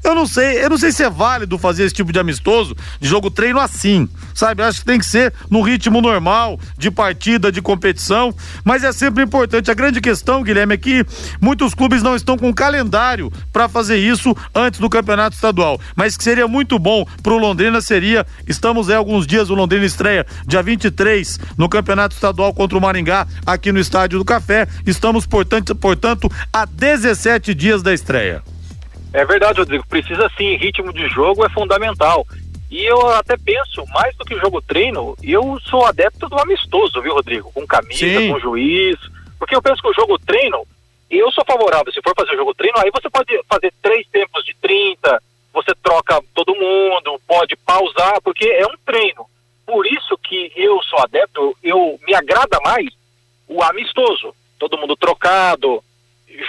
Eu 0.04 0.16
não 0.16 0.26
sei, 0.26 0.64
eu 0.64 0.70
não 0.70 0.78
sei 0.78 0.92
se 0.92 1.04
é 1.04 1.10
válido 1.10 1.58
fazer 1.58 1.84
esse 1.84 1.96
tipo 1.96 2.12
de 2.12 2.20
amistoso, 2.20 2.76
de 3.00 3.08
jogo 3.08 3.30
treino 3.30 3.60
assim, 3.60 4.08
sabe? 4.34 4.62
Eu 4.62 4.68
acho 4.68 4.80
que 4.80 4.86
tem 4.86 5.00
que 5.00 5.06
ser 5.06 5.34
no 5.50 5.62
ritmo 5.62 6.02
normal, 6.02 6.60
de 6.78 6.90
partida, 6.92 7.52
de 7.52 7.62
competição, 7.62 8.34
mas 8.64 8.84
é 8.84 8.92
sempre 8.92 9.24
importante. 9.24 9.72
A 9.72 9.74
grande 9.74 10.02
questão, 10.02 10.44
Guilherme, 10.44 10.76
é 10.76 10.78
que 10.78 11.06
muitos 11.42 11.74
clubes 11.74 12.04
não 12.04 12.16
estão 12.16 12.38
com 12.38 12.54
calendário 12.54 13.32
para 13.52 13.68
fazer 13.68 13.98
isso 13.98 14.36
antes 14.54 14.80
do 14.80 14.90
campeonato 14.90 15.36
estadual, 15.36 15.80
mas 15.96 16.18
que 16.18 16.24
seria 16.24 16.48
muito 16.48 16.78
bom 16.80 17.06
pro 17.22 17.38
Londrina 17.38 17.82
seria, 17.82 18.26
estamos 18.48 18.90
aí 18.90 18.96
alguns 18.96 19.26
dias, 19.26 19.50
o 19.50 19.56
Londrina 19.56 19.86
estreia 19.86 20.26
dia 20.48 20.62
23 20.62 21.40
no 21.58 21.70
campeonato 21.70 22.16
estadual 22.16 22.54
contra 22.54 22.78
o 22.78 22.82
Maringá, 22.82 23.28
aqui 23.46 23.72
no 23.72 23.80
Estádio 23.80 24.20
do 24.20 24.26
Café, 24.26 24.68
estamos, 24.86 25.26
portanto, 25.26 25.76
portanto 25.76 26.32
a 26.52 26.66
17 26.66 27.54
dias 27.54 27.82
da 27.82 27.94
estreia. 27.94 28.53
É 29.14 29.24
verdade, 29.24 29.60
Rodrigo. 29.60 29.86
Precisa 29.88 30.30
sim, 30.36 30.56
ritmo 30.56 30.92
de 30.92 31.08
jogo 31.08 31.46
é 31.46 31.50
fundamental. 31.50 32.26
E 32.72 32.84
eu 32.84 33.08
até 33.10 33.38
penso, 33.38 33.86
mais 33.94 34.16
do 34.18 34.26
que 34.26 34.40
jogo 34.40 34.60
treino, 34.60 35.16
eu 35.22 35.60
sou 35.70 35.86
adepto 35.86 36.28
do 36.28 36.40
amistoso, 36.40 37.00
viu, 37.04 37.14
Rodrigo? 37.14 37.52
Com 37.52 37.68
camisa, 37.68 38.20
sim. 38.20 38.32
com 38.32 38.40
juiz. 38.40 38.98
Porque 39.38 39.56
eu 39.56 39.62
penso 39.62 39.80
que 39.80 39.90
o 39.90 39.94
jogo 39.94 40.18
treino, 40.18 40.66
eu 41.12 41.32
sou 41.32 41.46
favorável. 41.46 41.94
Se 41.94 42.02
for 42.02 42.16
fazer 42.16 42.34
o 42.34 42.38
jogo 42.38 42.56
treino, 42.56 42.80
aí 42.80 42.90
você 42.92 43.08
pode 43.12 43.40
fazer 43.48 43.72
três 43.80 44.08
tempos 44.08 44.44
de 44.44 44.56
30, 44.56 45.22
você 45.54 45.72
troca 45.84 46.20
todo 46.34 46.56
mundo, 46.56 47.22
pode 47.28 47.56
pausar, 47.58 48.20
porque 48.24 48.46
é 48.46 48.66
um 48.66 48.76
treino. 48.84 49.28
Por 49.68 49.86
isso 49.86 50.18
que 50.18 50.52
eu 50.56 50.82
sou 50.84 51.00
adepto, 51.00 51.56
eu 51.62 52.00
me 52.08 52.16
agrada 52.16 52.60
mais 52.66 52.88
o 53.48 53.62
amistoso. 53.62 54.34
Todo 54.58 54.78
mundo 54.80 54.96
trocado, 54.96 55.84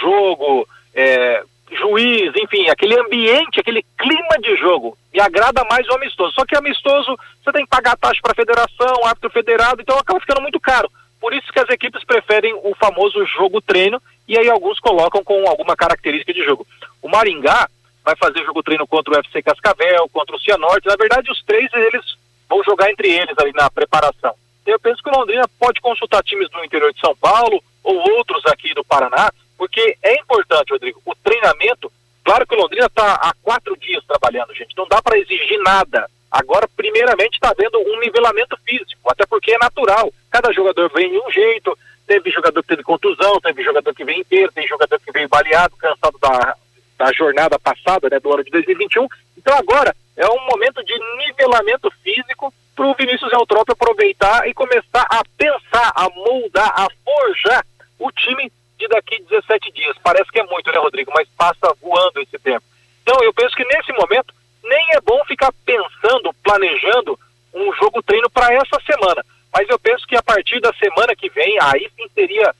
jogo, 0.01 0.67
é, 0.93 1.43
juiz, 1.71 2.31
enfim, 2.35 2.69
aquele 2.69 2.99
ambiente, 2.99 3.59
aquele 3.59 3.83
clima 3.97 4.37
de 4.41 4.55
jogo. 4.57 4.97
Me 5.13 5.19
agrada 5.19 5.65
mais 5.69 5.87
o 5.87 5.93
amistoso. 5.93 6.33
Só 6.33 6.45
que 6.45 6.55
amistoso, 6.55 7.17
você 7.43 7.51
tem 7.51 7.63
que 7.63 7.69
pagar 7.69 7.97
taxa 7.97 8.19
para 8.21 8.31
a 8.31 8.35
federação, 8.35 9.05
árbitro 9.05 9.29
federado, 9.29 9.81
então 9.81 9.97
acaba 9.97 10.19
ficando 10.19 10.41
muito 10.41 10.59
caro. 10.59 10.91
Por 11.19 11.33
isso 11.33 11.51
que 11.51 11.59
as 11.59 11.69
equipes 11.69 12.03
preferem 12.03 12.53
o 12.63 12.75
famoso 12.75 13.25
jogo 13.25 13.61
treino 13.61 14.01
e 14.27 14.37
aí 14.37 14.49
alguns 14.49 14.79
colocam 14.79 15.23
com 15.23 15.47
alguma 15.47 15.75
característica 15.75 16.33
de 16.33 16.43
jogo. 16.43 16.67
O 17.01 17.09
Maringá 17.09 17.67
vai 18.03 18.15
fazer 18.15 18.43
jogo 18.45 18.61
treino 18.61 18.85
contra 18.85 19.13
o 19.13 19.19
FC 19.19 19.41
Cascavel, 19.41 20.07
contra 20.09 20.35
o 20.35 20.39
Cianorte. 20.39 20.87
Na 20.87 20.95
verdade, 20.95 21.31
os 21.31 21.41
três 21.43 21.67
eles 21.73 22.17
vão 22.47 22.63
jogar 22.63 22.91
entre 22.91 23.09
eles 23.09 23.35
ali 23.39 23.51
na 23.53 23.69
preparação. 23.71 24.35
Eu 24.65 24.79
penso 24.79 25.01
que 25.01 25.09
o 25.09 25.17
Londrina 25.17 25.47
pode 25.59 25.81
consultar 25.81 26.23
times 26.23 26.49
do 26.49 26.63
interior 26.63 26.93
de 26.93 26.99
São 26.99 27.15
Paulo 27.15 27.63
ou 27.83 27.97
outros 28.17 28.43
aqui 28.47 28.73
do 28.73 28.83
Paraná 28.83 29.31
porque 29.57 29.97
é 30.01 30.19
importante, 30.19 30.71
Rodrigo, 30.71 31.01
o 31.05 31.15
treinamento. 31.15 31.91
Claro 32.23 32.45
que 32.47 32.55
o 32.55 32.57
Londrina 32.57 32.87
está 32.87 33.13
há 33.15 33.33
quatro 33.41 33.77
dias 33.77 34.03
trabalhando, 34.05 34.53
gente. 34.53 34.75
Não 34.75 34.87
dá 34.87 35.01
para 35.01 35.17
exigir 35.17 35.59
nada. 35.63 36.09
Agora, 36.31 36.67
primeiramente, 36.75 37.35
está 37.35 37.51
havendo 37.51 37.79
um 37.79 37.99
nivelamento 37.99 38.57
físico, 38.65 39.09
até 39.09 39.25
porque 39.25 39.53
é 39.53 39.57
natural. 39.57 40.11
Cada 40.29 40.51
jogador 40.51 40.91
vem 40.93 41.09
de 41.09 41.17
um 41.17 41.31
jeito. 41.31 41.77
Teve 42.05 42.29
jogador 42.29 42.61
que 42.61 42.67
teve 42.67 42.83
contusão, 42.83 43.39
teve 43.39 43.63
jogador 43.63 43.93
que 43.93 44.03
veio 44.03 44.19
inteiro, 44.19 44.51
tem 44.51 44.67
jogador 44.67 44.99
que 44.99 45.11
veio 45.11 45.29
baleado, 45.29 45.75
cansado 45.77 46.17
da, 46.19 46.55
da 46.97 47.11
jornada 47.13 47.57
passada, 47.57 48.09
né, 48.09 48.19
do 48.19 48.31
ano 48.33 48.43
de 48.43 48.51
2021. 48.51 49.07
Então, 49.37 49.57
agora 49.57 49.95
é 50.17 50.27
um 50.27 50.45
momento 50.45 50.83
de 50.83 50.93
nivelamento 51.17 51.91
físico 52.03 52.53
para 52.75 52.85
o 52.85 52.95
Vinícius 52.95 53.31
Eutrópio 53.31 53.73
aproveitar 53.73 54.47
e 54.47 54.53
começar 54.53 55.05
a 55.09 55.21
pensar, 55.37 55.91
a 55.95 56.09
moldar, 56.09 56.73
a 56.75 56.87
forjar 57.03 57.65
o 57.97 58.11
time 58.11 58.51
de 58.77 58.87
daqui 58.87 59.21
17 59.23 59.71
dias. 59.71 59.95
Parece 60.03 60.31
que 60.31 60.39
é 60.39 60.43
muito, 60.45 60.71
né, 60.71 60.77
Rodrigo? 60.77 61.11
Mas 61.13 61.27
passa 61.37 61.75
voando 61.81 62.19
esse 62.21 62.37
tempo. 62.39 62.63
Então, 63.01 63.17
eu 63.23 63.33
penso 63.33 63.55
que 63.55 63.65
nesse 63.65 63.91
momento 63.93 64.33
nem 64.63 64.91
é 64.91 65.01
bom 65.01 65.23
ficar 65.25 65.53
pensando, 65.65 66.33
planejando 66.43 67.19
um 67.53 67.71
jogo 67.73 68.01
treino 68.03 68.29
para 68.29 68.53
essa 68.53 68.79
semana. 68.85 69.23
Mas 69.53 69.69
eu 69.69 69.79
penso 69.79 70.05
que 70.05 70.17
a 70.17 70.23
partir 70.23 70.59
da 70.59 70.73
semana 70.73 71.15
que 71.15 71.29
vem, 71.29 71.57
aí 71.61 71.89
sim 71.95 72.09
seria 72.13 72.53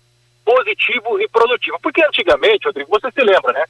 positivo 0.45 1.20
e 1.20 1.28
produtivo. 1.28 1.78
Porque 1.82 2.03
antigamente, 2.05 2.68
Rodrigo, 2.68 2.89
você 2.89 3.11
se 3.11 3.22
lembra, 3.22 3.51
né? 3.51 3.66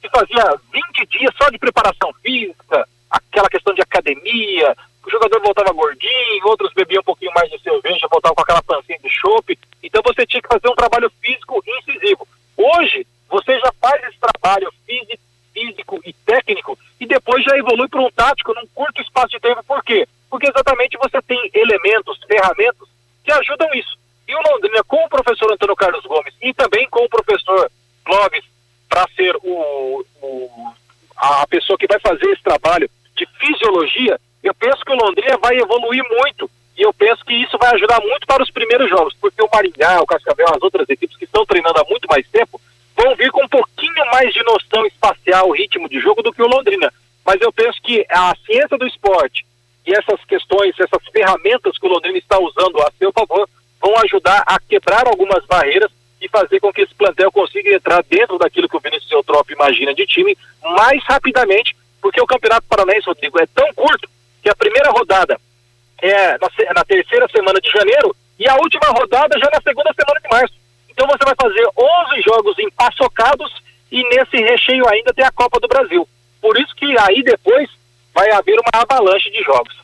Se 0.00 0.08
fazia 0.10 0.60
20 0.72 1.06
dias 1.06 1.34
só 1.40 1.48
de 1.48 1.58
preparação 1.58 2.12
física, 2.22 2.86
aquela 3.16 3.48
questão 3.48 3.74
de 3.74 3.82
academia, 3.82 4.76
o 5.06 5.10
jogador 5.10 5.40
voltava 5.40 5.72
gordinho, 5.72 6.46
outros 6.46 6.72
bebiam 6.74 7.00
um 7.00 7.04
pouquinho 7.04 7.32
mais 7.34 7.50
de 7.50 7.60
cerveja, 7.60 8.08
voltavam 8.10 8.34
com 8.34 8.42
aquela 8.42 8.62
pancinha 8.62 8.98
de 8.98 9.08
chope. 9.08 9.58
Então 9.82 10.02
você 10.04 10.26
tinha 10.26 10.42
que 10.42 10.48
fazer 10.48 10.68
um 10.68 10.74
trabalho 10.74 11.10
físico 11.20 11.62
incisivo. 11.64 12.26
Hoje, 12.56 13.06
você 13.28 13.58
já 13.60 13.72
faz 13.80 14.02
esse 14.04 14.18
trabalho 14.18 14.72
físico 14.84 16.00
e 16.04 16.12
técnico 16.12 16.78
e 17.00 17.06
depois 17.06 17.44
já 17.44 17.56
evolui 17.56 17.88
para 17.88 18.00
um 18.00 18.10
tático 18.10 18.52
num 18.54 18.66
curto 18.74 19.00
espaço 19.00 19.28
de 19.28 19.40
tempo. 19.40 19.62
Por 19.64 19.82
quê? 19.84 20.06
Porque 20.28 20.48
exatamente 20.48 20.98
você 20.98 21.22
tem 21.22 21.50
elementos, 21.54 22.18
ferramentas 22.26 22.88
que 23.24 23.32
ajudam 23.32 23.68
isso. 23.74 23.96
E 24.28 24.34
o 24.34 24.42
Londrina, 24.42 24.82
com 24.84 25.04
o 25.04 25.08
professor 25.08 25.52
Antônio 25.52 25.76
Carlos 25.76 26.04
Gomes 26.04 26.34
e 26.42 26.52
também 26.52 26.88
com 26.88 27.04
o 27.04 27.08
professor 27.08 27.70
Clóvis, 28.04 28.44
para 28.88 29.06
ser 29.14 29.36
o, 29.36 30.04
o, 30.20 30.72
a 31.16 31.46
pessoa 31.46 31.78
que 31.78 31.86
vai 31.86 31.98
fazer 32.00 32.26
esse 32.32 32.42
trabalho 32.42 32.90
de 33.16 33.26
fisiologia, 33.38 34.20
eu 34.42 34.54
penso 34.54 34.84
que 34.84 34.92
o 34.92 34.96
Londrina 34.96 35.36
vai 35.38 35.56
evoluir 35.56 36.04
muito 36.08 36.50
e 36.76 36.82
eu 36.82 36.92
penso 36.92 37.24
que 37.24 37.34
isso 37.34 37.56
vai 37.58 37.74
ajudar 37.74 38.00
muito 38.00 38.26
para 38.26 38.42
os 38.42 38.50
primeiros 38.50 38.88
jogos, 38.88 39.14
porque 39.20 39.42
o 39.42 39.48
Maringá, 39.52 40.00
o 40.02 40.06
Cascavel, 40.06 40.48
as 40.54 40.62
outras 40.62 40.88
equipes 40.88 41.16
que 41.16 41.24
estão 41.24 41.44
treinando 41.46 41.80
há 41.80 41.84
muito 41.88 42.06
mais 42.08 42.28
tempo, 42.28 42.60
vão 42.94 43.16
vir 43.16 43.30
com 43.30 43.44
um 43.44 43.48
pouquinho 43.48 44.06
mais 44.12 44.32
de 44.32 44.42
noção 44.44 44.84
espacial, 44.86 45.50
ritmo 45.50 45.88
de 45.88 45.98
jogo 46.00 46.22
do 46.22 46.32
que 46.32 46.42
o 46.42 46.46
Londrina. 46.46 46.92
Mas 47.24 47.40
eu 47.40 47.52
penso 47.52 47.80
que 47.82 48.04
a 48.10 48.34
ciência 48.44 48.76
do 48.76 48.86
esporte 48.86 49.46
e 49.86 49.92
essas 49.92 50.22
questões, 50.24 50.74
essas 50.78 51.02
ferramentas 51.12 51.78
que 51.78 51.86
o 51.86 51.88
Londrina 51.88 52.18
está 52.18 52.38
usando 52.38 52.78
a 52.82 52.92
seu 52.98 53.12
favor, 53.12 53.48
vão 53.80 53.96
ajudar 54.04 54.42
a 54.46 54.58
quebrar 54.60 55.06
algumas 55.06 55.44
barreiras 55.46 55.90
e 56.20 56.28
fazer 56.28 56.60
com 56.60 56.72
que 56.72 56.82
esse 56.82 56.94
plantel 56.94 57.30
consiga 57.30 57.74
entrar 57.74 58.02
dentro 58.02 58.38
daquilo 58.38 58.68
que 58.68 58.76
o 58.76 58.80
Vinícius 58.80 59.12
Eutrópio 59.12 59.54
imagina 59.54 59.94
de 59.94 60.06
time 60.06 60.36
mais 60.62 61.02
rapidamente, 61.04 61.76
porque 62.06 62.20
o 62.20 62.26
Campeonato 62.26 62.68
Paranaense, 62.68 63.06
Rodrigo, 63.06 63.40
é 63.40 63.46
tão 63.46 63.66
curto 63.74 64.08
que 64.40 64.48
a 64.48 64.54
primeira 64.54 64.90
rodada 64.90 65.36
é 66.00 66.38
na, 66.38 66.48
na, 66.72 66.84
terceira 66.84 67.26
semana 67.28 67.60
de 67.60 67.68
janeiro 67.68 68.14
e 68.38 68.48
a 68.48 68.54
última 68.54 68.86
rodada 68.90 69.36
já 69.40 69.50
na 69.52 69.60
segunda 69.60 69.92
semana 69.92 70.20
de 70.20 70.28
março. 70.30 70.54
Então 70.88 71.04
você 71.08 71.24
vai 71.24 71.34
fazer 71.34 71.66
11 71.76 72.22
jogos 72.22 72.56
empaçocados 72.60 73.52
e 73.90 74.04
nesse 74.04 74.36
recheio 74.36 74.88
ainda 74.88 75.12
tem 75.12 75.24
a 75.24 75.32
Copa 75.32 75.58
do 75.58 75.66
Brasil. 75.66 76.08
Por 76.40 76.56
isso 76.60 76.76
que 76.76 76.96
aí 76.96 77.24
depois 77.24 77.68
vai 78.14 78.30
haver 78.30 78.54
uma 78.54 78.82
avalanche 78.82 79.28
de 79.30 79.42
jogos. 79.42 79.74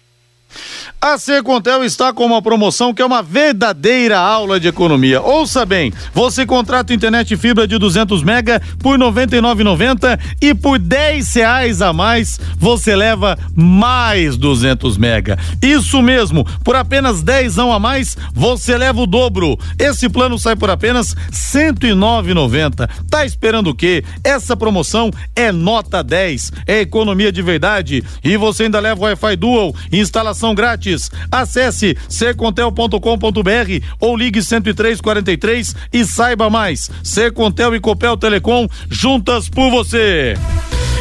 A 1.00 1.18
Secontel 1.18 1.84
está 1.84 2.12
com 2.12 2.24
uma 2.24 2.40
promoção 2.40 2.94
que 2.94 3.02
é 3.02 3.04
uma 3.04 3.22
verdadeira 3.22 4.18
aula 4.18 4.60
de 4.60 4.68
economia. 4.68 5.20
Ouça 5.20 5.66
bem, 5.66 5.92
você 6.14 6.46
contrata 6.46 6.94
internet 6.94 7.36
fibra 7.36 7.66
de 7.66 7.76
200 7.76 8.22
mega 8.22 8.60
por 8.78 8.98
99,90 8.98 10.18
e 10.40 10.54
por 10.54 10.78
10 10.78 11.34
reais 11.34 11.82
a 11.82 11.92
mais 11.92 12.38
você 12.56 12.94
leva 12.94 13.36
mais 13.54 14.36
200 14.36 14.96
mega. 14.96 15.38
Isso 15.60 16.00
mesmo, 16.02 16.44
por 16.64 16.76
apenas 16.76 17.22
10 17.22 17.58
a 17.58 17.78
mais 17.78 18.16
você 18.32 18.76
leva 18.76 19.00
o 19.00 19.06
dobro. 19.06 19.58
Esse 19.78 20.08
plano 20.08 20.38
sai 20.38 20.56
por 20.56 20.70
apenas 20.70 21.14
109,90. 21.32 22.88
Tá 23.10 23.24
esperando 23.24 23.70
o 23.70 23.74
quê? 23.74 24.04
Essa 24.22 24.56
promoção 24.56 25.10
é 25.34 25.50
nota 25.50 26.02
10, 26.02 26.52
é 26.66 26.80
economia 26.80 27.32
de 27.32 27.42
verdade 27.42 28.04
e 28.22 28.36
você 28.36 28.64
ainda 28.64 28.80
leva 28.80 29.02
Wi-Fi 29.02 29.36
Dual, 29.36 29.74
instalação 29.92 30.41
grátis 30.52 31.10
Acesse 31.30 31.96
secontel.com.br 32.08 33.86
ou 34.00 34.16
ligue 34.16 34.40
10343 34.40 35.76
e 35.92 36.04
saiba 36.04 36.50
mais. 36.50 36.90
Secontel 37.02 37.74
e 37.74 37.80
Copel 37.80 38.16
Telecom 38.16 38.68
juntas 38.90 39.48
por 39.48 39.70
você. 39.70 40.34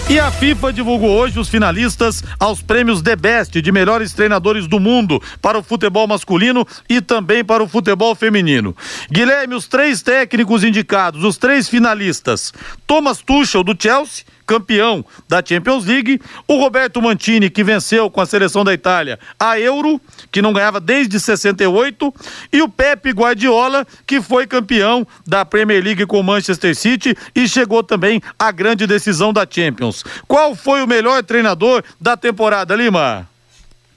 E 0.09 0.19
a 0.19 0.29
FIFA 0.29 0.73
divulgou 0.73 1.09
hoje 1.09 1.39
os 1.39 1.47
finalistas 1.47 2.21
aos 2.37 2.61
prêmios 2.61 3.01
The 3.01 3.15
Best 3.15 3.61
de 3.61 3.71
melhores 3.71 4.11
treinadores 4.11 4.67
do 4.67 4.77
mundo 4.77 5.21
para 5.41 5.57
o 5.57 5.63
futebol 5.63 6.05
masculino 6.05 6.67
e 6.89 6.99
também 6.99 7.45
para 7.45 7.63
o 7.63 7.67
futebol 7.67 8.13
feminino. 8.13 8.75
Guilherme, 9.09 9.55
os 9.55 9.69
três 9.69 10.01
técnicos 10.01 10.65
indicados, 10.65 11.23
os 11.23 11.37
três 11.37 11.69
finalistas: 11.69 12.51
Thomas 12.85 13.19
Tuchel 13.19 13.63
do 13.63 13.73
Chelsea, 13.79 14.25
campeão 14.51 15.05
da 15.29 15.41
Champions 15.43 15.85
League, 15.85 16.19
o 16.45 16.57
Roberto 16.57 17.01
Mantini, 17.01 17.49
que 17.49 17.63
venceu 17.63 18.11
com 18.11 18.19
a 18.19 18.25
seleção 18.25 18.65
da 18.65 18.73
Itália 18.73 19.17
a 19.39 19.57
Euro, 19.57 19.99
que 20.29 20.41
não 20.41 20.51
ganhava 20.51 20.81
desde 20.81 21.17
68, 21.21 22.13
e 22.51 22.61
o 22.61 22.67
Pepe 22.67 23.11
Guardiola, 23.11 23.87
que 24.05 24.21
foi 24.21 24.45
campeão 24.45 25.07
da 25.25 25.45
Premier 25.45 25.81
League 25.81 26.05
com 26.05 26.19
o 26.19 26.23
Manchester 26.23 26.75
City 26.75 27.15
e 27.33 27.47
chegou 27.47 27.81
também 27.81 28.21
à 28.37 28.51
grande 28.51 28.85
decisão 28.85 29.31
da 29.31 29.47
Champions. 29.49 30.03
Qual 30.27 30.53
foi 30.53 30.83
o 30.83 30.87
melhor 30.87 31.23
treinador 31.23 31.81
da 31.99 32.17
temporada, 32.17 32.75
Lima? 32.75 33.29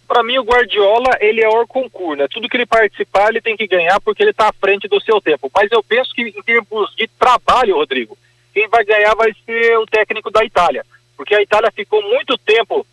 Para 0.06 0.22
mim, 0.22 0.38
o 0.38 0.44
Guardiola, 0.44 1.16
ele 1.20 1.40
é 1.40 1.48
o 1.48 1.66
concurso, 1.66 2.14
né? 2.14 2.28
Tudo 2.30 2.48
que 2.48 2.56
ele 2.56 2.66
participar, 2.66 3.30
ele 3.30 3.40
tem 3.40 3.56
que 3.56 3.66
ganhar 3.66 4.00
porque 4.00 4.22
ele 4.22 4.30
está 4.30 4.50
à 4.50 4.52
frente 4.52 4.86
do 4.86 5.00
seu 5.00 5.20
tempo. 5.20 5.50
Mas 5.52 5.72
eu 5.72 5.82
penso 5.82 6.14
que, 6.14 6.22
em 6.22 6.42
termos 6.42 6.94
de 6.94 7.08
trabalho, 7.18 7.74
Rodrigo, 7.74 8.16
quem 8.54 8.68
vai 8.68 8.84
ganhar 8.84 9.14
vai 9.16 9.34
ser 9.44 9.76
o 9.78 9.86
técnico 9.86 10.30
da 10.30 10.44
Itália, 10.44 10.86
porque 11.16 11.34
a 11.34 11.42
Itália 11.42 11.72
ficou 11.72 12.00
muito 12.02 12.38
tempo 12.38 12.86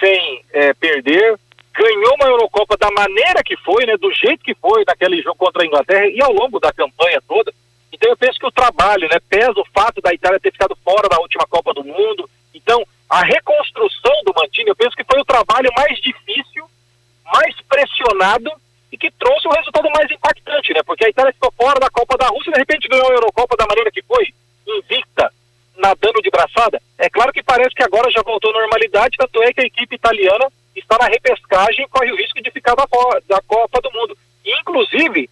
sem 0.00 0.44
é, 0.52 0.74
perder, 0.74 1.38
ganhou 1.72 2.14
uma 2.16 2.26
Eurocopa 2.26 2.76
da 2.76 2.90
maneira 2.90 3.42
que 3.44 3.56
foi, 3.58 3.86
né, 3.86 3.96
do 3.96 4.12
jeito 4.12 4.44
que 4.44 4.54
foi 4.56 4.84
naquele 4.86 5.22
jogo 5.22 5.36
contra 5.36 5.62
a 5.62 5.66
Inglaterra 5.66 6.06
e 6.08 6.20
ao 6.20 6.32
longo 6.32 6.58
da 6.58 6.72
campanha 6.72 7.22
toda. 7.28 7.54
Então 7.92 8.10
eu 8.10 8.16
penso 8.16 8.40
que 8.40 8.46
o 8.46 8.52
trabalho, 8.52 9.08
né, 9.08 9.18
pesa 9.28 9.54
o 9.56 9.66
fato 9.72 10.00
da 10.02 10.12
Itália 10.12 10.40
ter 10.40 10.50
ficado 10.50 10.76
fora 10.84 11.08
da 11.08 11.20
última 11.20 11.46
Copa 11.46 11.72
do 11.72 11.84
Mundo. 11.84 12.28
Então 12.52 12.84
a 13.08 13.22
reconstrução 13.22 14.12
do 14.24 14.34
Mantini, 14.36 14.70
eu 14.70 14.76
penso 14.76 14.96
que 14.96 15.04
foi 15.04 15.20
o 15.20 15.24
trabalho 15.24 15.70
mais 15.76 15.96
difícil, 16.00 16.68
mais 17.24 17.54
pressionado 17.68 18.50
e 18.90 18.98
que 18.98 19.10
trouxe 19.12 19.46
o 19.46 19.52
resultado 19.52 19.88
mais 19.90 20.10
impactante, 20.10 20.72
né? 20.72 20.82
Porque 20.84 21.04
a 21.04 21.08
Itália 21.08 21.32
ficou 21.32 21.52
fora 21.52 21.78
da 21.78 21.90
Copa 21.90 22.16
da 22.18 22.26
Rússia 22.28 22.50
e 22.50 22.52
de 22.52 22.58
repente 22.58 22.88
ganhou 22.88 23.10
a 23.10 23.14
Eurocopa 23.14 23.56
da 23.56 23.66
maneira 23.66 23.90
que 23.92 24.02
foi 24.02 24.32
invicta, 24.78 25.32
nadando 25.76 26.20
de 26.22 26.30
braçada. 26.30 26.80
É 26.98 27.10
claro 27.10 27.32
que 27.32 27.42
parece 27.42 27.74
que 27.74 27.82
agora 27.82 28.10
já 28.10 28.22
voltou 28.22 28.50
à 28.50 28.60
normalidade, 28.60 29.16
tanto 29.18 29.42
é 29.42 29.52
que 29.52 29.60
a 29.60 29.66
equipe 29.66 29.96
italiana 29.96 30.46
está 30.74 30.96
na 30.98 31.06
repescagem 31.06 31.84
e 31.84 31.88
corre 31.88 32.12
o 32.12 32.16
risco 32.16 32.42
de 32.42 32.50
ficar 32.50 32.74
da, 32.74 32.86
da 33.28 33.40
Copa 33.42 33.80
do 33.80 33.92
Mundo. 33.92 34.16
Inclusive, 34.44 35.28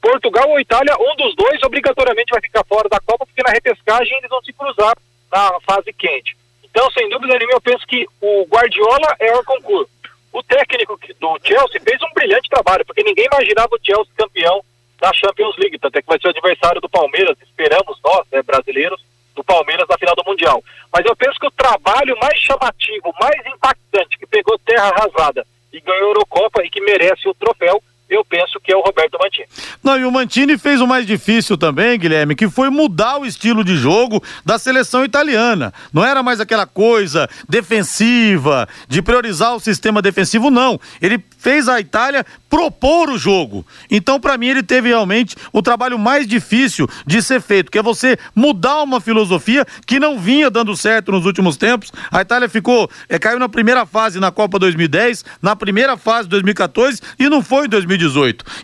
Portugal 0.00 0.48
ou 0.48 0.60
Itália, 0.60 0.94
um 0.98 1.16
dos 1.16 1.34
dois 1.36 1.62
obrigatoriamente 1.62 2.30
vai 2.30 2.40
ficar 2.40 2.64
fora 2.64 2.88
da 2.88 3.00
Copa, 3.00 3.26
porque 3.26 3.42
na 3.42 3.50
repescagem 3.50 4.16
eles 4.18 4.30
vão 4.30 4.42
se 4.42 4.52
cruzar 4.52 4.96
na 5.30 5.60
fase 5.60 5.92
quente. 5.92 6.36
Então, 6.64 6.90
sem 6.92 7.08
dúvida 7.08 7.36
nenhuma, 7.36 7.56
eu 7.56 7.60
penso 7.60 7.86
que 7.86 8.06
o 8.20 8.46
Guardiola 8.46 9.16
é 9.18 9.32
o 9.34 9.44
concurso. 9.44 9.90
O 10.32 10.42
técnico 10.42 10.98
do 11.18 11.38
Chelsea 11.42 11.80
fez 11.80 12.00
um 12.02 12.12
brilhante 12.14 12.48
trabalho, 12.48 12.84
porque 12.84 13.02
ninguém 13.02 13.26
imaginava 13.32 13.74
o 13.74 13.84
Chelsea 13.84 14.12
campeão 14.16 14.62
da 15.00 15.12
Champions 15.12 15.56
League, 15.56 15.78
tanto 15.78 15.96
é 15.96 16.02
que 16.02 16.08
vai 16.08 16.18
ser 16.20 16.28
o 16.28 16.30
adversário 16.30 16.80
do 16.80 16.88
Palmeiras, 16.88 17.36
esperamos 17.40 17.98
nós, 18.04 18.26
né, 18.32 18.42
brasileiros, 18.42 19.00
do 19.34 19.44
Palmeiras 19.44 19.86
na 19.88 19.96
final 19.96 20.16
do 20.16 20.24
Mundial. 20.24 20.62
Mas 20.92 21.06
eu 21.06 21.14
penso 21.14 21.38
que 21.38 21.46
o 21.46 21.52
trabalho 21.52 22.18
mais 22.20 22.38
chamativo, 22.38 23.14
mais 23.20 23.40
impactante, 23.46 24.18
que 24.18 24.26
pegou 24.26 24.58
terra 24.58 24.88
arrasada 24.88 25.46
e 25.72 25.80
ganhou 25.80 26.06
a 26.06 26.08
Eurocopa 26.08 26.64
e 26.64 26.70
que 26.70 26.80
merece 26.80 27.28
o 27.28 27.34
troféu, 27.34 27.82
eu 28.08 28.24
penso 28.24 28.58
que 28.60 28.72
é 28.72 28.76
o 28.76 28.80
Roberto 28.80 29.18
Mantini. 29.20 29.46
Não, 29.82 29.98
e 29.98 30.04
o 30.04 30.10
Mantini 30.10 30.56
fez 30.56 30.80
o 30.80 30.86
mais 30.86 31.06
difícil 31.06 31.58
também, 31.58 31.98
Guilherme, 31.98 32.34
que 32.34 32.48
foi 32.48 32.70
mudar 32.70 33.18
o 33.18 33.26
estilo 33.26 33.62
de 33.62 33.76
jogo 33.76 34.22
da 34.44 34.58
seleção 34.58 35.04
italiana. 35.04 35.72
Não 35.92 36.04
era 36.04 36.22
mais 36.22 36.40
aquela 36.40 36.66
coisa 36.66 37.28
defensiva, 37.48 38.66
de 38.88 39.02
priorizar 39.02 39.54
o 39.54 39.60
sistema 39.60 40.00
defensivo, 40.00 40.50
não. 40.50 40.80
Ele 41.02 41.22
fez 41.38 41.68
a 41.68 41.78
Itália 41.80 42.24
propor 42.48 43.10
o 43.10 43.18
jogo. 43.18 43.64
Então, 43.90 44.18
para 44.18 44.38
mim, 44.38 44.48
ele 44.48 44.62
teve 44.62 44.88
realmente 44.88 45.36
o 45.52 45.60
trabalho 45.60 45.98
mais 45.98 46.26
difícil 46.26 46.88
de 47.06 47.22
ser 47.22 47.40
feito, 47.42 47.70
que 47.70 47.78
é 47.78 47.82
você 47.82 48.16
mudar 48.34 48.82
uma 48.82 49.00
filosofia 49.00 49.66
que 49.86 50.00
não 50.00 50.18
vinha 50.18 50.50
dando 50.50 50.74
certo 50.76 51.12
nos 51.12 51.26
últimos 51.26 51.56
tempos. 51.56 51.92
A 52.10 52.22
Itália 52.22 52.48
ficou, 52.48 52.90
é, 53.08 53.18
caiu 53.18 53.38
na 53.38 53.48
primeira 53.48 53.84
fase 53.84 54.18
na 54.18 54.30
Copa 54.30 54.58
2010, 54.58 55.24
na 55.42 55.54
primeira 55.54 55.96
fase 55.96 56.28
2014 56.28 57.00
e 57.18 57.28
não 57.28 57.42
foi 57.42 57.66
em 57.66 57.68
2018. 57.68 57.97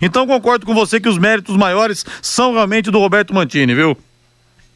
Então, 0.01 0.27
concordo 0.27 0.67
com 0.67 0.75
você 0.75 1.01
que 1.01 1.09
os 1.09 1.19
méritos 1.19 1.57
maiores 1.57 2.05
são 2.23 2.53
realmente 2.53 2.91
do 2.91 2.99
Roberto 2.99 3.35
Mantini, 3.35 3.75
viu? 3.75 3.97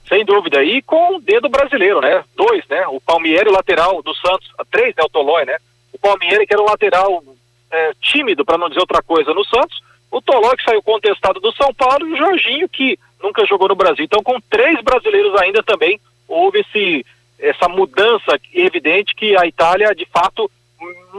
Sem 0.09 0.25
dúvida. 0.25 0.65
E 0.65 0.81
com 0.83 1.17
o 1.17 1.21
dedo 1.21 1.49
brasileiro, 1.49 2.01
né? 2.01 2.25
Dois, 2.35 2.67
né? 2.69 2.87
O 2.89 3.01
Palmieri, 3.01 3.49
o 3.49 3.53
lateral 3.53 4.03
do 4.03 4.15
Santos, 4.15 4.49
três, 4.71 4.95
né? 4.97 5.05
O 5.05 5.09
Tolói, 5.09 5.45
né? 5.45 5.57
O 5.93 5.99
Palmieri, 5.99 6.47
que 6.47 6.55
era 6.55 6.63
o 6.63 6.67
lateral 6.67 7.23
é, 7.71 7.93
tímido, 8.01 8.45
para 8.45 8.59
não 8.59 8.69
dizer 8.69 8.81
outra 8.81 9.03
coisa, 9.03 9.35
no 9.35 9.45
Santos, 9.45 9.81
o 10.11 10.23
Toló, 10.23 10.57
que 10.57 10.65
saiu 10.65 10.83
contestado 10.83 11.39
do 11.41 11.53
São 11.53 11.73
Paulo, 11.75 12.09
e 12.09 12.13
o 12.15 12.17
Jorginho, 12.17 12.69
que 12.69 12.99
nunca 13.23 13.45
jogou 13.47 13.69
no 13.69 13.75
Brasil. 13.75 14.05
Então, 14.05 14.23
com 14.23 14.41
três 14.41 14.83
brasileiros 14.83 15.35
ainda 15.41 15.63
também, 15.63 16.01
houve 16.27 16.61
esse, 16.61 17.05
essa 17.39 17.69
mudança 17.69 18.39
evidente 18.55 19.15
que 19.15 19.37
a 19.37 19.47
Itália, 19.47 19.95
de 19.95 20.07
fato, 20.07 20.51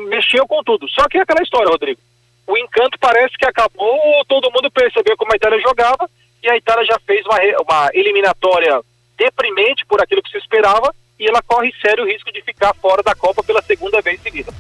mexeu 0.07 0.47
com 0.47 0.63
tudo. 0.63 0.89
Só 0.89 1.07
que 1.07 1.17
é 1.17 1.21
aquela 1.21 1.43
história, 1.43 1.69
Rodrigo. 1.69 1.99
O 2.49 2.57
encanto 2.57 2.97
parece 2.99 3.37
que 3.37 3.45
acabou, 3.45 4.25
todo 4.27 4.49
mundo 4.51 4.71
percebeu 4.71 5.15
como 5.15 5.31
a 5.31 5.35
Itália 5.35 5.61
jogava, 5.61 6.09
e 6.41 6.49
a 6.49 6.57
Itália 6.57 6.83
já 6.83 6.97
fez 7.05 7.23
uma, 7.23 7.37
uma 7.61 7.89
eliminatória 7.93 8.81
deprimente 9.15 9.85
por 9.85 10.01
aquilo 10.01 10.23
que 10.23 10.31
se 10.31 10.39
esperava, 10.39 10.91
e 11.19 11.27
ela 11.27 11.43
corre 11.43 11.71
sério 11.79 12.07
risco 12.07 12.33
de 12.33 12.41
ficar 12.41 12.73
fora 12.81 13.03
da 13.03 13.13
Copa 13.13 13.43
pela 13.43 13.61
segunda 13.61 14.01
vez 14.01 14.19
seguida. 14.23 14.51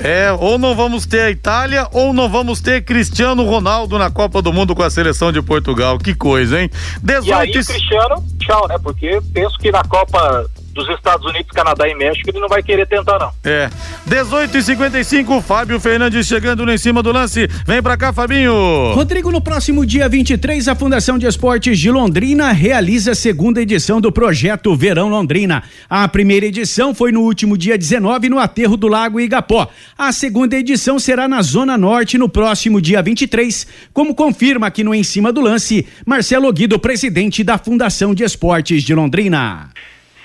É, 0.00 0.32
ou 0.32 0.56
não 0.56 0.74
vamos 0.74 1.04
ter 1.04 1.20
a 1.20 1.30
Itália, 1.30 1.86
ou 1.92 2.14
não 2.14 2.30
vamos 2.30 2.62
ter 2.62 2.82
Cristiano 2.82 3.44
Ronaldo 3.44 3.98
na 3.98 4.10
Copa 4.10 4.40
do 4.40 4.50
Mundo 4.50 4.74
com 4.74 4.82
a 4.82 4.88
seleção 4.88 5.30
de 5.30 5.42
Portugal. 5.42 5.98
Que 5.98 6.14
coisa, 6.14 6.62
hein? 6.62 6.70
18 7.02 7.26
e 7.26 7.32
aí, 7.32 7.50
Cristiano, 7.50 8.24
tchau, 8.40 8.66
né? 8.68 8.78
Porque 8.82 9.20
penso 9.34 9.58
que 9.58 9.70
na 9.70 9.82
Copa 9.82 10.48
dos 10.78 10.88
Estados 10.96 11.26
Unidos, 11.26 11.50
Canadá 11.50 11.88
e 11.88 11.94
México, 11.94 12.30
ele 12.30 12.38
não 12.38 12.48
vai 12.48 12.62
querer 12.62 12.86
tentar, 12.86 13.18
não. 13.18 13.32
É. 13.44 13.68
18 14.06 14.56
e 14.56 14.62
55 14.62 15.40
Fábio 15.42 15.80
Fernandes 15.80 16.26
chegando 16.26 16.64
lá 16.64 16.72
em 16.72 16.78
cima 16.78 17.02
do 17.02 17.12
lance. 17.12 17.48
Vem 17.66 17.82
pra 17.82 17.96
cá, 17.96 18.12
Fabinho. 18.12 18.92
Rodrigo, 18.94 19.30
no 19.32 19.40
próximo 19.40 19.84
dia 19.84 20.08
23, 20.08 20.68
a 20.68 20.74
Fundação 20.74 21.18
de 21.18 21.26
Esportes 21.26 21.78
de 21.78 21.90
Londrina 21.90 22.52
realiza 22.52 23.12
a 23.12 23.14
segunda 23.14 23.60
edição 23.60 24.00
do 24.00 24.12
projeto 24.12 24.74
Verão 24.76 25.08
Londrina. 25.08 25.64
A 25.90 26.06
primeira 26.06 26.46
edição 26.46 26.94
foi 26.94 27.10
no 27.10 27.22
último 27.22 27.58
dia 27.58 27.76
19 27.76 28.28
no 28.28 28.38
aterro 28.38 28.76
do 28.76 28.86
Lago 28.86 29.20
Igapó. 29.20 29.68
A 29.96 30.12
segunda 30.12 30.56
edição 30.56 30.98
será 30.98 31.26
na 31.26 31.42
Zona 31.42 31.76
Norte 31.76 32.16
no 32.16 32.28
próximo 32.28 32.80
dia 32.80 33.02
23, 33.02 33.66
como 33.92 34.14
confirma 34.14 34.68
aqui 34.68 34.84
no 34.84 34.94
Em 34.94 35.02
Cima 35.02 35.32
do 35.32 35.40
Lance, 35.40 35.86
Marcelo 36.06 36.52
Guido, 36.52 36.78
presidente 36.78 37.42
da 37.42 37.58
Fundação 37.58 38.14
de 38.14 38.22
Esportes 38.22 38.84
de 38.84 38.94
Londrina. 38.94 39.70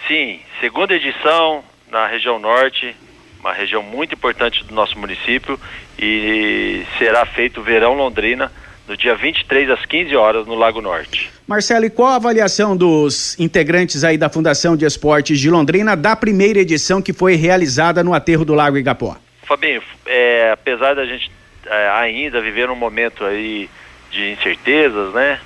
Sim, 0.08 0.39
segunda 0.60 0.93
edição 0.93 1.64
na 1.89 2.08
região 2.08 2.39
norte, 2.39 2.95
uma 3.39 3.54
região 3.54 3.82
muito 3.82 4.16
importante 4.16 4.64
do 4.64 4.74
nosso 4.74 4.97
município 4.97 5.60
e 5.97 6.86
será 6.97 7.26
feito 7.26 7.62
o 7.62 7.64
Verão 7.64 7.93
Londrina 7.93 8.51
no 8.88 8.97
dia 8.97 9.16
23 9.16 9.70
às 9.70 9.86
15 9.86 10.16
horas 10.16 10.47
no 10.47 10.56
Lago 10.56 10.82
Norte. 10.82 11.32
Marcelo, 11.47 11.86
e 11.86 11.89
qual 11.89 12.10
a 12.10 12.16
avaliação 12.16 12.76
dos 12.76 13.39
integrantes 13.39 14.04
aí 14.04 14.18
da 14.18 14.30
Fundação 14.30 14.76
de 14.76 14.86
Esportes 14.86 15.39
de 15.39 15.49
Londrina 15.49 15.95
da 15.95 16.16
primeira 16.16 16.60
edição 16.60 17.01
que 17.01 17.14
foi 17.14 17.36
realizada 17.36 18.04
no 18.04 18.14
aterro 18.14 18.43
do 18.43 18.54
Lago 18.54 18.78
Igapó? 18.78 19.18
Fabinho, 19.43 19.82
é, 20.06 20.51
apesar 20.51 20.95
da 20.95 21.06
gente 21.06 21.32
é, 21.66 21.89
ainda 21.89 22.41
viver 22.41 22.70
um 22.70 22.76
momento 22.76 23.24
aí 23.24 23.70
de 24.12 24.32
incertezas, 24.32 25.14
né? 25.14 25.39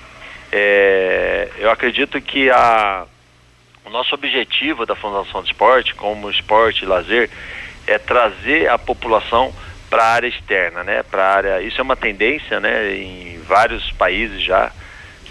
É, 0.52 1.50
eu 1.60 1.70
acredito 1.70 2.20
que 2.22 2.50
a 2.50 3.06
o 3.88 3.90
nosso 3.90 4.14
objetivo 4.14 4.86
da 4.86 4.96
Fundação 4.96 5.42
de 5.42 5.52
Esporte, 5.52 5.96
como 5.96 6.30
esporte 6.30 6.84
e 6.84 6.86
lazer, 6.86 7.30
é 7.88 7.98
trazer 7.98 8.70
a 8.70 8.78
população 8.78 9.54
para 9.90 10.04
a 10.04 10.14
área 10.14 10.28
externa, 10.28 10.84
né? 10.84 11.04
Para 11.04 11.26
área, 11.26 11.62
isso 11.62 11.80
é 11.80 11.84
uma 11.84 11.96
tendência, 11.96 12.60
né? 12.60 12.94
Em 12.94 13.40
vários 13.48 13.90
países 13.92 14.44
já 14.44 14.72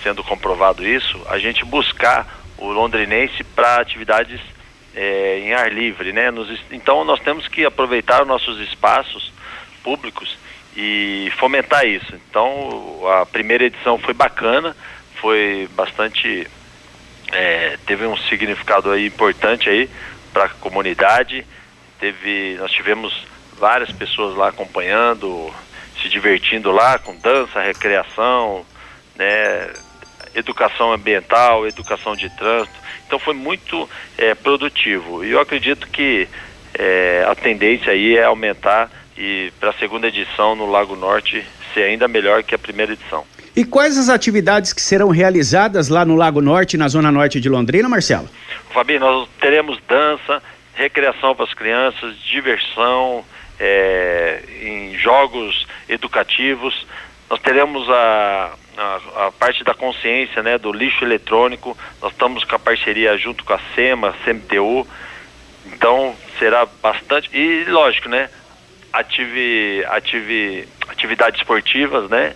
sendo 0.03 0.25
comprovado 0.25 0.87
isso, 0.87 1.21
a 1.29 1.39
gente 1.39 1.65
buscar 1.65 2.27
o 2.57 2.71
londrinense 2.71 3.45
para 3.45 3.81
atividades 3.81 4.41
é, 4.95 5.41
em 5.41 5.53
ar 5.53 5.71
livre, 5.71 6.13
né? 6.13 6.31
Nos, 6.31 6.49
então 6.71 7.05
nós 7.05 7.21
temos 7.21 7.47
que 7.49 7.65
aproveitar 7.65 8.23
os 8.23 8.29
nossos 8.29 8.59
espaços 8.61 9.33
públicos 9.83 10.39
e 10.75 11.31
fomentar 11.37 11.87
isso. 11.87 12.15
Então 12.31 13.01
a 13.21 13.27
primeira 13.27 13.65
edição 13.65 13.99
foi 13.99 14.15
bacana, 14.15 14.75
foi 15.21 15.69
bastante 15.75 16.49
é, 17.33 17.77
teve 17.87 18.07
um 18.07 18.17
significado 18.17 18.91
aí 18.91 19.07
importante 19.07 19.69
aí 19.69 19.91
para 20.33 20.45
a 20.45 20.49
comunidade. 20.49 21.47
Teve, 21.99 22.57
nós 22.59 22.71
tivemos 22.71 23.27
várias 23.59 23.91
pessoas 23.91 24.37
lá 24.37 24.49
acompanhando, 24.49 25.53
se 26.01 26.09
divertindo 26.09 26.71
lá 26.71 26.99
com 26.99 27.17
dança, 27.17 27.61
recreação, 27.61 28.65
né, 29.17 29.73
educação 30.35 30.93
ambiental, 30.93 31.67
educação 31.67 32.15
de 32.15 32.29
trânsito. 32.37 32.77
Então 33.07 33.19
foi 33.19 33.35
muito 33.35 33.89
é, 34.19 34.35
produtivo. 34.35 35.25
E 35.25 35.31
eu 35.31 35.41
acredito 35.41 35.87
que 35.89 36.29
é, 36.75 37.25
a 37.27 37.35
tendência 37.35 37.93
aí 37.93 38.17
é 38.17 38.25
aumentar 38.25 38.91
e 39.17 39.51
para 39.59 39.71
a 39.71 39.75
segunda 39.75 40.09
edição 40.09 40.55
no 40.55 40.67
Lago 40.67 40.95
Norte 40.95 41.45
ser 41.73 41.85
ainda 41.85 42.07
melhor 42.07 42.43
que 42.43 42.55
a 42.55 42.59
primeira 42.59 42.93
edição. 42.93 43.25
E 43.57 43.65
quais 43.65 43.97
as 43.97 44.11
atividades 44.11 44.75
que 44.75 44.83
serão 44.83 45.09
realizadas 45.09 45.89
lá 45.89 46.05
no 46.05 46.15
Lago 46.15 46.43
Norte, 46.43 46.77
na 46.77 46.89
zona 46.89 47.11
norte 47.11 47.41
de 47.41 47.49
Londrina, 47.49 47.89
Marcelo? 47.89 48.29
Fabinho, 48.69 49.01
nós 49.01 49.27
teremos 49.41 49.81
dança, 49.89 50.43
recreação 50.75 51.35
para 51.35 51.47
as 51.47 51.55
crianças, 51.55 52.19
diversão, 52.19 53.25
é, 53.59 54.43
em 54.61 54.99
jogos 54.99 55.67
educativos. 55.89 56.87
Nós 57.31 57.41
teremos 57.41 57.89
a, 57.89 58.53
a, 58.77 59.27
a, 59.27 59.33
parte 59.33 59.65
da 59.65 59.73
consciência, 59.73 60.43
né, 60.43 60.59
do 60.59 60.71
lixo 60.71 61.03
eletrônico. 61.03 61.75
Nós 62.03 62.13
estamos 62.13 62.45
com 62.45 62.57
a 62.57 62.59
parceria 62.59 63.17
junto 63.17 63.43
com 63.43 63.55
a 63.55 63.61
SEMA, 63.75 64.15
CMTU. 64.23 64.87
Então 65.73 66.15
será 66.39 66.67
bastante 66.83 67.31
e 67.33 67.65
lógico, 67.65 68.11
né, 68.11 68.29
ative, 68.93 69.83
ative, 69.89 70.69
atividades 70.89 71.41
esportivas, 71.41 72.11
né, 72.11 72.35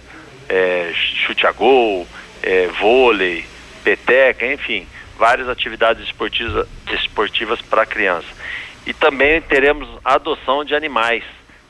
é, 0.51 0.91
chute 0.95 1.47
a 1.47 1.53
gol, 1.53 2.07
é, 2.43 2.67
vôlei, 2.81 3.47
peteca, 3.85 4.53
enfim, 4.53 4.87
várias 5.17 5.49
atividades 5.49 6.05
esportivas, 6.05 6.67
esportivas 6.93 7.63
para 7.63 7.87
criança. 7.87 8.27
E 8.85 8.93
também 8.93 9.41
teremos 9.41 9.89
adoção 10.05 10.65
de 10.65 10.75
animais, 10.75 11.23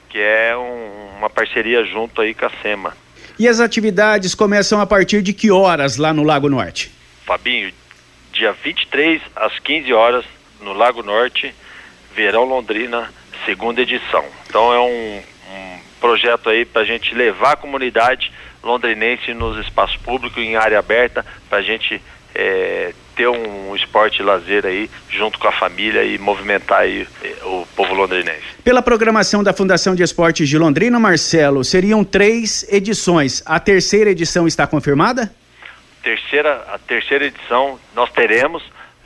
que 0.09 0.19
é 0.19 0.57
um, 0.57 1.19
uma 1.19 1.29
parceria 1.29 1.85
junto 1.85 2.23
aí 2.23 2.33
com 2.33 2.47
a 2.47 2.51
SEMA. 2.63 2.97
E 3.39 3.47
as 3.47 3.61
atividades 3.61 4.35
começam 4.35 4.81
a 4.81 4.87
partir 4.87 5.23
de 5.23 5.33
que 5.33 5.51
horas 5.51 5.99
lá 5.99 6.13
no 6.13 6.23
Lago 6.23 6.49
Norte? 6.49 6.91
Fabinho, 7.27 7.73
dia 8.33 8.53
23 8.53 9.21
às 9.37 9.59
15 9.59 9.93
horas 9.93 10.25
no 10.61 10.73
Lago 10.73 11.03
Norte, 11.03 11.55
Verão 12.15 12.45
Londrina, 12.45 13.13
segunda 13.45 13.83
edição. 13.83 14.25
Então 14.47 14.73
é 14.73 14.81
um, 14.81 15.23
um 15.53 15.79
projeto 16.01 16.49
aí 16.49 16.65
para 16.65 16.83
a 16.83 16.85
gente 16.85 17.15
levar 17.15 17.53
a 17.53 17.57
comunidade 17.57 18.33
londrinense 18.63 19.33
nos 19.35 19.59
espaços 19.59 19.97
públicos, 19.97 20.43
em 20.43 20.57
área 20.57 20.79
aberta, 20.79 21.25
para 21.49 21.59
a 21.59 21.63
gente 21.63 22.01
é, 22.35 22.93
ter 23.17 23.29
um 23.29 23.75
esporte 23.75 24.23
lazer 24.23 24.65
aí 24.65 24.91
junto 25.09 25.39
com 25.39 25.49
a 25.49 25.53
família 25.53 26.05
e 26.05 26.19
movimentar 26.19 26.81
aí 26.81 27.07
é, 27.23 27.35
o 27.45 27.67
povo 27.75 27.95
londrinense. 27.95 28.45
Pela 28.65 28.83
programação 28.83 29.43
da 29.43 29.53
Fundação 29.53 29.95
de 29.95 30.03
Esportes 30.03 30.49
de 30.49 30.57
Londrina, 30.57 30.99
Marcelo, 30.99 31.65
seriam 31.65 32.05
três 32.05 32.67
edições. 32.73 33.43
A 33.45 33.59
terceira 33.59 34.11
edição 34.11 34.47
está 34.47 34.67
confirmada? 34.67 35.33
Terceira, 36.03 36.65
a 36.73 36.79
terceira 36.79 37.27
edição 37.27 37.79
nós 37.95 38.11
teremos, 38.11 38.63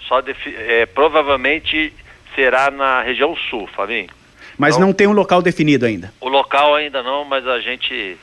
só 0.07 0.23
é, 0.47 0.87
provavelmente 0.87 1.93
será 2.35 2.71
na 2.71 3.03
região 3.03 3.35
sul, 3.51 3.69
Fabinho. 3.75 4.09
Mas 4.57 4.77
então, 4.77 4.87
não 4.87 4.93
tem 4.95 5.07
um 5.07 5.13
local 5.13 5.43
definido 5.43 5.87
ainda? 5.87 6.13
O 6.21 6.29
local 6.29 6.75
ainda 6.75 7.03
não, 7.03 7.25
mas 7.25 7.47
a 7.47 7.59
gente 7.59 8.17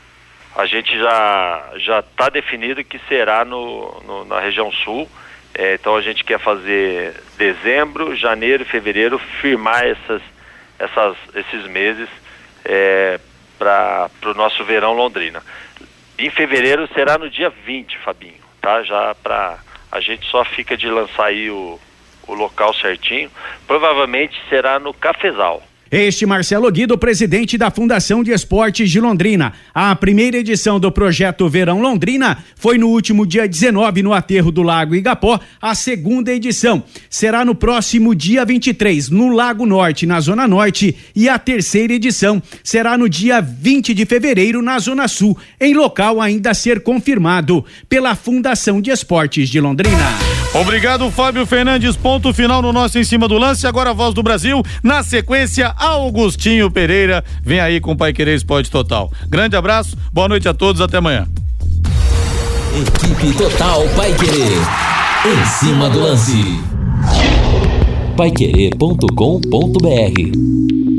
a 0.56 0.66
gente 0.66 0.98
já 0.98 1.72
já 1.78 2.00
está 2.00 2.30
definido 2.30 2.84
que 2.84 3.00
será 3.08 3.46
no, 3.46 4.02
no 4.02 4.26
na 4.26 4.40
região 4.40 4.72
sul. 4.72 5.10
É, 5.54 5.74
então 5.74 5.96
a 5.96 6.02
gente 6.02 6.24
quer 6.24 6.40
fazer 6.40 7.14
dezembro, 7.38 8.16
janeiro, 8.16 8.64
fevereiro, 8.64 9.20
firmar 9.20 9.86
essas, 9.86 10.22
essas 10.80 11.18
esses 11.36 11.68
meses 11.68 12.08
é, 12.64 13.20
para 13.58 14.10
o 14.26 14.34
nosso 14.34 14.64
verão 14.64 14.94
Londrina. 14.94 15.44
Em 16.18 16.30
fevereiro 16.30 16.88
será 16.94 17.18
no 17.18 17.30
dia 17.30 17.50
20, 17.50 17.98
Fabinho, 18.00 18.42
tá? 18.62 18.84
Já 18.84 19.14
para 19.16 19.60
a 19.92 20.00
gente 20.00 20.26
só 20.30 20.46
fica 20.46 20.78
de 20.78 20.88
lançar 20.88 21.26
aí 21.26 21.50
o, 21.50 21.80
o 22.28 22.34
local 22.34 22.74
certinho. 22.74 23.30
Provavelmente 23.68 24.42
será 24.50 24.80
no 24.80 24.94
Cafezal. 24.94 25.62
Este 25.92 26.26
Marcelo 26.26 26.72
Guido, 26.72 26.98
presidente 26.98 27.58
da 27.58 27.70
Fundação 27.70 28.24
de 28.24 28.32
Esportes 28.32 28.90
de 28.90 29.02
Londrina. 29.02 29.52
A 29.74 29.94
primeira 29.94 30.38
edição 30.38 30.80
do 30.80 30.90
projeto 30.90 31.50
Verão 31.50 31.82
Londrina 31.82 32.38
foi 32.56 32.78
no 32.78 32.88
último 32.88 33.28
dia 33.28 33.46
19 33.46 34.02
no 34.02 34.14
Aterro 34.14 34.54
do 34.54 34.64
Lago 34.64 34.96
Igapó. 34.96 35.38
A 35.62 35.76
segunda 35.76 36.32
edição 36.32 36.82
será 37.10 37.44
no 37.44 37.54
próximo 37.54 38.16
dia 38.16 38.46
23 38.46 39.10
no 39.10 39.36
Lago 39.36 39.66
Norte, 39.66 40.06
na 40.06 40.22
Zona 40.22 40.48
Norte, 40.48 40.96
e 41.14 41.28
a 41.28 41.38
terceira 41.38 41.92
edição 41.92 42.42
será 42.64 42.98
no 42.98 43.10
dia 43.10 43.42
20 43.42 43.94
de 43.94 44.06
fevereiro 44.06 44.62
na 44.62 44.80
Zona 44.80 45.10
Sul, 45.10 45.38
em 45.60 45.74
local 45.74 46.22
ainda 46.22 46.52
a 46.52 46.54
ser 46.54 46.84
confirmado 46.84 47.66
pela 47.90 48.16
Fundação 48.16 48.80
de 48.80 48.92
Esportes 48.92 49.50
de 49.50 49.60
Londrina. 49.60 50.32
Obrigado, 50.54 51.10
Fábio 51.10 51.46
Fernandes. 51.46 51.96
Ponto 51.96 52.34
final 52.34 52.62
no 52.62 52.74
nosso 52.74 53.00
em 53.00 53.06
cima 53.06 53.26
do 53.26 53.38
lance. 53.38 53.66
Agora 53.66 53.92
a 53.92 53.94
voz 53.94 54.14
do 54.14 54.22
Brasil. 54.22 54.62
Na 54.84 55.02
sequência, 55.02 55.74
Augustinho 55.82 56.70
Pereira 56.70 57.24
vem 57.44 57.60
aí 57.60 57.82
com 57.82 57.94
o 57.94 57.98
Pai 57.98 58.14
Querer 58.14 58.36
Esporte 58.36 58.70
Total. 58.70 59.12
Grande 59.28 59.56
abraço, 59.56 59.98
boa 60.14 60.30
noite 60.30 60.48
a 60.48 60.54
todos, 60.54 60.80
até 60.80 60.98
amanhã. 60.98 61.28
Equipe 62.74 63.36
Total 63.36 63.82
Pai 63.96 64.14
Querer. 64.14 64.60
Em 65.26 65.46
cima 65.46 65.90
do 65.90 66.00
lance. 66.00 66.62
Paiquerê.com.br 68.16 70.91